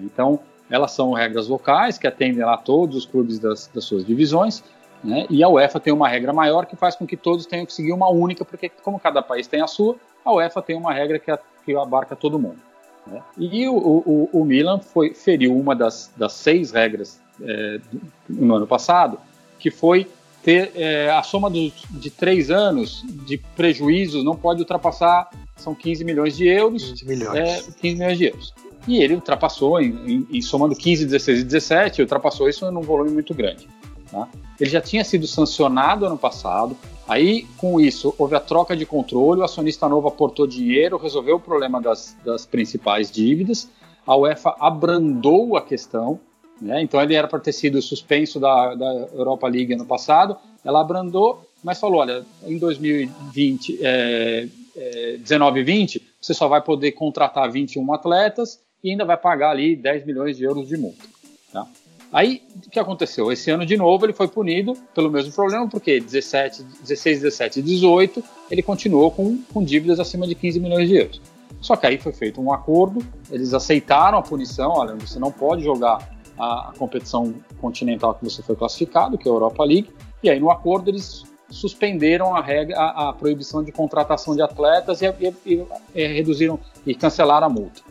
Então, 0.01 0.41
elas 0.71 0.93
são 0.93 1.13
regras 1.13 1.49
locais 1.49 1.99
que 1.99 2.07
atendem 2.07 2.45
lá 2.45 2.57
todos 2.57 2.97
os 2.97 3.07
clubes 3.07 3.39
das, 3.39 3.67
das 3.67 3.85
suas 3.85 4.07
divisões, 4.07 4.65
né? 5.03 5.27
e 5.29 5.45
a 5.45 5.49
UEFA 5.49 5.79
tem 5.79 5.93
uma 5.93 6.09
regra 6.09 6.33
maior 6.33 6.65
que 6.65 6.77
faz 6.77 6.97
com 6.97 7.07
que 7.07 7.17
todos 7.17 7.45
tenham 7.45 7.67
que 7.67 7.75
seguir 7.75 7.93
uma 7.93 8.09
única, 8.09 8.45
porque 8.45 8.71
como 8.83 8.99
cada 8.99 9.21
país 9.21 9.47
tem 9.47 9.61
a 9.61 9.67
sua, 9.67 9.97
a 10.25 10.33
UEFA 10.33 10.63
tem 10.63 10.77
uma 10.77 10.93
regra 10.93 11.19
que, 11.19 11.31
a, 11.31 11.39
que 11.65 11.77
abarca 11.77 12.17
todo 12.17 12.39
mundo. 12.39 12.59
Né? 13.07 13.23
E 13.39 13.69
o, 13.69 13.77
o, 13.77 14.31
o, 14.33 14.45
Milan 14.45 14.81
foi, 14.81 15.15
feriu 15.15 15.57
uma 15.57 15.75
das, 15.75 16.13
das 16.17 16.33
seis 16.33 16.73
regras 16.73 17.21
é, 17.43 17.81
no 18.29 18.55
ano 18.55 18.67
passado, 18.67 19.19
que 19.59 19.71
foi 19.71 20.07
ter 20.43 20.73
é, 20.75 21.11
a 21.11 21.23
soma 21.23 21.49
do, 21.49 21.73
de 21.91 22.11
três 22.11 22.51
anos 22.51 23.03
de 23.27 23.39
prejuízos 23.57 24.23
não 24.23 24.37
pode 24.37 24.61
ultrapassar, 24.61 25.31
são 25.57 25.75
15 25.75 26.05
milhões 26.05 26.37
de 26.37 26.47
euros. 26.47 26.91
15 26.91 27.07
milhões. 27.07 27.39
É, 27.39 27.63
15 27.81 27.97
milhões 27.97 28.19
de 28.19 28.25
euros. 28.27 28.55
E 28.87 29.03
ele 29.03 29.15
ultrapassou, 29.15 29.81
em, 29.81 29.89
em, 30.07 30.27
em, 30.31 30.43
somando 30.43 30.77
15, 30.77 31.07
16 31.07 31.41
e 31.41 31.45
17, 31.45 32.03
ultrapassou 32.03 32.49
isso 32.49 32.71
num 32.71 32.83
volume 32.83 33.11
muito 33.11 33.33
grande. 33.33 33.67
Tá? 34.15 34.29
Ele 34.61 34.71
já 34.71 34.81
tinha 34.81 35.03
sido 35.03 35.27
sancionado 35.27 36.07
ano 36.07 36.17
passado, 36.17 36.77
aí 37.09 37.49
com 37.59 37.81
isso 37.81 38.15
houve 38.17 38.37
a 38.37 38.41
troca 38.41 38.77
de 38.77 38.87
controle, 38.87 39.41
o 39.41 39.45
acionista 39.45 39.89
novo 39.89 40.07
aportou 40.07 40.47
dinheiro, 40.47 40.97
resolveu 40.97 41.35
o 41.35 41.41
problema 41.41 41.83
das, 41.83 42.17
das 42.25 42.47
principais 42.47 43.11
dívidas, 43.11 43.69
a 44.07 44.17
UEFA 44.17 44.55
abrandou 44.61 45.57
a 45.57 45.63
questão, 45.63 46.21
né? 46.63 46.81
Então 46.81 47.03
ele 47.03 47.17
era 47.17 47.27
para 47.27 47.41
ter 47.41 47.53
sido 47.53 47.83
suspenso 47.83 48.39
da, 48.39 48.77
da 48.77 48.87
Europa 49.13 49.49
League 49.49 49.75
ano 49.75 49.85
passado, 49.85 50.37
ela 50.65 50.81
abrandou, 50.81 51.45
mas 51.65 51.81
falou: 51.81 52.01
olha, 52.01 52.25
em 52.47 52.57
2020, 52.57 53.81
é, 53.83 54.49
é, 54.77 55.17
19 55.19 55.59
e 55.59 55.65
20, 55.65 56.03
você 56.21 56.33
só 56.33 56.47
vai 56.47 56.63
poder 56.63 56.93
contratar 56.93 57.51
21 57.51 57.93
atletas 57.93 58.61
e 58.85 58.93
ainda 58.93 59.05
vai 59.05 59.17
pagar 59.17 59.51
ali 59.51 59.75
10 59.75 60.07
milhões 60.07 60.37
de 60.37 60.45
euros 60.45 60.69
de 60.69 60.77
multa. 60.77 61.05
Tá? 61.53 61.67
Aí, 62.15 62.43
o 62.65 62.71
que 62.71 62.79
aconteceu? 62.79 63.33
Esse 63.33 63.51
ano, 63.51 63.67
de 63.67 63.77
novo, 63.77 64.07
ele 64.07 64.13
foi 64.13 64.29
punido 64.29 64.75
pelo 64.95 65.11
mesmo 65.11 65.33
problema, 65.33 65.69
porque 65.69 65.99
17, 65.99 66.63
16, 66.63 67.23
17 67.23 67.59
e 67.59 67.63
18 67.63 68.23
ele 68.49 68.63
continuou 68.63 69.11
com, 69.11 69.37
com 69.53 69.65
dívidas 69.65 69.99
acima 69.99 70.25
de 70.25 70.37
15 70.37 70.61
milhões 70.61 70.89
de 70.89 70.95
euros. 70.95 71.21
Só 71.61 71.75
que 71.75 71.89
aí 71.89 71.99
foi 71.99 72.13
feito 72.13 72.41
um 72.41 72.53
acordo, 72.53 73.05
eles 73.33 73.53
aceitaram 73.53 74.17
a 74.17 74.23
punição, 74.23 74.71
olha, 74.71 74.95
você 74.95 75.19
não 75.19 75.33
pode 75.33 75.65
jogar 75.65 76.09
a, 76.39 76.69
a 76.69 76.73
competição 76.79 77.35
continental 77.61 78.15
que 78.15 78.25
você 78.25 78.45
foi 78.45 78.55
classificado, 78.55 79.19
que 79.19 79.29
é 79.29 79.33
a 79.33 79.35
Europa 79.35 79.65
League, 79.65 79.91
e 80.23 80.31
aí 80.31 80.39
no 80.39 80.53
acordo 80.53 80.91
eles 80.91 81.25
suspenderam 81.51 82.37
a, 82.37 82.41
regra, 82.41 82.79
a, 82.79 83.09
a 83.09 83.13
proibição 83.13 83.65
de 83.65 83.73
contratação 83.73 84.37
de 84.37 84.43
atletas 84.43 85.03
e, 85.03 85.07
e, 85.07 85.35
e, 85.45 85.67
e, 85.97 86.07
reduziram 86.07 86.61
e 86.87 86.95
cancelaram 86.95 87.49
a 87.49 87.51
multa. 87.51 87.83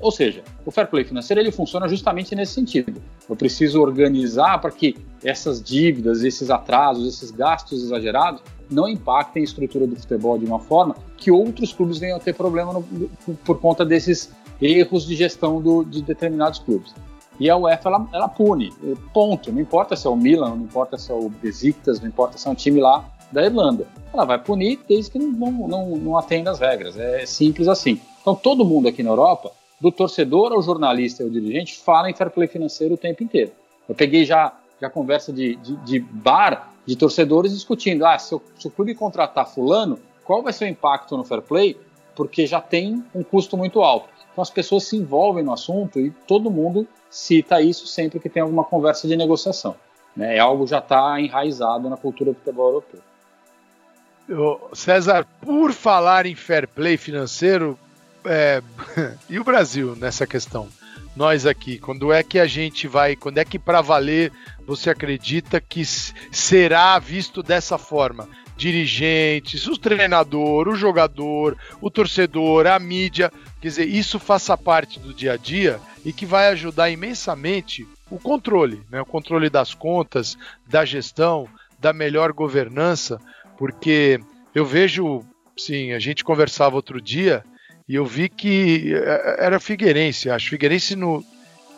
Ou 0.00 0.10
seja, 0.10 0.42
o 0.64 0.70
fair 0.70 0.88
play 0.88 1.04
financeiro 1.04 1.40
ele 1.40 1.50
funciona 1.50 1.86
justamente 1.86 2.34
nesse 2.34 2.54
sentido. 2.54 3.00
Eu 3.28 3.36
preciso 3.36 3.80
organizar 3.80 4.58
para 4.58 4.70
que 4.70 4.96
essas 5.22 5.62
dívidas, 5.62 6.22
esses 6.24 6.50
atrasos, 6.50 7.06
esses 7.06 7.30
gastos 7.30 7.82
exagerados 7.82 8.42
não 8.70 8.88
impactem 8.88 9.42
a 9.42 9.44
estrutura 9.44 9.86
do 9.86 9.96
futebol 9.96 10.38
de 10.38 10.46
uma 10.46 10.58
forma 10.58 10.96
que 11.16 11.30
outros 11.30 11.72
clubes 11.72 11.98
venham 11.98 12.16
a 12.16 12.20
ter 12.20 12.34
problema 12.34 12.72
no, 12.72 12.82
por 13.44 13.60
conta 13.60 13.84
desses 13.84 14.30
erros 14.60 15.06
de 15.06 15.16
gestão 15.16 15.60
do, 15.60 15.84
de 15.84 16.02
determinados 16.02 16.60
clubes. 16.60 16.94
E 17.38 17.48
a 17.48 17.56
UEFA 17.56 17.88
ela, 17.88 18.08
ela 18.12 18.28
pune, 18.28 18.72
ponto. 19.14 19.50
Não 19.50 19.60
importa 19.60 19.96
se 19.96 20.06
é 20.06 20.10
o 20.10 20.16
Milan, 20.16 20.50
não 20.50 20.64
importa 20.64 20.98
se 20.98 21.10
é 21.10 21.14
o 21.14 21.28
Besiktas, 21.28 21.98
não 21.98 22.06
importa 22.06 22.36
se 22.36 22.46
é 22.46 22.50
um 22.50 22.54
time 22.54 22.80
lá 22.80 23.04
da 23.32 23.44
Irlanda. 23.44 23.86
Ela 24.12 24.24
vai 24.24 24.38
punir 24.38 24.78
desde 24.86 25.10
que 25.10 25.18
não, 25.18 25.50
não, 25.66 25.96
não 25.96 26.18
atenda 26.18 26.50
as 26.50 26.58
regras. 26.58 26.98
É 26.98 27.24
simples 27.24 27.66
assim. 27.66 27.98
Então 28.20 28.34
todo 28.34 28.64
mundo 28.64 28.88
aqui 28.88 29.02
na 29.02 29.10
Europa, 29.10 29.52
do 29.80 29.90
torcedor 29.90 30.52
ao 30.52 30.62
jornalista 30.62 31.22
e 31.22 31.26
ao 31.26 31.30
dirigente, 31.30 31.78
fala 31.78 32.10
em 32.10 32.14
fair 32.14 32.30
play 32.30 32.46
financeiro 32.46 32.94
o 32.94 32.98
tempo 32.98 33.24
inteiro. 33.24 33.52
Eu 33.88 33.94
peguei 33.94 34.24
já, 34.24 34.52
já 34.80 34.90
conversa 34.90 35.32
de, 35.32 35.56
de, 35.56 35.76
de 35.76 35.98
bar 36.00 36.72
de 36.86 36.96
torcedores 36.96 37.52
discutindo: 37.52 38.04
ah, 38.04 38.18
se 38.18 38.34
o, 38.34 38.42
se 38.58 38.68
o 38.68 38.70
clube 38.70 38.94
contratar 38.94 39.48
fulano, 39.48 39.98
qual 40.24 40.42
vai 40.42 40.52
ser 40.52 40.66
o 40.66 40.68
impacto 40.68 41.16
no 41.16 41.24
fair 41.24 41.42
play? 41.42 41.76
Porque 42.14 42.46
já 42.46 42.60
tem 42.60 43.02
um 43.14 43.22
custo 43.22 43.56
muito 43.56 43.80
alto. 43.80 44.08
Então 44.32 44.42
as 44.42 44.50
pessoas 44.50 44.84
se 44.84 44.96
envolvem 44.96 45.42
no 45.42 45.52
assunto 45.52 45.98
e 45.98 46.10
todo 46.26 46.50
mundo 46.50 46.86
cita 47.10 47.60
isso 47.60 47.86
sempre 47.86 48.20
que 48.20 48.28
tem 48.28 48.42
alguma 48.42 48.64
conversa 48.64 49.08
de 49.08 49.16
negociação. 49.16 49.74
Né? 50.14 50.36
É 50.36 50.38
algo 50.38 50.66
já 50.66 50.78
está 50.78 51.20
enraizado 51.20 51.88
na 51.88 51.96
cultura 51.96 52.32
do 52.32 52.38
futebol 52.38 52.68
europeu. 52.68 53.00
César, 54.72 55.26
por 55.40 55.72
falar 55.72 56.24
em 56.24 56.36
fair 56.36 56.68
play 56.68 56.96
financeiro, 56.96 57.76
é... 58.24 58.62
e 59.28 59.38
o 59.38 59.44
Brasil 59.44 59.96
nessa 59.96 60.26
questão? 60.26 60.68
Nós 61.16 61.44
aqui, 61.44 61.78
quando 61.78 62.12
é 62.12 62.22
que 62.22 62.38
a 62.38 62.46
gente 62.46 62.86
vai, 62.86 63.16
quando 63.16 63.38
é 63.38 63.44
que 63.44 63.58
para 63.58 63.80
valer 63.80 64.32
você 64.64 64.90
acredita 64.90 65.60
que 65.60 65.84
será 65.84 66.98
visto 66.98 67.42
dessa 67.42 67.76
forma? 67.76 68.28
Dirigentes, 68.56 69.66
o 69.66 69.76
treinador, 69.76 70.68
o 70.68 70.76
jogador, 70.76 71.56
o 71.80 71.90
torcedor, 71.90 72.66
a 72.66 72.78
mídia, 72.78 73.32
quer 73.60 73.68
dizer, 73.68 73.88
isso 73.88 74.18
faça 74.18 74.56
parte 74.56 75.00
do 75.00 75.12
dia 75.12 75.32
a 75.32 75.36
dia 75.36 75.80
e 76.04 76.12
que 76.12 76.24
vai 76.24 76.48
ajudar 76.48 76.90
imensamente 76.90 77.86
o 78.10 78.18
controle, 78.18 78.82
né? 78.90 79.00
o 79.00 79.06
controle 79.06 79.50
das 79.50 79.74
contas, 79.74 80.36
da 80.66 80.84
gestão, 80.84 81.48
da 81.78 81.92
melhor 81.92 82.32
governança, 82.32 83.18
porque 83.58 84.20
eu 84.54 84.64
vejo, 84.64 85.24
sim, 85.56 85.92
a 85.92 85.98
gente 85.98 86.22
conversava 86.24 86.76
outro 86.76 87.00
dia 87.00 87.42
e 87.90 87.96
eu 87.96 88.06
vi 88.06 88.28
que 88.28 88.94
é, 88.94 89.46
era 89.46 89.58
Figueirense, 89.58 90.30
acho 90.30 90.50
Figueirense 90.50 90.94
no, 90.94 91.24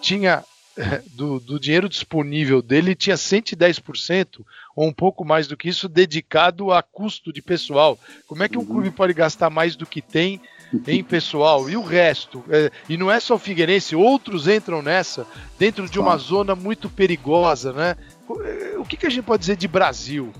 tinha 0.03 0.45
do, 1.17 1.41
do, 1.41 1.59
dinheiro 1.59 1.89
disponível 1.89 2.61
dele 2.61 2.95
tinha 2.95 3.17
110% 3.17 4.45
ou 4.77 4.87
um 4.87 4.93
pouco 4.93 5.25
mais 5.25 5.47
do 5.47 5.57
que 5.57 5.71
isso 5.71 5.89
dedicado 5.89 6.71
a 6.71 6.83
custo 6.83 7.33
de 7.33 7.41
pessoal. 7.41 7.99
Como 8.27 8.43
é 8.43 8.49
que 8.51 8.59
um 8.59 8.61
uhum. 8.61 8.67
clube 8.67 8.91
pode 8.91 9.15
gastar 9.15 9.49
mais 9.49 9.75
do 9.75 9.87
que 9.87 10.03
tem 10.03 10.39
em 10.87 11.03
pessoal. 11.03 11.71
E 11.71 11.79
o 11.79 11.83
resto? 11.83 12.45
É, 12.51 12.71
e 12.91 12.99
não 12.99 13.11
é 13.11 13.19
só 13.19 13.37
o 13.37 13.39
Figueirense, 13.39 13.97
outros 13.97 14.47
entram 14.47 14.83
nessa, 14.83 15.27
dentro 15.59 15.89
de 15.89 15.99
uma 15.99 16.19
zona 16.19 16.55
muito 16.55 16.91
perigosa, 16.91 17.73
né? 17.73 17.97
É, 18.45 18.79
o 18.79 18.85
que, 18.85 18.99
que 18.99 19.07
a 19.07 19.11
gente 19.11 19.25
pode 19.25 19.41
dizer 19.41 19.57
de 19.57 19.67
Brasil? 19.67 20.31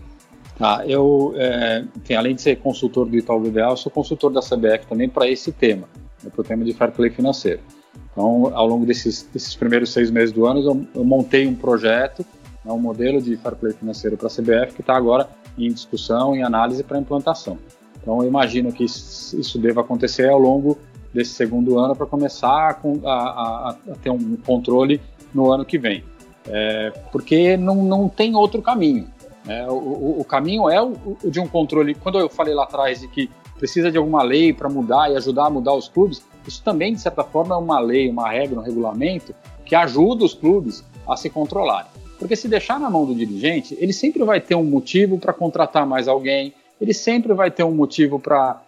Ah, 0.65 0.85
eu, 0.87 1.35
é, 1.37 1.85
enfim, 1.97 2.15
além 2.15 2.37
de 2.37 2.41
ser 2.41 2.55
consultor 2.55 3.09
do 3.09 3.17
Itaú 3.17 3.41
BBA, 3.41 3.75
sou 3.75 3.91
consultor 3.91 4.33
da 4.33 4.41
CBF 4.41 4.87
também 4.89 5.09
para 5.09 5.29
esse 5.29 5.51
tema, 5.51 5.89
né, 6.23 6.31
para 6.31 6.41
o 6.41 6.45
tema 6.45 6.65
de 6.65 6.73
fair 6.73 6.93
play 6.93 7.11
financeiro. 7.11 7.59
Então, 8.13 8.49
ao 8.55 8.69
longo 8.69 8.87
desses, 8.87 9.29
desses 9.33 9.57
primeiros 9.57 9.93
seis 9.93 10.09
meses 10.09 10.31
do 10.31 10.47
ano, 10.47 10.61
eu, 10.61 10.87
eu 10.95 11.05
montei 11.05 11.49
um 11.49 11.55
projeto, 11.57 12.25
né, 12.65 12.71
um 12.71 12.79
modelo 12.79 13.21
de 13.21 13.37
fair 13.37 13.57
play 13.57 13.73
financeiro 13.73 14.17
para 14.17 14.29
a 14.29 14.31
CBF 14.31 14.75
que 14.77 14.83
está 14.83 14.95
agora 14.95 15.29
em 15.59 15.69
discussão, 15.69 16.37
em 16.37 16.45
análise 16.45 16.85
para 16.85 16.97
implantação. 16.97 17.59
Então, 18.01 18.23
eu 18.23 18.29
imagino 18.29 18.73
que 18.73 18.85
isso 18.85 19.59
deva 19.59 19.81
acontecer 19.81 20.29
ao 20.29 20.39
longo 20.39 20.79
desse 21.13 21.33
segundo 21.33 21.77
ano 21.77 21.97
para 21.97 22.07
começar 22.07 22.81
a, 23.05 23.11
a, 23.11 23.71
a, 23.71 23.77
ter 24.01 24.11
um 24.11 24.37
controle 24.37 25.01
no 25.35 25.51
ano 25.51 25.65
que 25.65 25.77
vem. 25.77 26.05
É, 26.47 26.93
porque 27.11 27.57
não, 27.57 27.83
não 27.85 28.09
tem 28.09 28.37
outro 28.37 28.63
caminho. 28.63 29.09
O, 29.69 29.73
o, 29.73 30.21
o, 30.21 30.25
caminho 30.25 30.71
é 30.71 30.81
o, 30.81 30.95
o, 31.23 31.31
de 31.31 31.41
um 31.41 31.49
controle. 31.49 31.95
Quando 31.95 32.19
eu 32.19 32.29
falei 32.29 32.55
lá 32.55 32.65
atrás 32.65 33.01
de 33.01 33.09
que 33.09 33.31
precisa 33.59 33.91
de 33.91 33.99
alguma 33.99 34.23
lei 34.23 34.53
para 34.53 34.69
mudar 34.69 35.11
e 35.11 35.17
ajudar 35.17 35.47
a 35.47 35.51
mudar 35.51 35.75
os 35.75 35.89
clubes, 35.89 36.23
isso 36.47 36.63
também, 36.63 36.93
de 36.93 37.01
certa 37.01 37.23
forma, 37.23 37.55
é 37.55 37.59
uma 37.59 37.79
lei, 37.79 38.09
uma 38.09 38.31
regra, 38.31 38.59
um 38.59 38.63
regulamento 38.63 39.35
que 39.65 39.75
ajuda 39.75 40.25
os 40.25 40.35
clubes 40.35 40.85
a 41.09 41.17
se 41.17 41.31
controlarem. 41.31 41.91
Porque 42.19 42.37
se 42.37 42.49
deixar 42.49 42.79
na 42.79 42.89
mão 42.89 43.05
do 43.05 43.15
dirigente, 43.15 43.77
ele 43.81 43.93
sempre 43.93 44.23
vai 44.25 44.41
ter 44.41 44.55
um 44.55 44.65
motivo 44.65 45.19
para 45.19 45.33
contratar 45.33 45.87
mais 45.87 46.07
alguém, 46.07 46.55
ele 46.81 46.95
sempre 46.95 47.33
vai 47.33 47.51
ter 47.51 47.65
um 47.65 47.73
motivo 47.73 48.19
para 48.19 48.61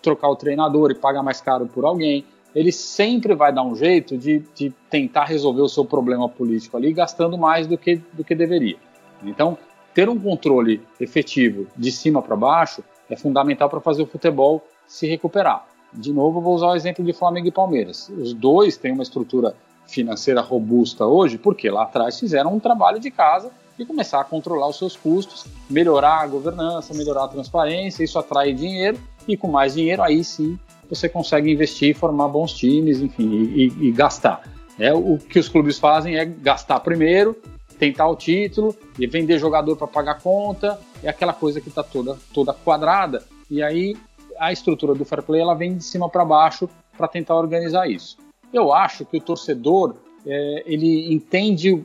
trocar 0.00 0.28
o 0.28 0.36
treinador 0.36 0.90
e 0.90 0.94
pagar 0.94 1.22
mais 1.22 1.40
caro 1.40 1.66
por 1.66 1.84
alguém. 1.84 2.24
Ele 2.54 2.70
sempre 2.70 3.34
vai 3.34 3.52
dar 3.52 3.62
um 3.62 3.74
jeito 3.74 4.18
de, 4.18 4.42
de 4.54 4.70
tentar 4.90 5.24
resolver 5.24 5.62
o 5.62 5.68
seu 5.68 5.84
problema 5.84 6.28
político 6.28 6.76
ali, 6.76 6.92
gastando 6.92 7.38
mais 7.38 7.66
do 7.66 7.78
que, 7.78 7.96
do 8.12 8.22
que 8.22 8.34
deveria. 8.34 8.76
Então, 9.24 9.56
ter 9.94 10.08
um 10.08 10.18
controle 10.18 10.80
efetivo 11.00 11.66
de 11.76 11.90
cima 11.90 12.22
para 12.22 12.36
baixo 12.36 12.82
é 13.08 13.16
fundamental 13.16 13.68
para 13.68 13.80
fazer 13.80 14.02
o 14.02 14.06
futebol 14.06 14.64
se 14.86 15.06
recuperar. 15.06 15.66
De 15.92 16.12
novo, 16.12 16.40
vou 16.40 16.54
usar 16.54 16.68
o 16.68 16.74
exemplo 16.74 17.04
de 17.04 17.12
Flamengo 17.12 17.48
e 17.48 17.52
Palmeiras. 17.52 18.08
Os 18.08 18.32
dois 18.32 18.76
têm 18.76 18.92
uma 18.92 19.02
estrutura 19.02 19.54
financeira 19.86 20.40
robusta 20.40 21.04
hoje, 21.04 21.36
porque 21.36 21.68
lá 21.68 21.82
atrás 21.82 22.18
fizeram 22.18 22.54
um 22.54 22.60
trabalho 22.60 22.98
de 22.98 23.10
casa 23.10 23.50
e 23.78 23.84
começar 23.84 24.20
a 24.20 24.24
controlar 24.24 24.68
os 24.68 24.78
seus 24.78 24.96
custos, 24.96 25.44
melhorar 25.68 26.22
a 26.22 26.26
governança, 26.26 26.94
melhorar 26.94 27.24
a 27.24 27.28
transparência, 27.28 28.02
isso 28.02 28.18
atrai 28.18 28.52
dinheiro 28.54 28.98
e 29.28 29.36
com 29.36 29.48
mais 29.48 29.74
dinheiro 29.74 30.02
aí 30.02 30.24
sim 30.24 30.58
você 30.88 31.08
consegue 31.08 31.50
investir, 31.50 31.94
formar 31.96 32.28
bons 32.28 32.52
times, 32.52 33.00
enfim, 33.00 33.30
e, 33.54 33.88
e 33.88 33.92
gastar. 33.92 34.42
É, 34.78 34.92
o 34.92 35.16
que 35.16 35.38
os 35.38 35.48
clubes 35.48 35.78
fazem 35.78 36.16
é 36.16 36.24
gastar 36.24 36.80
primeiro, 36.80 37.36
tentar 37.82 38.06
o 38.06 38.14
título 38.14 38.76
e 38.96 39.08
vender 39.08 39.40
jogador 39.40 39.74
para 39.74 39.88
pagar 39.88 40.20
conta, 40.20 40.78
é 41.02 41.08
aquela 41.08 41.32
coisa 41.32 41.60
que 41.60 41.68
está 41.68 41.82
toda, 41.82 42.16
toda 42.32 42.52
quadrada, 42.52 43.24
e 43.50 43.60
aí 43.60 43.96
a 44.38 44.52
estrutura 44.52 44.94
do 44.94 45.04
fair 45.04 45.20
play 45.20 45.40
ela 45.40 45.52
vem 45.52 45.76
de 45.76 45.82
cima 45.82 46.08
para 46.08 46.24
baixo 46.24 46.70
para 46.96 47.08
tentar 47.08 47.34
organizar 47.34 47.90
isso. 47.90 48.16
Eu 48.52 48.72
acho 48.72 49.04
que 49.04 49.16
o 49.16 49.20
torcedor 49.20 49.96
é, 50.24 50.62
ele 50.64 51.12
entende 51.12 51.84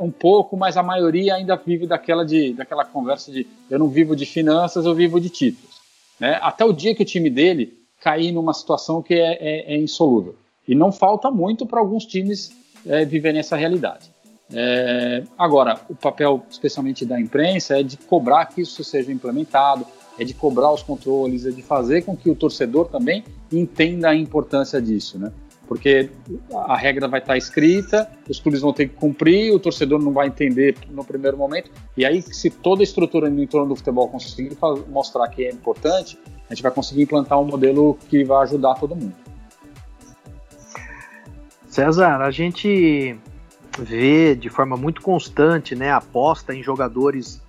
um 0.00 0.10
pouco, 0.10 0.56
mas 0.56 0.76
a 0.76 0.82
maioria 0.82 1.36
ainda 1.36 1.54
vive 1.54 1.86
daquela, 1.86 2.26
de, 2.26 2.52
daquela 2.52 2.84
conversa 2.84 3.30
de 3.30 3.46
eu 3.70 3.78
não 3.78 3.88
vivo 3.88 4.16
de 4.16 4.26
finanças, 4.26 4.84
eu 4.84 4.96
vivo 4.96 5.20
de 5.20 5.30
títulos. 5.30 5.76
Né? 6.18 6.40
Até 6.42 6.64
o 6.64 6.72
dia 6.72 6.92
que 6.92 7.02
o 7.02 7.06
time 7.06 7.30
dele 7.30 7.72
cair 8.00 8.32
numa 8.32 8.52
situação 8.52 9.00
que 9.00 9.14
é, 9.14 9.38
é, 9.40 9.74
é 9.74 9.78
insolúvel. 9.78 10.34
E 10.66 10.74
não 10.74 10.90
falta 10.90 11.30
muito 11.30 11.64
para 11.64 11.78
alguns 11.78 12.04
times 12.04 12.50
é, 12.84 13.04
viverem 13.04 13.38
essa 13.38 13.54
realidade. 13.54 14.15
É, 14.52 15.24
agora, 15.36 15.80
o 15.88 15.94
papel, 15.94 16.44
especialmente 16.48 17.04
da 17.04 17.20
imprensa, 17.20 17.80
é 17.80 17.82
de 17.82 17.96
cobrar 17.96 18.46
que 18.46 18.60
isso 18.60 18.84
seja 18.84 19.10
implementado, 19.12 19.86
é 20.18 20.24
de 20.24 20.34
cobrar 20.34 20.72
os 20.72 20.82
controles, 20.82 21.44
é 21.44 21.50
de 21.50 21.62
fazer 21.62 22.02
com 22.02 22.16
que 22.16 22.30
o 22.30 22.34
torcedor 22.34 22.88
também 22.88 23.24
entenda 23.52 24.10
a 24.10 24.14
importância 24.14 24.80
disso, 24.80 25.18
né? 25.18 25.32
Porque 25.66 26.10
a 26.52 26.76
regra 26.76 27.08
vai 27.08 27.18
estar 27.18 27.36
escrita, 27.36 28.08
os 28.28 28.38
clubes 28.38 28.60
vão 28.60 28.72
ter 28.72 28.88
que 28.88 28.94
cumprir, 28.94 29.52
o 29.52 29.58
torcedor 29.58 30.00
não 30.00 30.12
vai 30.12 30.28
entender 30.28 30.76
no 30.90 31.04
primeiro 31.04 31.36
momento, 31.36 31.70
e 31.96 32.06
aí, 32.06 32.22
se 32.22 32.48
toda 32.50 32.82
a 32.82 32.84
estrutura 32.84 33.28
no 33.28 33.42
entorno 33.42 33.70
do 33.70 33.76
futebol 33.76 34.08
conseguir 34.08 34.56
mostrar 34.88 35.28
que 35.28 35.44
é 35.44 35.50
importante, 35.50 36.16
a 36.48 36.54
gente 36.54 36.62
vai 36.62 36.70
conseguir 36.70 37.02
implantar 37.02 37.40
um 37.40 37.44
modelo 37.44 37.98
que 38.08 38.22
vai 38.22 38.44
ajudar 38.44 38.74
todo 38.74 38.94
mundo. 38.94 39.14
César, 41.68 42.22
a 42.22 42.30
gente 42.30 43.18
vê 43.78 44.34
de 44.34 44.48
forma 44.48 44.76
muito 44.76 45.02
constante 45.02 45.74
né, 45.74 45.92
aposta 45.92 46.54
em 46.54 46.62
jogadores 46.62 47.42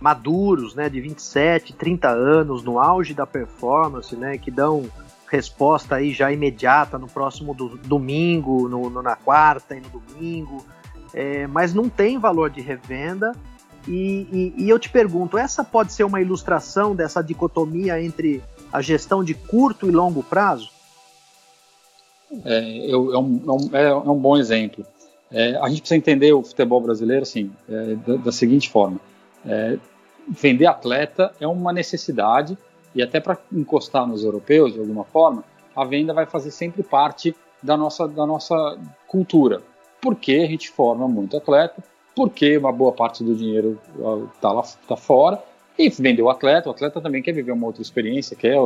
maduros, 0.00 0.74
né, 0.74 0.88
de 0.88 1.00
27, 1.00 1.72
30 1.72 2.08
anos, 2.08 2.62
no 2.62 2.78
auge 2.78 3.14
da 3.14 3.26
performance, 3.26 4.14
né, 4.16 4.36
que 4.36 4.50
dão 4.50 4.84
resposta 5.30 5.96
aí 5.96 6.12
já 6.12 6.30
imediata 6.30 6.98
no 6.98 7.08
próximo 7.08 7.54
do, 7.54 7.78
domingo, 7.78 8.68
no, 8.68 8.90
no, 8.90 9.02
na 9.02 9.16
quarta 9.16 9.74
e 9.74 9.80
no 9.80 9.88
domingo, 9.88 10.64
é, 11.12 11.46
mas 11.46 11.72
não 11.72 11.88
tem 11.88 12.18
valor 12.18 12.50
de 12.50 12.60
revenda. 12.60 13.32
E, 13.86 14.52
e, 14.56 14.64
e, 14.64 14.68
eu 14.68 14.78
te 14.78 14.88
pergunto, 14.88 15.36
essa 15.36 15.62
pode 15.62 15.92
ser 15.92 16.04
uma 16.04 16.20
ilustração 16.20 16.94
dessa 16.94 17.22
dicotomia 17.22 18.02
entre 18.02 18.42
a 18.72 18.80
gestão 18.80 19.22
de 19.22 19.34
curto 19.34 19.86
e 19.86 19.90
longo 19.90 20.22
prazo? 20.22 20.70
É, 22.44 22.90
eu, 22.90 23.14
é, 23.14 23.18
um, 23.18 23.40
é, 23.72 23.94
um, 23.94 24.06
é 24.06 24.10
um 24.10 24.18
bom 24.18 24.36
exemplo. 24.36 24.84
É, 25.34 25.56
a 25.56 25.68
gente 25.68 25.80
precisa 25.80 25.96
entender 25.96 26.32
o 26.32 26.44
futebol 26.44 26.80
brasileiro 26.80 27.24
assim, 27.24 27.50
é, 27.68 27.96
da, 27.96 28.16
da, 28.16 28.32
seguinte 28.32 28.70
forma: 28.70 29.00
é, 29.44 29.76
vender 30.28 30.66
atleta 30.66 31.34
é 31.40 31.46
uma 31.46 31.72
necessidade 31.72 32.56
e 32.94 33.02
até 33.02 33.18
para 33.18 33.36
encostar 33.52 34.06
nos 34.06 34.22
europeus 34.22 34.72
de 34.72 34.78
alguma 34.78 35.02
forma, 35.02 35.42
a 35.74 35.84
venda 35.84 36.14
vai 36.14 36.24
fazer 36.24 36.52
sempre 36.52 36.84
parte 36.84 37.34
da 37.60 37.76
nossa, 37.76 38.06
da 38.06 38.24
nossa 38.24 38.78
cultura. 39.08 39.60
Porque 40.00 40.34
a 40.34 40.46
gente 40.46 40.70
forma 40.70 41.08
muito 41.08 41.36
atleta, 41.36 41.82
porque 42.14 42.56
uma 42.56 42.70
boa 42.70 42.92
parte 42.92 43.24
do 43.24 43.34
dinheiro 43.34 43.80
está 44.36 44.52
lá 44.52 44.62
tá 44.86 44.96
fora 44.96 45.42
e 45.76 45.88
vender 45.88 46.22
o 46.22 46.30
atleta. 46.30 46.68
O 46.68 46.72
atleta 46.72 47.00
também 47.00 47.22
quer 47.22 47.32
viver 47.32 47.50
uma 47.50 47.66
outra 47.66 47.82
experiência, 47.82 48.36
quer 48.36 48.56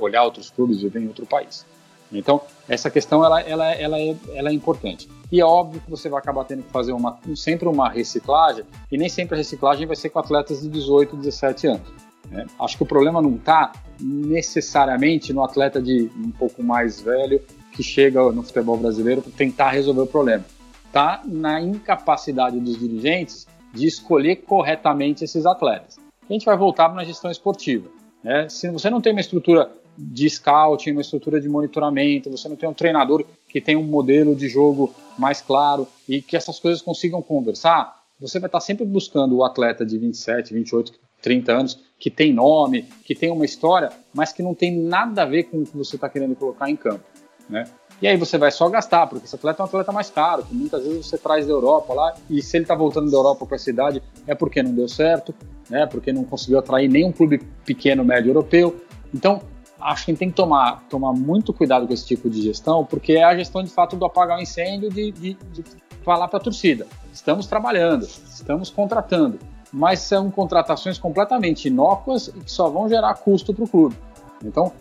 olhar 0.00 0.22
outros 0.22 0.48
clubes, 0.48 0.80
viver 0.80 1.00
em 1.00 1.08
outro 1.08 1.26
país. 1.26 1.66
Então, 2.10 2.40
essa 2.68 2.90
questão 2.90 3.24
ela, 3.24 3.40
ela, 3.40 3.72
ela, 3.72 3.98
é, 3.98 4.16
ela 4.34 4.50
é 4.50 4.52
importante. 4.52 5.08
E 5.30 5.40
é 5.40 5.44
óbvio 5.44 5.80
que 5.80 5.90
você 5.90 6.08
vai 6.08 6.20
acabar 6.20 6.44
tendo 6.44 6.62
que 6.62 6.70
fazer 6.70 6.92
uma, 6.92 7.18
sempre 7.34 7.68
uma 7.68 7.88
reciclagem, 7.88 8.64
e 8.90 8.96
nem 8.96 9.08
sempre 9.08 9.34
a 9.34 9.38
reciclagem 9.38 9.86
vai 9.86 9.96
ser 9.96 10.10
com 10.10 10.18
atletas 10.18 10.62
de 10.62 10.68
18, 10.68 11.16
17 11.16 11.66
anos. 11.66 11.88
Né? 12.30 12.46
Acho 12.58 12.76
que 12.76 12.82
o 12.82 12.86
problema 12.86 13.20
não 13.20 13.36
está 13.36 13.72
necessariamente 14.00 15.32
no 15.32 15.42
atleta 15.42 15.80
de 15.80 16.10
um 16.16 16.30
pouco 16.30 16.62
mais 16.62 17.00
velho 17.00 17.40
que 17.72 17.82
chega 17.82 18.30
no 18.32 18.42
futebol 18.42 18.76
brasileiro 18.76 19.22
para 19.22 19.32
tentar 19.32 19.70
resolver 19.70 20.02
o 20.02 20.06
problema. 20.06 20.44
Está 20.86 21.22
na 21.24 21.60
incapacidade 21.60 22.58
dos 22.60 22.78
dirigentes 22.78 23.46
de 23.72 23.86
escolher 23.86 24.36
corretamente 24.36 25.24
esses 25.24 25.44
atletas. 25.44 25.98
A 26.28 26.32
gente 26.32 26.46
vai 26.46 26.56
voltar 26.56 26.88
para 26.88 27.02
a 27.02 27.04
gestão 27.04 27.30
esportiva. 27.30 27.88
Né? 28.22 28.48
Se 28.48 28.70
você 28.70 28.88
não 28.88 29.00
tem 29.00 29.12
uma 29.12 29.20
estrutura 29.20 29.70
de 29.96 30.28
scouting, 30.28 30.92
uma 30.92 31.00
estrutura 31.00 31.40
de 31.40 31.48
monitoramento, 31.48 32.30
você 32.30 32.48
não 32.48 32.56
tem 32.56 32.68
um 32.68 32.74
treinador 32.74 33.24
que 33.48 33.60
tem 33.60 33.76
um 33.76 33.84
modelo 33.84 34.34
de 34.34 34.48
jogo 34.48 34.94
mais 35.18 35.40
claro 35.40 35.86
e 36.08 36.20
que 36.20 36.36
essas 36.36 36.58
coisas 36.58 36.82
consigam 36.82 37.22
conversar, 37.22 38.02
você 38.20 38.38
vai 38.38 38.48
estar 38.48 38.60
sempre 38.60 38.84
buscando 38.84 39.36
o 39.36 39.44
atleta 39.44 39.84
de 39.84 39.98
27, 39.98 40.52
28, 40.54 40.92
30 41.22 41.52
anos 41.52 41.80
que 41.98 42.10
tem 42.10 42.32
nome, 42.32 42.82
que 43.04 43.14
tem 43.14 43.30
uma 43.30 43.44
história, 43.44 43.90
mas 44.12 44.32
que 44.32 44.42
não 44.42 44.54
tem 44.54 44.76
nada 44.76 45.22
a 45.22 45.26
ver 45.26 45.44
com 45.44 45.58
o 45.58 45.64
que 45.64 45.76
você 45.76 45.96
está 45.96 46.08
querendo 46.08 46.34
colocar 46.34 46.68
em 46.68 46.76
campo, 46.76 47.04
né? 47.48 47.64
E 48.02 48.08
aí 48.08 48.16
você 48.16 48.36
vai 48.36 48.50
só 48.50 48.68
gastar, 48.68 49.06
porque 49.06 49.24
esse 49.24 49.34
atleta 49.34 49.62
é 49.62 49.64
um 49.64 49.66
atleta 49.66 49.92
mais 49.92 50.10
caro, 50.10 50.42
que 50.42 50.54
muitas 50.54 50.82
vezes 50.82 51.06
você 51.06 51.16
traz 51.16 51.46
da 51.46 51.52
Europa 51.52 51.94
lá, 51.94 52.14
e 52.28 52.42
se 52.42 52.56
ele 52.56 52.64
está 52.64 52.74
voltando 52.74 53.10
da 53.10 53.16
Europa 53.16 53.46
com 53.46 53.54
essa 53.54 53.70
idade, 53.70 54.02
é 54.26 54.34
porque 54.34 54.62
não 54.62 54.74
deu 54.74 54.88
certo, 54.88 55.34
né? 55.70 55.86
Porque 55.86 56.12
não 56.12 56.24
conseguiu 56.24 56.58
atrair 56.58 56.88
nenhum 56.88 57.12
clube 57.12 57.40
pequeno, 57.64 58.04
médio 58.04 58.30
europeu. 58.30 58.80
Então, 59.14 59.40
acho 59.80 60.06
que 60.06 60.14
tem 60.14 60.30
que 60.30 60.36
tomar, 60.36 60.82
tomar 60.88 61.12
muito 61.12 61.52
cuidado 61.52 61.86
com 61.86 61.92
esse 61.92 62.06
tipo 62.06 62.30
de 62.30 62.42
gestão, 62.42 62.84
porque 62.84 63.14
é 63.14 63.24
a 63.24 63.36
gestão 63.36 63.62
de 63.62 63.70
fato 63.70 63.96
do 63.96 64.04
apagar 64.04 64.38
o 64.38 64.42
incêndio, 64.42 64.90
de, 64.90 65.12
de, 65.12 65.34
de 65.34 65.64
falar 66.04 66.28
para 66.28 66.38
a 66.38 66.42
torcida: 66.42 66.86
estamos 67.12 67.46
trabalhando, 67.46 68.04
estamos 68.04 68.70
contratando, 68.70 69.38
mas 69.72 70.00
são 70.00 70.30
contratações 70.30 70.98
completamente 70.98 71.68
inócuas 71.68 72.28
e 72.28 72.40
que 72.40 72.50
só 72.50 72.68
vão 72.68 72.88
gerar 72.88 73.14
custo 73.14 73.52
para 73.52 73.64
o 73.64 73.68
clube. 73.68 73.96
Então, 74.44 74.72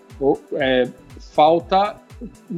é, 0.53 0.89
falta 1.31 1.95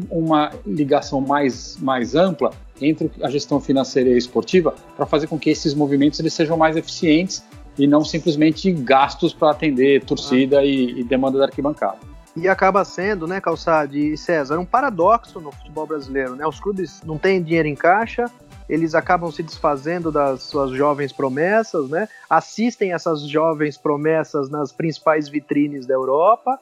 uma 0.09 0.51
ligação 0.65 1.21
mais, 1.21 1.77
mais 1.77 2.15
ampla 2.15 2.51
entre 2.81 3.09
a 3.21 3.29
gestão 3.29 3.59
financeira 3.59 4.09
e 4.09 4.13
a 4.13 4.17
esportiva 4.17 4.75
para 4.95 5.05
fazer 5.05 5.27
com 5.27 5.39
que 5.39 5.49
esses 5.49 5.73
movimentos 5.73 6.19
eles 6.19 6.33
sejam 6.33 6.57
mais 6.57 6.75
eficientes 6.75 7.43
e 7.77 7.87
não 7.87 8.03
simplesmente 8.03 8.71
gastos 8.71 9.33
para 9.33 9.51
atender 9.51 10.03
torcida 10.03 10.59
ah. 10.59 10.65
e, 10.65 10.99
e 10.99 11.03
demanda 11.03 11.37
da 11.37 11.45
arquibancada. 11.45 12.14
E 12.35 12.49
acaba 12.49 12.83
sendo, 12.83 13.25
né, 13.25 13.39
Calçade 13.39 13.97
e 13.97 14.17
César, 14.17 14.59
um 14.59 14.65
paradoxo 14.65 15.39
no 15.39 15.51
futebol 15.51 15.87
brasileiro, 15.87 16.35
né? 16.35 16.45
Os 16.45 16.59
clubes 16.59 17.01
não 17.03 17.17
têm 17.17 17.41
dinheiro 17.41 17.67
em 17.67 17.75
caixa, 17.75 18.29
eles 18.67 18.93
acabam 18.93 19.31
se 19.31 19.41
desfazendo 19.41 20.11
das 20.11 20.43
suas 20.43 20.71
jovens 20.71 21.13
promessas, 21.13 21.89
né? 21.89 22.09
Assistem 22.29 22.93
essas 22.93 23.21
jovens 23.21 23.77
promessas 23.77 24.49
nas 24.49 24.71
principais 24.71 25.29
vitrines 25.29 25.85
da 25.85 25.93
Europa, 25.93 26.59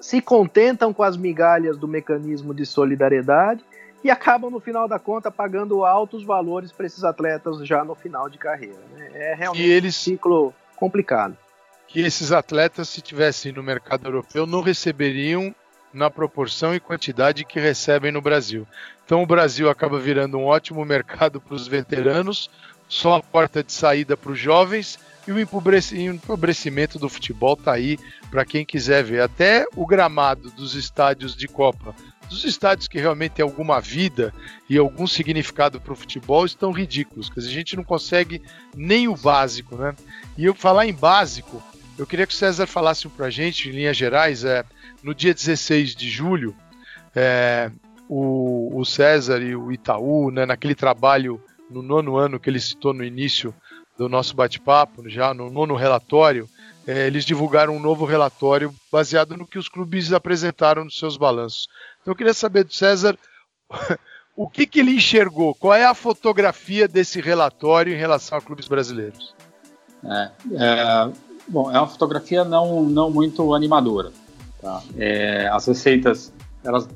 se 0.00 0.20
contentam 0.20 0.92
com 0.92 1.02
as 1.02 1.16
migalhas 1.16 1.76
do 1.78 1.86
mecanismo 1.86 2.52
de 2.52 2.66
solidariedade 2.66 3.64
e 4.02 4.10
acabam, 4.10 4.50
no 4.50 4.60
final 4.60 4.88
da 4.88 4.98
conta, 4.98 5.30
pagando 5.30 5.84
altos 5.84 6.24
valores 6.24 6.72
para 6.72 6.86
esses 6.86 7.04
atletas 7.04 7.58
já 7.66 7.84
no 7.84 7.94
final 7.94 8.28
de 8.28 8.38
carreira. 8.38 8.78
Né? 8.94 9.10
É 9.14 9.34
realmente 9.34 9.68
eles... 9.68 9.96
um 9.96 10.00
ciclo 10.00 10.54
complicado 10.76 11.36
que 11.88 12.00
esses 12.00 12.32
atletas, 12.32 12.88
se 12.88 13.00
tivessem 13.00 13.52
no 13.52 13.62
mercado 13.62 14.06
europeu, 14.06 14.46
não 14.46 14.60
receberiam 14.60 15.54
na 15.92 16.10
proporção 16.10 16.74
e 16.74 16.80
quantidade 16.80 17.44
que 17.44 17.58
recebem 17.58 18.12
no 18.12 18.20
Brasil. 18.20 18.66
Então 19.04 19.22
o 19.22 19.26
Brasil 19.26 19.70
acaba 19.70 19.98
virando 19.98 20.36
um 20.36 20.44
ótimo 20.44 20.84
mercado 20.84 21.40
para 21.40 21.54
os 21.54 21.66
veteranos, 21.66 22.50
só 22.88 23.16
a 23.16 23.22
porta 23.22 23.64
de 23.64 23.72
saída 23.72 24.16
para 24.16 24.32
os 24.32 24.38
jovens 24.38 24.98
e 25.26 25.32
o 25.32 25.40
empobrecimento 25.40 26.98
do 26.98 27.08
futebol 27.08 27.54
está 27.54 27.72
aí 27.72 27.98
para 28.30 28.44
quem 28.44 28.64
quiser 28.64 29.02
ver. 29.02 29.22
Até 29.22 29.66
o 29.74 29.86
gramado 29.86 30.50
dos 30.50 30.74
estádios 30.74 31.34
de 31.34 31.48
Copa, 31.48 31.94
dos 32.28 32.44
estádios 32.44 32.88
que 32.88 32.98
realmente 32.98 33.32
têm 33.32 33.42
alguma 33.42 33.80
vida 33.80 34.32
e 34.68 34.76
algum 34.76 35.06
significado 35.06 35.80
para 35.80 35.92
o 35.92 35.96
futebol, 35.96 36.44
estão 36.44 36.70
ridículos. 36.70 37.28
Quer 37.28 37.40
dizer, 37.40 37.52
a 37.52 37.54
gente 37.54 37.76
não 37.76 37.84
consegue 37.84 38.42
nem 38.74 39.08
o 39.08 39.16
básico, 39.16 39.76
né? 39.76 39.94
E 40.36 40.44
eu 40.44 40.54
falar 40.54 40.86
em 40.86 40.92
básico, 40.92 41.62
eu 41.98 42.06
queria 42.06 42.26
que 42.26 42.34
o 42.34 42.36
César 42.36 42.66
falasse 42.66 43.08
para 43.08 43.26
a 43.26 43.30
gente, 43.30 43.68
em 43.68 43.72
linhas 43.72 43.96
gerais, 43.96 44.44
é, 44.44 44.64
no 45.02 45.14
dia 45.14 45.32
16 45.32 45.94
de 45.94 46.08
julho, 46.10 46.54
é, 47.14 47.70
o, 48.08 48.78
o, 48.78 48.84
César 48.84 49.40
e 49.40 49.56
o 49.56 49.72
Itaú, 49.72 50.30
né, 50.30 50.44
naquele 50.44 50.74
trabalho 50.74 51.42
no 51.70 51.82
nono 51.82 52.16
ano 52.16 52.38
que 52.38 52.50
ele 52.50 52.60
citou 52.60 52.92
no 52.92 53.02
início 53.02 53.54
do 53.96 54.08
nosso 54.08 54.36
bate-papo, 54.36 55.08
já 55.08 55.32
no 55.32 55.50
nono 55.50 55.74
relatório, 55.74 56.48
é, 56.86 57.06
eles 57.06 57.24
divulgaram 57.24 57.74
um 57.74 57.80
novo 57.80 58.04
relatório 58.04 58.72
baseado 58.92 59.36
no 59.36 59.46
que 59.46 59.58
os 59.58 59.68
clubes 59.68 60.12
apresentaram 60.12 60.84
nos 60.84 60.98
seus 60.98 61.16
balanços. 61.16 61.68
Então 62.00 62.12
eu 62.12 62.16
queria 62.16 62.34
saber 62.34 62.64
do 62.64 62.72
César 62.72 63.18
o 64.36 64.48
que, 64.48 64.66
que 64.66 64.80
ele 64.80 64.92
enxergou, 64.92 65.54
qual 65.54 65.74
é 65.74 65.84
a 65.84 65.94
fotografia 65.94 66.86
desse 66.86 67.20
relatório 67.20 67.92
em 67.92 67.98
relação 67.98 68.38
a 68.38 68.42
clubes 68.42 68.68
brasileiros. 68.68 69.34
É, 70.04 70.30
é, 70.52 71.12
Bom, 71.48 71.70
é 71.70 71.78
uma 71.78 71.86
fotografia 71.86 72.44
não, 72.44 72.82
não 72.82 73.10
muito 73.10 73.54
animadora. 73.54 74.10
Tá? 74.60 74.82
É, 74.96 75.48
as 75.48 75.66
receitas, 75.66 76.32
elas 76.64 76.88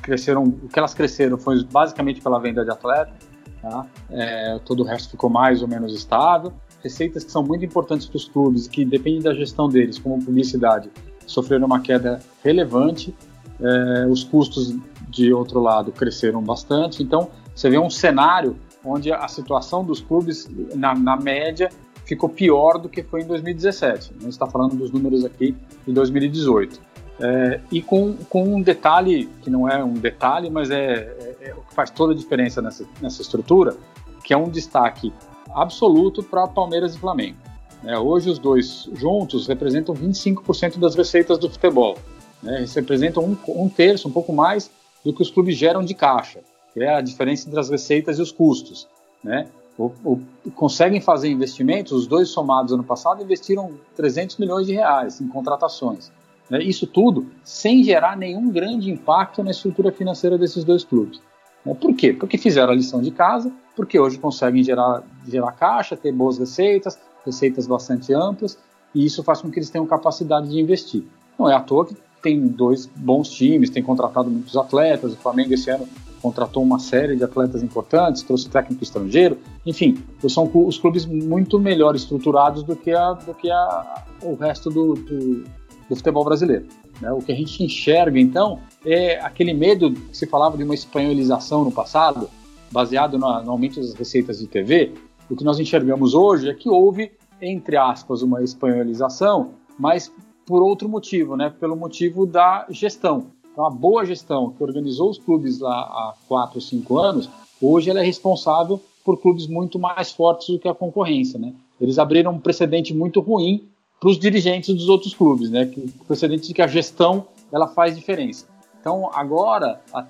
cresceram, 0.00 0.44
o 0.44 0.68
que 0.68 0.78
elas 0.78 0.92
cresceram 0.92 1.38
foi 1.38 1.64
basicamente 1.64 2.20
pela 2.20 2.38
venda 2.40 2.64
de 2.64 2.70
atleta, 2.70 3.12
tá? 3.60 3.86
é, 4.10 4.58
todo 4.64 4.80
o 4.80 4.84
resto 4.84 5.10
ficou 5.10 5.30
mais 5.30 5.62
ou 5.62 5.68
menos 5.68 5.94
estável. 5.94 6.52
Receitas 6.82 7.22
que 7.22 7.30
são 7.30 7.44
muito 7.44 7.64
importantes 7.64 8.08
para 8.08 8.16
os 8.16 8.28
clubes, 8.28 8.66
que 8.66 8.84
dependem 8.84 9.22
da 9.22 9.32
gestão 9.34 9.68
deles, 9.68 9.98
como 10.00 10.22
publicidade, 10.22 10.90
sofreram 11.26 11.66
uma 11.66 11.80
queda 11.80 12.18
relevante. 12.42 13.14
É, 13.60 14.06
os 14.06 14.24
custos, 14.24 14.74
de 15.08 15.32
outro 15.32 15.60
lado, 15.60 15.92
cresceram 15.92 16.42
bastante. 16.42 17.02
Então, 17.02 17.28
você 17.54 17.70
vê 17.70 17.78
um 17.78 17.90
cenário 17.90 18.56
onde 18.84 19.12
a 19.12 19.28
situação 19.28 19.84
dos 19.84 20.00
clubes, 20.00 20.48
na, 20.74 20.94
na 20.94 21.16
média, 21.16 21.70
ficou 22.12 22.28
pior 22.28 22.78
do 22.78 22.88
que 22.88 23.02
foi 23.02 23.22
em 23.22 23.26
2017. 23.26 24.12
A 24.18 24.22
gente 24.22 24.32
está 24.32 24.46
falando 24.46 24.76
dos 24.76 24.90
números 24.90 25.24
aqui 25.24 25.56
de 25.86 25.92
2018. 25.92 26.78
É, 27.20 27.60
e 27.70 27.80
com, 27.80 28.16
com 28.28 28.42
um 28.42 28.60
detalhe, 28.60 29.28
que 29.42 29.48
não 29.48 29.68
é 29.68 29.82
um 29.82 29.94
detalhe, 29.94 30.50
mas 30.50 30.70
é, 30.70 30.76
é, 30.84 31.36
é, 31.40 31.54
o 31.54 31.62
que 31.62 31.74
faz 31.74 31.90
toda 31.90 32.12
a 32.12 32.16
diferença 32.16 32.60
nessa, 32.60 32.84
nessa 33.00 33.22
estrutura, 33.22 33.76
que 34.22 34.34
é 34.34 34.36
um 34.36 34.50
destaque 34.50 35.12
absoluto 35.54 36.22
para 36.22 36.46
Palmeiras 36.46 36.94
e 36.94 36.98
Flamengo. 36.98 37.38
É, 37.84 37.98
hoje 37.98 38.28
os 38.28 38.38
dois 38.38 38.88
juntos 38.94 39.46
representam 39.46 39.94
25% 39.94 40.78
das 40.78 40.94
receitas 40.94 41.38
do 41.38 41.48
futebol. 41.48 41.96
Né? 42.42 42.58
Eles 42.58 42.74
representam 42.74 43.24
um, 43.24 43.36
um, 43.48 43.68
terço, 43.68 44.08
um 44.08 44.12
pouco 44.12 44.32
mais, 44.32 44.70
do 45.04 45.12
que 45.12 45.22
os 45.22 45.30
clubes 45.30 45.56
geram 45.56 45.82
de 45.82 45.94
caixa, 45.94 46.40
que 46.74 46.82
é 46.82 46.94
a 46.94 47.00
diferença 47.00 47.48
entre 47.48 47.58
as 47.58 47.70
receitas 47.70 48.18
e 48.18 48.22
os 48.22 48.30
custos. 48.30 48.86
Né? 49.22 49.46
O, 49.78 49.90
o, 50.04 50.20
conseguem 50.54 51.00
fazer 51.00 51.28
investimentos, 51.28 51.92
os 51.92 52.06
dois 52.06 52.28
somados 52.28 52.72
ano 52.72 52.84
passado 52.84 53.22
investiram 53.22 53.72
300 53.96 54.36
milhões 54.36 54.66
de 54.66 54.74
reais 54.74 55.20
em 55.20 55.28
contratações. 55.28 56.12
Né? 56.48 56.62
Isso 56.62 56.86
tudo 56.86 57.26
sem 57.42 57.82
gerar 57.82 58.16
nenhum 58.16 58.50
grande 58.50 58.90
impacto 58.90 59.42
na 59.42 59.50
estrutura 59.50 59.90
financeira 59.90 60.36
desses 60.36 60.64
dois 60.64 60.84
clubes. 60.84 61.20
Né? 61.64 61.74
Por 61.74 61.94
quê? 61.94 62.12
Porque 62.12 62.36
fizeram 62.36 62.72
a 62.72 62.76
lição 62.76 63.00
de 63.00 63.10
casa, 63.10 63.50
porque 63.74 63.98
hoje 63.98 64.18
conseguem 64.18 64.62
gerar, 64.62 65.02
gerar 65.26 65.52
caixa, 65.52 65.96
ter 65.96 66.12
boas 66.12 66.38
receitas, 66.38 66.98
receitas 67.24 67.66
bastante 67.66 68.12
amplas, 68.12 68.58
e 68.94 69.04
isso 69.04 69.22
faz 69.22 69.40
com 69.40 69.50
que 69.50 69.58
eles 69.58 69.70
tenham 69.70 69.86
capacidade 69.86 70.50
de 70.50 70.60
investir. 70.60 71.04
Não 71.38 71.48
é 71.48 71.54
à 71.54 71.60
toa 71.60 71.86
que 71.86 71.96
tem 72.22 72.46
dois 72.46 72.86
bons 72.86 73.30
times, 73.30 73.70
tem 73.70 73.82
contratado 73.82 74.30
muitos 74.30 74.56
atletas, 74.56 75.14
o 75.14 75.16
Flamengo 75.16 75.54
esse 75.54 75.70
ano 75.70 75.88
contratou 76.22 76.62
uma 76.62 76.78
série 76.78 77.16
de 77.16 77.24
atletas 77.24 77.62
importantes, 77.62 78.22
trouxe 78.22 78.48
técnico 78.48 78.84
estrangeiro, 78.84 79.36
enfim, 79.66 79.98
são 80.28 80.48
os 80.54 80.78
clubes 80.78 81.04
muito 81.04 81.58
melhor 81.58 81.96
estruturados 81.96 82.62
do 82.62 82.76
que, 82.76 82.92
a, 82.92 83.12
do 83.12 83.34
que 83.34 83.50
a, 83.50 84.04
o 84.22 84.34
resto 84.36 84.70
do, 84.70 84.94
do, 84.94 85.44
do 85.88 85.96
futebol 85.96 86.24
brasileiro. 86.24 86.66
Né? 87.00 87.10
O 87.12 87.18
que 87.18 87.32
a 87.32 87.34
gente 87.34 87.62
enxerga, 87.64 88.20
então, 88.20 88.60
é 88.86 89.18
aquele 89.20 89.52
medo 89.52 89.92
que 89.92 90.16
se 90.16 90.26
falava 90.26 90.56
de 90.56 90.62
uma 90.62 90.74
espanholização 90.74 91.64
no 91.64 91.72
passado, 91.72 92.30
baseado 92.70 93.18
no, 93.18 93.42
no 93.42 93.50
aumento 93.50 93.80
das 93.80 93.92
receitas 93.92 94.38
de 94.38 94.46
TV, 94.46 94.92
o 95.28 95.34
que 95.34 95.44
nós 95.44 95.58
enxergamos 95.58 96.14
hoje 96.14 96.48
é 96.48 96.54
que 96.54 96.68
houve, 96.68 97.10
entre 97.40 97.76
aspas, 97.76 98.22
uma 98.22 98.42
espanholização, 98.42 99.54
mas 99.78 100.12
por 100.46 100.62
outro 100.62 100.88
motivo, 100.88 101.36
né? 101.36 101.52
pelo 101.58 101.74
motivo 101.74 102.26
da 102.26 102.66
gestão. 102.70 103.26
Então, 103.52 103.66
a 103.66 103.70
boa 103.70 104.04
gestão 104.04 104.50
que 104.50 104.62
organizou 104.62 105.10
os 105.10 105.18
clubes 105.18 105.58
lá 105.58 105.80
há 105.80 106.14
quatro, 106.26 106.60
cinco 106.60 106.98
anos, 106.98 107.28
hoje 107.60 107.90
ela 107.90 108.00
é 108.00 108.04
responsável 108.04 108.80
por 109.04 109.20
clubes 109.20 109.46
muito 109.46 109.78
mais 109.78 110.10
fortes 110.10 110.48
do 110.48 110.58
que 110.58 110.68
a 110.68 110.74
concorrência. 110.74 111.38
Né? 111.38 111.52
Eles 111.80 111.98
abriram 111.98 112.32
um 112.32 112.40
precedente 112.40 112.94
muito 112.94 113.20
ruim 113.20 113.68
para 114.00 114.08
os 114.08 114.18
dirigentes 114.18 114.74
dos 114.74 114.88
outros 114.88 115.14
clubes, 115.14 115.50
né? 115.50 115.66
que, 115.66 115.80
o 115.80 116.04
precedente 116.06 116.48
de 116.48 116.54
que 116.54 116.62
a 116.62 116.66
gestão 116.66 117.26
ela 117.52 117.68
faz 117.68 117.94
diferença. 117.94 118.46
Então, 118.80 119.10
agora, 119.12 119.80
a, 119.92 120.06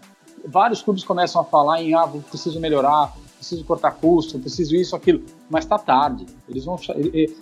vários 0.46 0.80
clubes 0.80 1.02
começam 1.02 1.40
a 1.40 1.44
falar 1.44 1.82
em 1.82 1.94
ah, 1.94 2.06
preciso 2.30 2.60
melhorar, 2.60 3.12
preciso 3.42 3.64
cortar 3.64 3.90
custo, 3.90 4.38
preciso 4.38 4.76
isso, 4.76 4.94
aquilo, 4.94 5.20
mas 5.50 5.64
está 5.64 5.76
tarde. 5.76 6.26
Eles 6.48 6.64
vão 6.64 6.78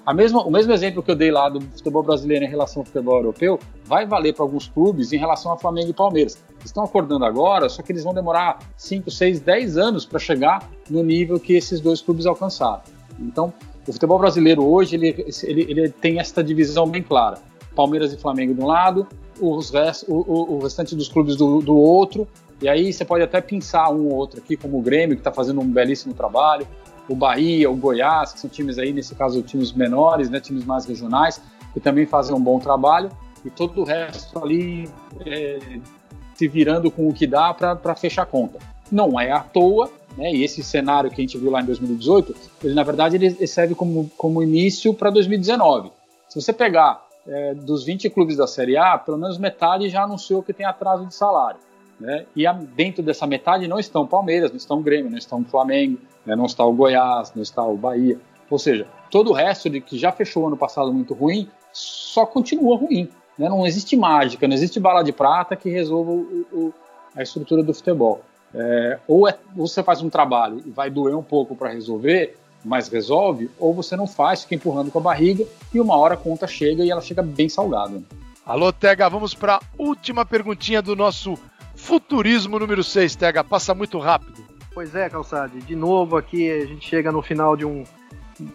a 0.04 0.14
mesma, 0.14 0.42
o 0.42 0.50
mesmo 0.50 0.72
exemplo 0.72 1.02
que 1.02 1.10
eu 1.10 1.14
dei 1.14 1.30
lá 1.30 1.50
do 1.50 1.60
futebol 1.60 2.02
brasileiro 2.02 2.44
em 2.44 2.48
relação 2.48 2.80
ao 2.80 2.86
futebol 2.86 3.18
europeu 3.18 3.60
vai 3.84 4.06
valer 4.06 4.34
para 4.34 4.42
alguns 4.42 4.66
clubes 4.66 5.12
em 5.12 5.18
relação 5.18 5.52
a 5.52 5.58
Flamengo 5.58 5.90
e 5.90 5.92
Palmeiras. 5.92 6.38
Estão 6.64 6.82
acordando 6.82 7.24
agora, 7.26 7.68
só 7.68 7.82
que 7.82 7.92
eles 7.92 8.02
vão 8.02 8.14
demorar 8.14 8.58
5, 8.78 9.10
6, 9.10 9.40
10 9.40 9.76
anos 9.76 10.06
para 10.06 10.18
chegar 10.18 10.68
no 10.88 11.02
nível 11.02 11.38
que 11.38 11.52
esses 11.52 11.80
dois 11.80 12.00
clubes 12.00 12.24
alcançaram. 12.24 12.80
Então, 13.18 13.52
o 13.86 13.92
futebol 13.92 14.18
brasileiro 14.18 14.64
hoje 14.64 14.96
ele, 14.96 15.26
ele, 15.44 15.62
ele 15.68 15.88
tem 15.90 16.18
essa 16.18 16.42
divisão 16.42 16.88
bem 16.88 17.02
clara. 17.02 17.38
Palmeiras 17.76 18.12
e 18.12 18.16
Flamengo 18.16 18.54
de 18.54 18.60
um 18.60 18.66
lado, 18.66 19.06
os 19.38 19.70
rest, 19.70 20.04
o, 20.08 20.14
o, 20.14 20.56
o 20.56 20.62
restante 20.62 20.96
dos 20.96 21.08
clubes 21.08 21.36
do, 21.36 21.60
do 21.60 21.76
outro, 21.76 22.26
e 22.62 22.68
aí 22.68 22.92
você 22.92 23.04
pode 23.04 23.24
até 23.24 23.40
pensar 23.40 23.90
um 23.90 24.06
ou 24.06 24.14
outro 24.14 24.40
aqui, 24.40 24.56
como 24.56 24.78
o 24.78 24.82
Grêmio, 24.82 25.16
que 25.16 25.20
está 25.20 25.32
fazendo 25.32 25.60
um 25.60 25.66
belíssimo 25.66 26.12
trabalho, 26.12 26.66
o 27.08 27.14
Bahia, 27.14 27.70
o 27.70 27.74
Goiás, 27.74 28.32
que 28.32 28.40
são 28.40 28.50
times 28.50 28.78
aí, 28.78 28.92
nesse 28.92 29.14
caso, 29.14 29.42
times 29.42 29.72
menores, 29.72 30.28
né, 30.30 30.40
times 30.40 30.64
mais 30.64 30.84
regionais, 30.84 31.40
que 31.72 31.80
também 31.80 32.06
fazem 32.06 32.34
um 32.34 32.40
bom 32.40 32.58
trabalho, 32.58 33.10
e 33.44 33.50
todo 33.50 33.80
o 33.80 33.84
resto 33.84 34.38
ali 34.38 34.88
é, 35.26 35.58
se 36.34 36.46
virando 36.46 36.90
com 36.90 37.08
o 37.08 37.12
que 37.12 37.26
dá 37.26 37.54
para 37.54 37.94
fechar 37.94 38.22
a 38.22 38.26
conta. 38.26 38.58
Não 38.92 39.18
é 39.18 39.32
à 39.32 39.40
toa, 39.40 39.90
né, 40.16 40.32
e 40.32 40.44
esse 40.44 40.62
cenário 40.62 41.10
que 41.10 41.20
a 41.20 41.24
gente 41.24 41.38
viu 41.38 41.50
lá 41.50 41.62
em 41.62 41.64
2018, 41.64 42.36
ele 42.62 42.74
na 42.74 42.82
verdade 42.82 43.16
ele 43.16 43.46
serve 43.46 43.74
como, 43.74 44.10
como 44.16 44.42
início 44.42 44.92
para 44.92 45.10
2019. 45.10 45.90
Se 46.28 46.40
você 46.40 46.52
pegar 46.52 47.04
é, 47.26 47.54
dos 47.54 47.84
20 47.84 48.10
clubes 48.10 48.36
da 48.36 48.46
Série 48.46 48.76
A, 48.76 48.98
pelo 48.98 49.18
menos 49.18 49.38
metade 49.38 49.88
já 49.88 50.04
anunciou 50.04 50.42
que 50.42 50.52
tem 50.52 50.66
atraso 50.66 51.06
de 51.06 51.14
salário. 51.14 51.58
Né? 52.00 52.24
E 52.34 52.46
a, 52.46 52.52
dentro 52.52 53.02
dessa 53.02 53.26
metade 53.26 53.68
não 53.68 53.78
estão 53.78 54.06
Palmeiras, 54.06 54.50
não 54.50 54.56
estão 54.56 54.80
Grêmio, 54.80 55.10
não 55.10 55.18
estão 55.18 55.44
Flamengo, 55.44 55.98
né? 56.24 56.34
não 56.34 56.46
está 56.46 56.64
o 56.64 56.72
Goiás, 56.72 57.32
não 57.34 57.42
está 57.42 57.62
o 57.62 57.76
Bahia. 57.76 58.18
Ou 58.48 58.58
seja, 58.58 58.86
todo 59.10 59.30
o 59.30 59.34
resto 59.34 59.68
de 59.68 59.80
que 59.80 59.98
já 59.98 60.10
fechou 60.10 60.46
ano 60.46 60.56
passado 60.56 60.92
muito 60.92 61.12
ruim, 61.12 61.48
só 61.72 62.24
continua 62.24 62.76
ruim. 62.76 63.08
Né? 63.38 63.48
Não 63.48 63.66
existe 63.66 63.96
mágica, 63.96 64.48
não 64.48 64.54
existe 64.54 64.80
bala 64.80 65.02
de 65.02 65.12
prata 65.12 65.54
que 65.54 65.68
resolva 65.68 66.10
o, 66.10 66.46
o, 66.52 66.74
a 67.14 67.22
estrutura 67.22 67.62
do 67.62 67.74
futebol. 67.74 68.22
É, 68.52 68.98
ou, 69.06 69.28
é, 69.28 69.38
ou 69.56 69.68
você 69.68 69.82
faz 69.82 70.02
um 70.02 70.10
trabalho 70.10 70.62
e 70.66 70.70
vai 70.70 70.90
doer 70.90 71.14
um 71.14 71.22
pouco 71.22 71.54
para 71.54 71.70
resolver, 71.70 72.36
mas 72.64 72.88
resolve, 72.88 73.50
ou 73.58 73.72
você 73.72 73.94
não 73.94 74.06
faz, 74.06 74.42
fica 74.42 74.56
empurrando 74.56 74.90
com 74.90 74.98
a 74.98 75.02
barriga 75.02 75.46
e 75.72 75.80
uma 75.80 75.96
hora 75.96 76.14
a 76.14 76.16
conta 76.16 76.46
chega 76.46 76.84
e 76.84 76.90
ela 76.90 77.00
chega 77.00 77.22
bem 77.22 77.48
salgada. 77.48 78.02
Alô, 78.44 78.72
Tega, 78.72 79.08
vamos 79.08 79.34
para 79.34 79.56
a 79.56 79.60
última 79.78 80.26
perguntinha 80.26 80.82
do 80.82 80.96
nosso 80.96 81.38
Futurismo 81.80 82.58
número 82.58 82.84
6, 82.84 83.16
TH, 83.16 83.42
passa 83.44 83.74
muito 83.74 83.98
rápido. 83.98 84.44
Pois 84.72 84.94
é, 84.94 85.08
Calçade, 85.08 85.58
de 85.60 85.74
novo 85.74 86.16
aqui 86.16 86.48
a 86.50 86.66
gente 86.66 86.88
chega 86.88 87.10
no 87.10 87.22
final 87.22 87.56
de 87.56 87.64
um 87.64 87.84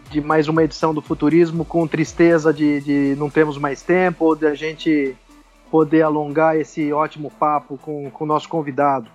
de 0.09 0.19
mais 0.19 0.47
uma 0.47 0.63
edição 0.63 0.93
do 0.93 1.01
Futurismo 1.01 1.63
com 1.63 1.85
tristeza 1.85 2.53
de, 2.53 2.81
de 2.81 3.15
não 3.17 3.29
termos 3.29 3.57
mais 3.57 3.81
tempo, 3.81 4.35
de 4.35 4.47
a 4.47 4.55
gente 4.55 5.15
poder 5.69 6.01
alongar 6.01 6.55
esse 6.55 6.91
ótimo 6.91 7.29
papo 7.29 7.77
com 7.77 8.11
o 8.19 8.25
nosso 8.25 8.49
convidado. 8.49 9.09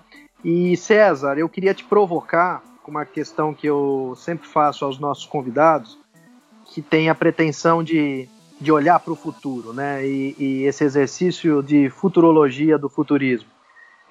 E 0.45 0.77
César, 0.77 1.39
eu 1.39 1.49
queria 1.49 1.75
te 1.75 1.85
provocar 1.85 2.63
com 2.83 2.91
uma 2.91 3.05
questão 3.05 3.53
que 3.55 3.67
eu 3.67 4.15
sempre 4.17 4.47
faço 4.47 4.85
aos 4.85 4.99
nossos 4.99 5.27
convidados, 5.27 5.99
que 6.67 6.81
tem 6.81 7.09
a 7.09 7.15
pretensão 7.15 7.83
de, 7.83 8.29
de 8.61 8.71
olhar 8.71 9.01
para 9.01 9.13
o 9.13 9.17
futuro, 9.17 9.73
né? 9.73 10.07
E, 10.07 10.37
e 10.39 10.63
esse 10.65 10.85
exercício 10.85 11.63
de 11.63 11.91
futurologia 11.91 12.79
do 12.79 12.89
futurismo. 12.89 13.49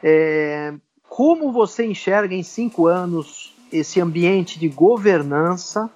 É, 0.03 0.73
como 1.07 1.51
você 1.51 1.85
enxerga 1.85 2.33
em 2.33 2.43
cinco 2.43 2.87
anos 2.87 3.53
esse 3.71 3.99
ambiente 3.99 4.59
de 4.59 4.67
governança, 4.67 5.89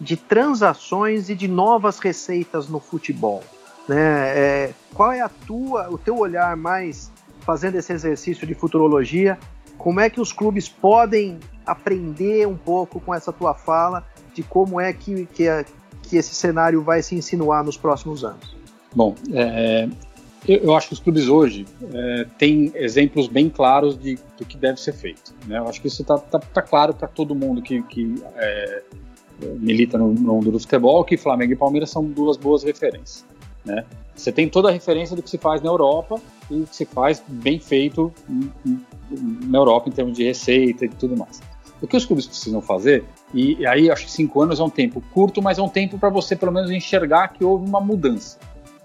de 0.00 0.16
transações 0.16 1.28
e 1.28 1.34
de 1.34 1.48
novas 1.48 1.98
receitas 1.98 2.68
no 2.68 2.80
futebol? 2.80 3.42
Né? 3.88 3.98
É, 3.98 4.74
qual 4.94 5.12
é 5.12 5.20
a 5.20 5.28
tua, 5.28 5.90
o 5.90 5.98
teu 5.98 6.18
olhar 6.18 6.56
mais 6.56 7.10
fazendo 7.40 7.76
esse 7.76 7.92
exercício 7.92 8.46
de 8.46 8.54
futurologia? 8.54 9.38
Como 9.76 10.00
é 10.00 10.08
que 10.08 10.20
os 10.20 10.32
clubes 10.32 10.68
podem 10.68 11.38
aprender 11.66 12.46
um 12.46 12.56
pouco 12.56 13.00
com 13.00 13.14
essa 13.14 13.32
tua 13.32 13.54
fala 13.54 14.06
de 14.32 14.42
como 14.42 14.80
é 14.80 14.92
que, 14.92 15.26
que, 15.26 15.46
que 16.02 16.16
esse 16.16 16.34
cenário 16.34 16.82
vai 16.82 17.02
se 17.02 17.14
insinuar 17.14 17.64
nos 17.64 17.76
próximos 17.76 18.24
anos? 18.24 18.56
Bom, 18.94 19.14
é, 19.32 19.88
eu, 20.46 20.74
acho 20.74 20.88
que 20.88 20.94
os 20.94 21.00
clubes 21.00 21.28
hoje 21.28 21.64
é, 21.92 22.26
têm 22.38 22.70
exemplos 22.74 23.28
bem 23.28 23.48
claros 23.48 23.98
de, 23.98 24.18
do 24.36 24.44
que 24.44 24.56
deve 24.56 24.80
ser 24.80 24.92
feito. 24.92 25.34
Né? 25.46 25.58
Eu 25.58 25.68
acho 25.68 25.80
que 25.80 25.88
isso 25.88 26.02
está 26.02 26.18
tá, 26.18 26.38
tá 26.38 26.62
claro 26.62 26.92
para 26.92 27.08
todo 27.08 27.34
mundo 27.34 27.62
que, 27.62 27.82
que 27.84 28.22
é, 28.36 28.82
milita 29.58 29.96
no, 29.96 30.12
no 30.12 30.34
mundo 30.34 30.50
do 30.50 30.60
futebol 30.60 31.02
que 31.04 31.16
Flamengo 31.16 31.52
e 31.52 31.56
Palmeiras 31.56 31.90
são 31.90 32.04
duas 32.04 32.36
boas 32.36 32.62
referências. 32.62 33.24
Né? 33.64 33.84
Você 34.14 34.30
tem 34.30 34.48
toda 34.48 34.68
a 34.68 34.72
referência 34.72 35.16
do 35.16 35.22
que 35.22 35.30
se 35.30 35.38
faz 35.38 35.62
na 35.62 35.68
Europa 35.68 36.20
e 36.50 36.60
o 36.60 36.66
que 36.66 36.76
se 36.76 36.84
faz 36.84 37.22
bem 37.26 37.58
feito 37.58 38.12
na 39.10 39.58
Europa 39.58 39.88
em 39.88 39.92
termos 39.92 40.16
de 40.16 40.24
receita 40.24 40.84
e 40.84 40.88
tudo 40.88 41.16
mais. 41.16 41.40
O 41.80 41.86
que 41.86 41.96
os 41.96 42.04
clubes 42.04 42.26
precisam 42.26 42.62
fazer, 42.62 43.04
e, 43.32 43.56
e 43.60 43.66
aí 43.66 43.90
acho 43.90 44.04
que 44.04 44.12
cinco 44.12 44.40
anos 44.40 44.60
é 44.60 44.62
um 44.62 44.70
tempo 44.70 45.02
curto, 45.12 45.42
mas 45.42 45.58
é 45.58 45.62
um 45.62 45.68
tempo 45.68 45.98
para 45.98 46.08
você 46.08 46.36
pelo 46.36 46.52
menos 46.52 46.70
enxergar 46.70 47.28
que 47.28 47.44
houve 47.44 47.68
uma 47.68 47.80
mudança. 47.80 48.38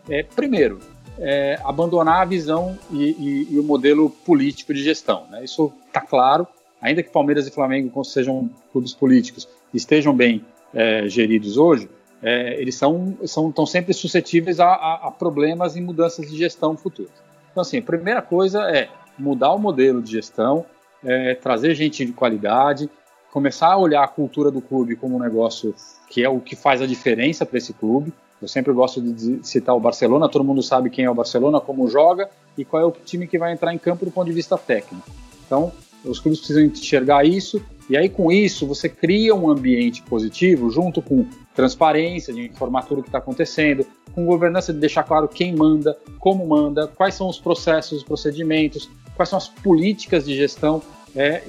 É, 0.09 0.23
primeiro, 0.23 0.79
é, 1.19 1.59
abandonar 1.63 2.21
a 2.21 2.25
visão 2.25 2.77
e, 2.91 3.11
e, 3.11 3.47
e, 3.51 3.59
o 3.59 3.63
modelo 3.63 4.09
político 4.09 4.73
de 4.73 4.83
gestão. 4.83 5.25
Né? 5.29 5.43
Isso 5.43 5.71
está 5.87 6.01
claro, 6.01 6.47
ainda 6.81 7.03
que 7.03 7.09
Palmeiras 7.09 7.47
e 7.47 7.51
Flamengo 7.51 8.03
sejam 8.03 8.49
clubes 8.71 8.93
políticos 8.93 9.47
estejam 9.73 10.15
bem 10.15 10.43
é, 10.73 11.07
geridos 11.07 11.57
hoje, 11.57 11.89
é, 12.21 12.59
eles 12.59 12.75
são, 12.75 13.17
são 13.25 13.49
estão 13.49 13.65
sempre 13.65 13.93
suscetíveis 13.93 14.59
a, 14.59 14.67
a, 14.67 15.07
a, 15.07 15.11
problemas 15.11 15.75
e 15.75 15.81
mudanças 15.81 16.29
de 16.29 16.37
gestão 16.37 16.75
futuras. 16.75 17.11
Então, 17.51 17.61
assim, 17.61 17.77
a 17.77 17.81
primeira 17.81 18.21
coisa 18.21 18.69
é 18.69 18.89
mudar 19.17 19.53
o 19.53 19.59
modelo 19.59 20.01
de 20.01 20.11
gestão, 20.11 20.65
é, 21.03 21.33
trazer 21.35 21.73
gente 21.75 22.05
de 22.05 22.11
qualidade, 22.11 22.89
começar 23.31 23.67
a 23.67 23.77
olhar 23.77 24.03
a 24.03 24.07
cultura 24.07 24.51
do 24.51 24.61
clube 24.61 24.95
como 24.95 25.15
um 25.15 25.19
negócio 25.19 25.73
que 26.09 26.23
é 26.23 26.29
o 26.29 26.39
que 26.39 26.55
faz 26.55 26.81
a 26.81 26.87
diferença 26.87 27.45
para 27.45 27.57
esse 27.57 27.73
clube. 27.73 28.11
Eu 28.41 28.47
sempre 28.47 28.71
gosto 28.73 29.01
de 29.01 29.39
citar 29.45 29.75
o 29.75 29.79
Barcelona, 29.79 30.29
todo 30.29 30.45
mundo 30.45 30.63
sabe 30.63 30.89
quem 30.89 31.05
é 31.05 31.11
o 31.11 31.15
Barcelona, 31.15 31.59
como 31.59 31.87
joga 31.87 32.29
e 32.57 32.63
qual 32.63 32.81
é 32.81 32.85
o 32.85 32.91
time 32.91 33.27
que 33.27 33.37
vai 33.37 33.51
entrar 33.51 33.73
em 33.73 33.77
campo 33.77 34.05
do 34.05 34.11
ponto 34.11 34.27
de 34.27 34.33
vista 34.33 34.57
técnico. 34.57 35.09
Então, 35.45 35.71
Os 36.03 36.19
clubes 36.19 36.39
precisam 36.39 36.63
enxergar 36.63 37.25
isso 37.25 37.61
e 37.89 37.97
aí 37.97 38.07
com 38.07 38.31
isso 38.31 38.65
você 38.65 38.87
cria 38.87 39.35
um 39.35 39.49
ambiente 39.49 40.01
positivo 40.03 40.69
junto 40.69 41.01
com 41.01 41.25
transparência 41.53 42.33
de 42.33 42.45
informar 42.45 42.83
tudo 42.83 42.99
o 42.99 43.01
que 43.01 43.09
está 43.09 43.17
acontecendo, 43.17 43.85
com 44.13 44.25
governança 44.25 44.71
de 44.71 44.79
deixar 44.79 45.03
claro 45.03 45.27
quem 45.27 45.53
manda, 45.55 45.97
como 46.19 46.47
manda, 46.47 46.87
quais 46.87 47.15
são 47.15 47.27
os 47.27 47.39
processos, 47.39 47.99
os 47.99 48.03
procedimentos, 48.03 48.89
quais 49.15 49.29
são 49.29 49.37
as 49.37 49.49
políticas 49.49 50.25
de 50.25 50.35
gestão. 50.35 50.81
É, 51.15 51.43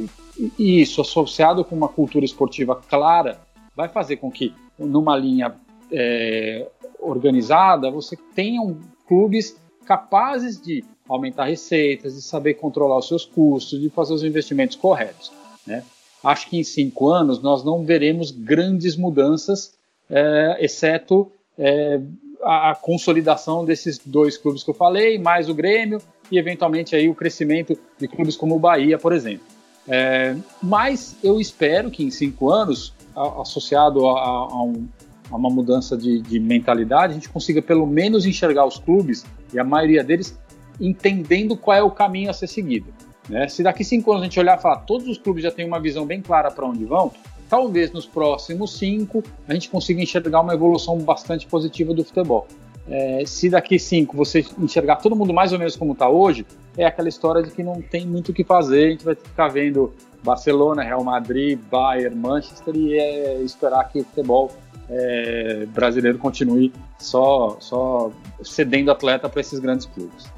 e 0.59 0.81
isso 0.81 1.01
associado 1.01 1.65
com 1.65 1.77
uma 1.77 1.89
cultura 1.89 2.25
esportiva 2.25 2.75
clara 2.75 3.39
vai 3.77 3.89
fazer 3.89 4.17
com 4.17 4.31
que 4.31 4.55
numa 4.79 5.17
linha 5.17 5.55
é, 5.93 6.67
organizada 7.01 7.91
você 7.91 8.17
tenha 8.35 8.61
um, 8.61 8.79
clubes 9.07 9.57
capazes 9.85 10.61
de 10.61 10.85
aumentar 11.09 11.47
receitas, 11.47 12.15
de 12.15 12.23
saber 12.23 12.55
controlar 12.55 12.99
os 12.99 13.09
seus 13.09 13.25
custos, 13.25 13.81
de 13.81 13.91
fazer 13.91 14.15
os 14.15 14.23
investimentos 14.23 14.77
corretos. 14.77 15.33
Né? 15.67 15.83
Acho 16.23 16.49
que 16.49 16.59
em 16.59 16.63
cinco 16.63 17.09
anos 17.09 17.43
nós 17.43 17.65
não 17.65 17.85
veremos 17.85 18.31
grandes 18.31 18.97
mudanças, 18.97 19.75
é, 20.09 20.59
exceto 20.61 21.31
é, 21.59 22.01
a, 22.43 22.75
consolidação 22.75 23.65
desses 23.65 23.99
dois 23.99 24.37
clubes 24.37 24.63
que 24.63 24.71
eu 24.71 24.75
falei, 24.75 25.19
mais 25.19 25.49
o 25.49 25.55
Grêmio 25.55 26.01
e 26.31 26.39
eventualmente 26.39 26.95
aí 26.95 27.09
o 27.09 27.15
crescimento 27.15 27.77
de 27.99 28.07
clubes 28.07 28.37
como 28.37 28.57
o 28.57 28.59
Bahia, 28.59 28.99
por 28.99 29.13
exemplo. 29.13 29.47
É, 29.89 30.37
mas 30.63 31.17
eu 31.23 31.41
espero 31.41 31.91
que 31.91 32.05
em 32.05 32.11
cinco 32.11 32.51
anos, 32.51 32.93
associado 33.41 34.07
a, 34.07 34.21
a, 34.21 34.63
um, 34.63 34.87
a, 35.09 35.10
uma 35.37 35.51
mudança 35.51 35.97
de, 35.97 36.21
de 36.21 36.41
mentalidade, 36.41 37.13
a 37.13 37.15
gente 37.15 37.29
consiga 37.29 37.63
pelo 37.63 37.87
menos 37.87 38.27
enxergar 38.27 38.67
os 38.67 38.79
clubes 38.79 39.25
e 39.53 39.59
a 39.59 39.65
maioria 39.65 40.03
deles 40.03 40.39
entendendo 40.81 41.57
qual 41.57 41.77
é 41.77 41.83
o 41.83 41.91
caminho 41.91 42.31
a 42.31 42.33
ser 42.33 42.47
seguido. 42.47 42.93
Né? 43.29 43.49
Se 43.49 43.63
daqui 43.63 43.85
cinco 43.85 44.11
anos 44.11 44.23
a 44.23 44.25
gente 44.25 44.41
olhar 44.41 44.59
e 44.59 44.63
falar 44.63 44.79
todos 44.79 45.07
os 45.07 45.19
clubes 45.19 45.43
já 45.43 45.51
têm 45.51 45.67
uma 45.67 45.79
visão 45.79 46.07
bem 46.07 46.21
clara 46.21 46.51
para 46.51 46.67
onde 46.67 46.85
vão, 46.85 47.13
talvez 47.49 47.93
nos 47.93 48.07
próximos 48.07 48.77
cinco 48.79 49.23
a 49.47 49.55
gente 49.55 49.69
consiga 49.69 50.03
enxergar 50.03 50.41
uma 50.41 50.55
evolução 50.55 50.99
bastante 50.99 51.47
positiva 51.47 51.93
do 51.93 52.05
futebol. 52.05 52.47
É, 52.89 53.23
se 53.25 53.49
daqui 53.49 53.79
cinco 53.79 54.17
você 54.17 54.45
enxergar 54.59 54.97
todo 54.97 55.15
mundo 55.15 55.33
mais 55.33 55.53
ou 55.53 55.59
menos 55.59 55.77
como 55.77 55.93
está 55.93 56.09
hoje, 56.09 56.45
é 56.77 56.85
aquela 56.85 57.09
história 57.09 57.43
de 57.43 57.51
que 57.51 57.63
não 57.63 57.81
tem 57.81 58.07
muito 58.07 58.31
o 58.31 58.33
que 58.33 58.43
fazer, 58.43 58.87
a 58.87 58.91
gente 58.91 59.05
vai 59.05 59.15
ficar 59.15 59.49
vendo 59.49 59.93
Barcelona, 60.25 60.83
Real 60.83 61.05
Madrid, 61.05 61.59
Bayern, 61.71 62.17
Manchester 62.17 62.75
e 62.75 62.99
é, 62.99 63.43
esperar 63.43 63.89
que 63.91 64.01
o 64.01 64.05
futebol 64.05 64.51
é, 64.91 65.67
brasileiro 65.67 66.19
continue 66.19 66.73
só, 66.99 67.57
só 67.61 68.11
cedendo 68.43 68.91
atleta 68.91 69.29
para 69.29 69.41
esses 69.41 69.59
grandes 69.61 69.87
clubes. 69.87 70.31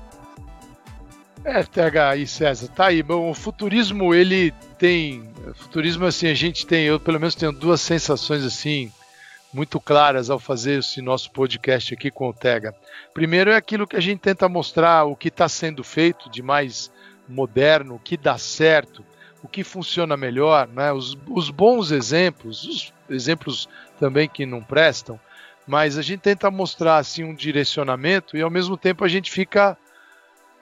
É, 1.45 1.65
TH 1.65 2.17
e 2.17 2.27
César, 2.27 2.69
tá 2.69 2.87
aí. 2.87 3.03
Bom, 3.03 3.31
o 3.31 3.35
futurismo, 3.35 4.15
ele 4.15 4.53
tem. 4.79 5.29
Futurismo, 5.55 6.05
assim, 6.05 6.29
a 6.29 6.35
gente 6.35 6.65
tem, 6.67 6.85
eu 6.85 7.01
pelo 7.01 7.19
menos 7.19 7.35
tenho 7.35 7.51
duas 7.51 7.81
sensações 7.81 8.45
assim 8.45 8.93
muito 9.53 9.79
claras 9.79 10.31
ao 10.31 10.39
fazer 10.39 10.79
esse 10.79 11.03
nosso 11.03 11.31
podcast 11.31 11.93
aqui 11.93 12.11
com 12.11 12.29
o 12.29 12.33
Tega. 12.33 12.75
Primeiro 13.13 13.51
é 13.51 13.57
aquilo 13.57 13.87
que 13.87 13.97
a 13.97 14.01
gente 14.01 14.21
tenta 14.21 14.49
mostrar 14.49 15.05
o 15.05 15.17
que 15.17 15.29
está 15.29 15.49
sendo 15.49 15.85
feito 15.85 16.31
de 16.31 16.43
mais 16.43 16.91
moderno, 17.29 17.97
o 17.97 17.99
que 17.99 18.17
dá 18.17 18.39
certo, 18.39 19.05
o 19.43 19.49
que 19.49 19.63
funciona 19.63 20.17
melhor, 20.17 20.69
né? 20.69 20.93
os, 20.93 21.19
os 21.29 21.51
bons 21.51 21.91
exemplos, 21.91 22.65
os 22.65 22.93
exemplos 23.13 23.69
também 23.99 24.29
que 24.29 24.45
não 24.47 24.63
prestam, 24.63 25.19
mas 25.67 25.97
a 25.97 26.03
gente 26.03 26.21
tenta 26.21 26.51
mostrar 26.51 26.97
assim 26.97 27.25
um 27.25 27.35
direcionamento 27.35 28.37
e 28.37 28.43
ao 28.43 28.51
mesmo 28.51 28.77
tempo 28.77 29.05
a 29.05 29.09
gente 29.09 29.31
fica 29.31 29.77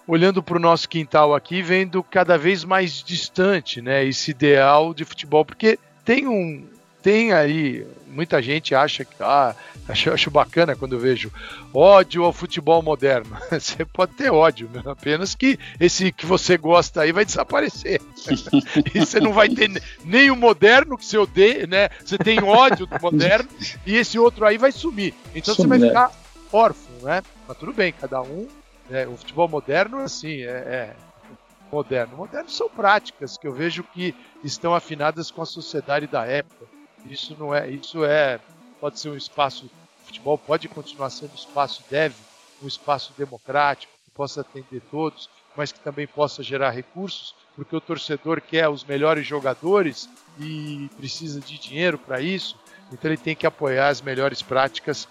olhando 0.07 0.42
para 0.42 0.57
o 0.57 0.61
nosso 0.61 0.88
quintal 0.88 1.34
aqui, 1.34 1.62
vendo 1.62 2.03
cada 2.03 2.36
vez 2.36 2.64
mais 2.64 3.03
distante, 3.03 3.80
né, 3.80 4.05
esse 4.05 4.32
ideal 4.32 4.92
de 4.92 5.05
futebol, 5.05 5.44
porque 5.44 5.78
tem 6.05 6.26
um 6.26 6.66
tem 7.03 7.32
aí 7.32 7.86
muita 8.07 8.42
gente 8.42 8.74
acha 8.74 9.05
que 9.05 9.14
ah, 9.20 9.55
acho, 9.88 10.12
acho 10.12 10.30
bacana 10.30 10.74
quando 10.74 10.98
vejo 10.98 11.32
ódio 11.72 12.24
ao 12.24 12.32
futebol 12.32 12.82
moderno. 12.82 13.36
Você 13.51 13.84
pode 13.84 14.14
ter 14.14 14.30
ódio, 14.30 14.68
né? 14.72 14.82
apenas 14.86 15.34
que 15.34 15.59
esse 15.78 16.12
que 16.12 16.26
você 16.26 16.57
gosta 16.57 17.03
aí 17.03 17.12
vai 17.12 17.24
desaparecer. 17.24 18.01
e 18.94 19.01
você 19.01 19.20
não 19.20 19.32
vai 19.32 19.48
ter 19.48 19.70
nem 20.05 20.30
o 20.30 20.36
moderno 20.36 20.98
que 20.98 21.07
você 21.07 21.18
odeia, 21.18 21.66
né? 21.66 21.88
Você 22.05 22.18
tem 22.18 22.42
ódio 22.42 22.86
do 22.86 23.01
moderno 23.01 23.48
e 23.86 23.96
esse 23.96 24.18
outro 24.18 24.44
aí 24.44 24.59
vai 24.59 24.72
sumir. 24.72 25.14
Então 25.34 25.55
você 25.55 25.66
vai 25.66 25.78
ficar 25.78 26.11
órfão, 26.53 26.94
né? 27.03 27.22
Mas 27.46 27.57
tudo 27.57 27.72
bem, 27.72 27.92
cada 27.92 28.20
um 28.22 28.48
é, 28.90 29.07
o 29.07 29.16
futebol 29.16 29.48
moderno, 29.48 29.98
assim, 30.01 30.42
é, 30.42 30.51
é, 30.51 30.96
moderno. 31.70 32.16
Moderno 32.16 32.51
são 32.51 32.68
práticas 32.68 33.36
que 33.36 33.46
eu 33.46 33.53
vejo 33.53 33.84
que 33.84 34.14
estão 34.42 34.74
afinadas 34.74 35.30
com 35.30 35.40
a 35.40 35.46
sociedade 35.46 36.07
da 36.07 36.26
época. 36.26 36.66
Isso 37.07 37.36
não 37.38 37.55
é, 37.55 37.68
isso 37.68 38.05
é, 38.05 38.40
pode 38.80 38.98
ser 38.98 39.09
um 39.09 39.16
espaço, 39.16 39.66
o 39.66 40.07
futebol 40.07 40.36
pode 40.36 40.68
continuar 40.68 41.11
sendo 41.11 41.32
um 41.32 41.36
espaço, 41.36 41.82
deve, 41.90 42.14
um 42.62 42.68
espaço 42.68 43.12
democrático, 43.16 43.92
que 44.05 44.11
possa 44.11 44.42
atender 44.42 44.82
todos, 44.90 45.28
mas 45.57 45.72
que 45.72 45.80
também 45.80 46.07
possa 46.07 46.42
gerar 46.42 46.70
recursos, 46.70 47.34
porque 47.57 47.74
o 47.74 47.80
torcedor 47.80 48.40
quer 48.40 48.68
os 48.68 48.84
melhores 48.84 49.26
jogadores 49.26 50.09
e 50.38 50.88
precisa 50.96 51.40
de 51.40 51.59
dinheiro 51.59 51.98
para 51.98 52.20
isso, 52.20 52.57
então 52.92 53.11
ele 53.11 53.20
tem 53.20 53.34
que 53.34 53.46
apoiar 53.46 53.88
as 53.88 54.01
melhores 54.01 54.42
práticas 54.42 55.09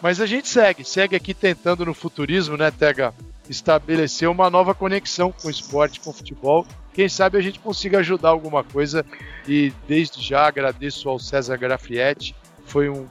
mas 0.00 0.20
a 0.20 0.26
gente 0.26 0.48
segue, 0.48 0.84
segue 0.84 1.16
aqui 1.16 1.34
tentando 1.34 1.84
no 1.84 1.92
futurismo, 1.92 2.56
né, 2.56 2.70
Tega, 2.70 3.12
estabelecer 3.48 4.28
uma 4.28 4.48
nova 4.48 4.74
conexão 4.74 5.32
com 5.32 5.48
o 5.48 5.50
esporte, 5.50 6.00
com 6.00 6.10
o 6.10 6.12
futebol. 6.12 6.66
Quem 6.98 7.08
sabe 7.08 7.38
a 7.38 7.40
gente 7.40 7.60
consiga 7.60 8.00
ajudar 8.00 8.30
alguma 8.30 8.64
coisa. 8.64 9.06
E 9.46 9.72
desde 9.86 10.20
já 10.20 10.48
agradeço 10.48 11.08
ao 11.08 11.16
César 11.16 11.56
Grafietti, 11.56 12.34
foi 12.64 12.88
um, 12.88 13.06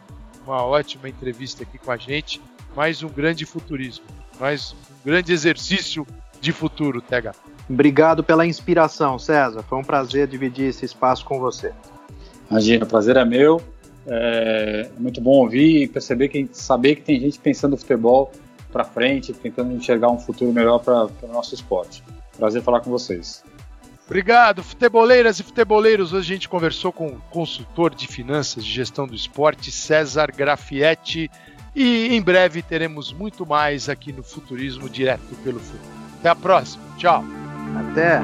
uma 0.45 0.61
ótima 0.61 1.07
entrevista 1.07 1.63
aqui 1.63 1.77
com 1.77 1.89
a 1.89 1.95
gente. 1.95 2.41
Mais 2.75 3.01
um 3.01 3.07
grande 3.07 3.45
futurismo, 3.45 4.03
mais 4.37 4.73
um 4.73 5.09
grande 5.09 5.31
exercício 5.31 6.05
de 6.41 6.51
futuro, 6.51 6.99
Tega. 6.99 7.31
Obrigado 7.69 8.25
pela 8.25 8.45
inspiração, 8.45 9.17
César. 9.17 9.63
Foi 9.63 9.77
um 9.77 9.85
prazer 9.85 10.27
dividir 10.27 10.65
esse 10.65 10.83
espaço 10.83 11.23
com 11.23 11.39
você. 11.39 11.71
Imagina, 12.51 12.83
o 12.83 12.87
prazer 12.89 13.15
é 13.15 13.23
meu. 13.23 13.61
É, 14.05 14.89
é 14.97 14.99
muito 14.99 15.21
bom 15.21 15.43
ouvir 15.43 15.83
e 15.83 15.87
perceber 15.87 16.27
que 16.27 16.49
saber 16.51 16.97
que 16.97 17.03
tem 17.03 17.21
gente 17.21 17.39
pensando 17.39 17.75
o 17.75 17.77
futebol 17.77 18.33
para 18.69 18.83
frente, 18.83 19.31
tentando 19.31 19.71
enxergar 19.71 20.09
um 20.09 20.19
futuro 20.19 20.51
melhor 20.51 20.79
para 20.79 21.05
o 21.05 21.31
nosso 21.31 21.55
esporte. 21.55 22.03
Prazer 22.37 22.61
falar 22.61 22.81
com 22.81 22.91
vocês. 22.91 23.41
Obrigado, 24.07 24.63
futeboleiras 24.63 25.37
e 25.37 25.43
futeboleiros. 25.43 26.13
Hoje 26.13 26.31
a 26.31 26.35
gente 26.35 26.47
conversou 26.47 26.93
com 26.93 27.07
o 27.07 27.21
consultor 27.29 27.93
de 27.93 28.07
finanças 28.07 28.63
de 28.63 28.71
gestão 28.71 29.05
do 29.05 29.13
esporte, 29.13 29.69
César 29.69 30.31
Grafietti, 30.31 31.29
e 31.75 32.15
em 32.15 32.21
breve 32.21 32.61
teremos 32.61 33.11
muito 33.11 33.45
mais 33.45 33.89
aqui 33.89 34.13
no 34.13 34.23
Futurismo 34.23 34.89
Direto 34.89 35.35
pelo 35.43 35.59
Futuro. 35.59 35.83
Até 36.19 36.29
a 36.29 36.35
próxima. 36.35 36.83
Tchau. 36.97 37.21
Até. 37.91 38.21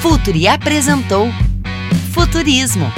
Futuri 0.00 0.46
apresentou 0.46 1.26
Futurismo 2.12 2.92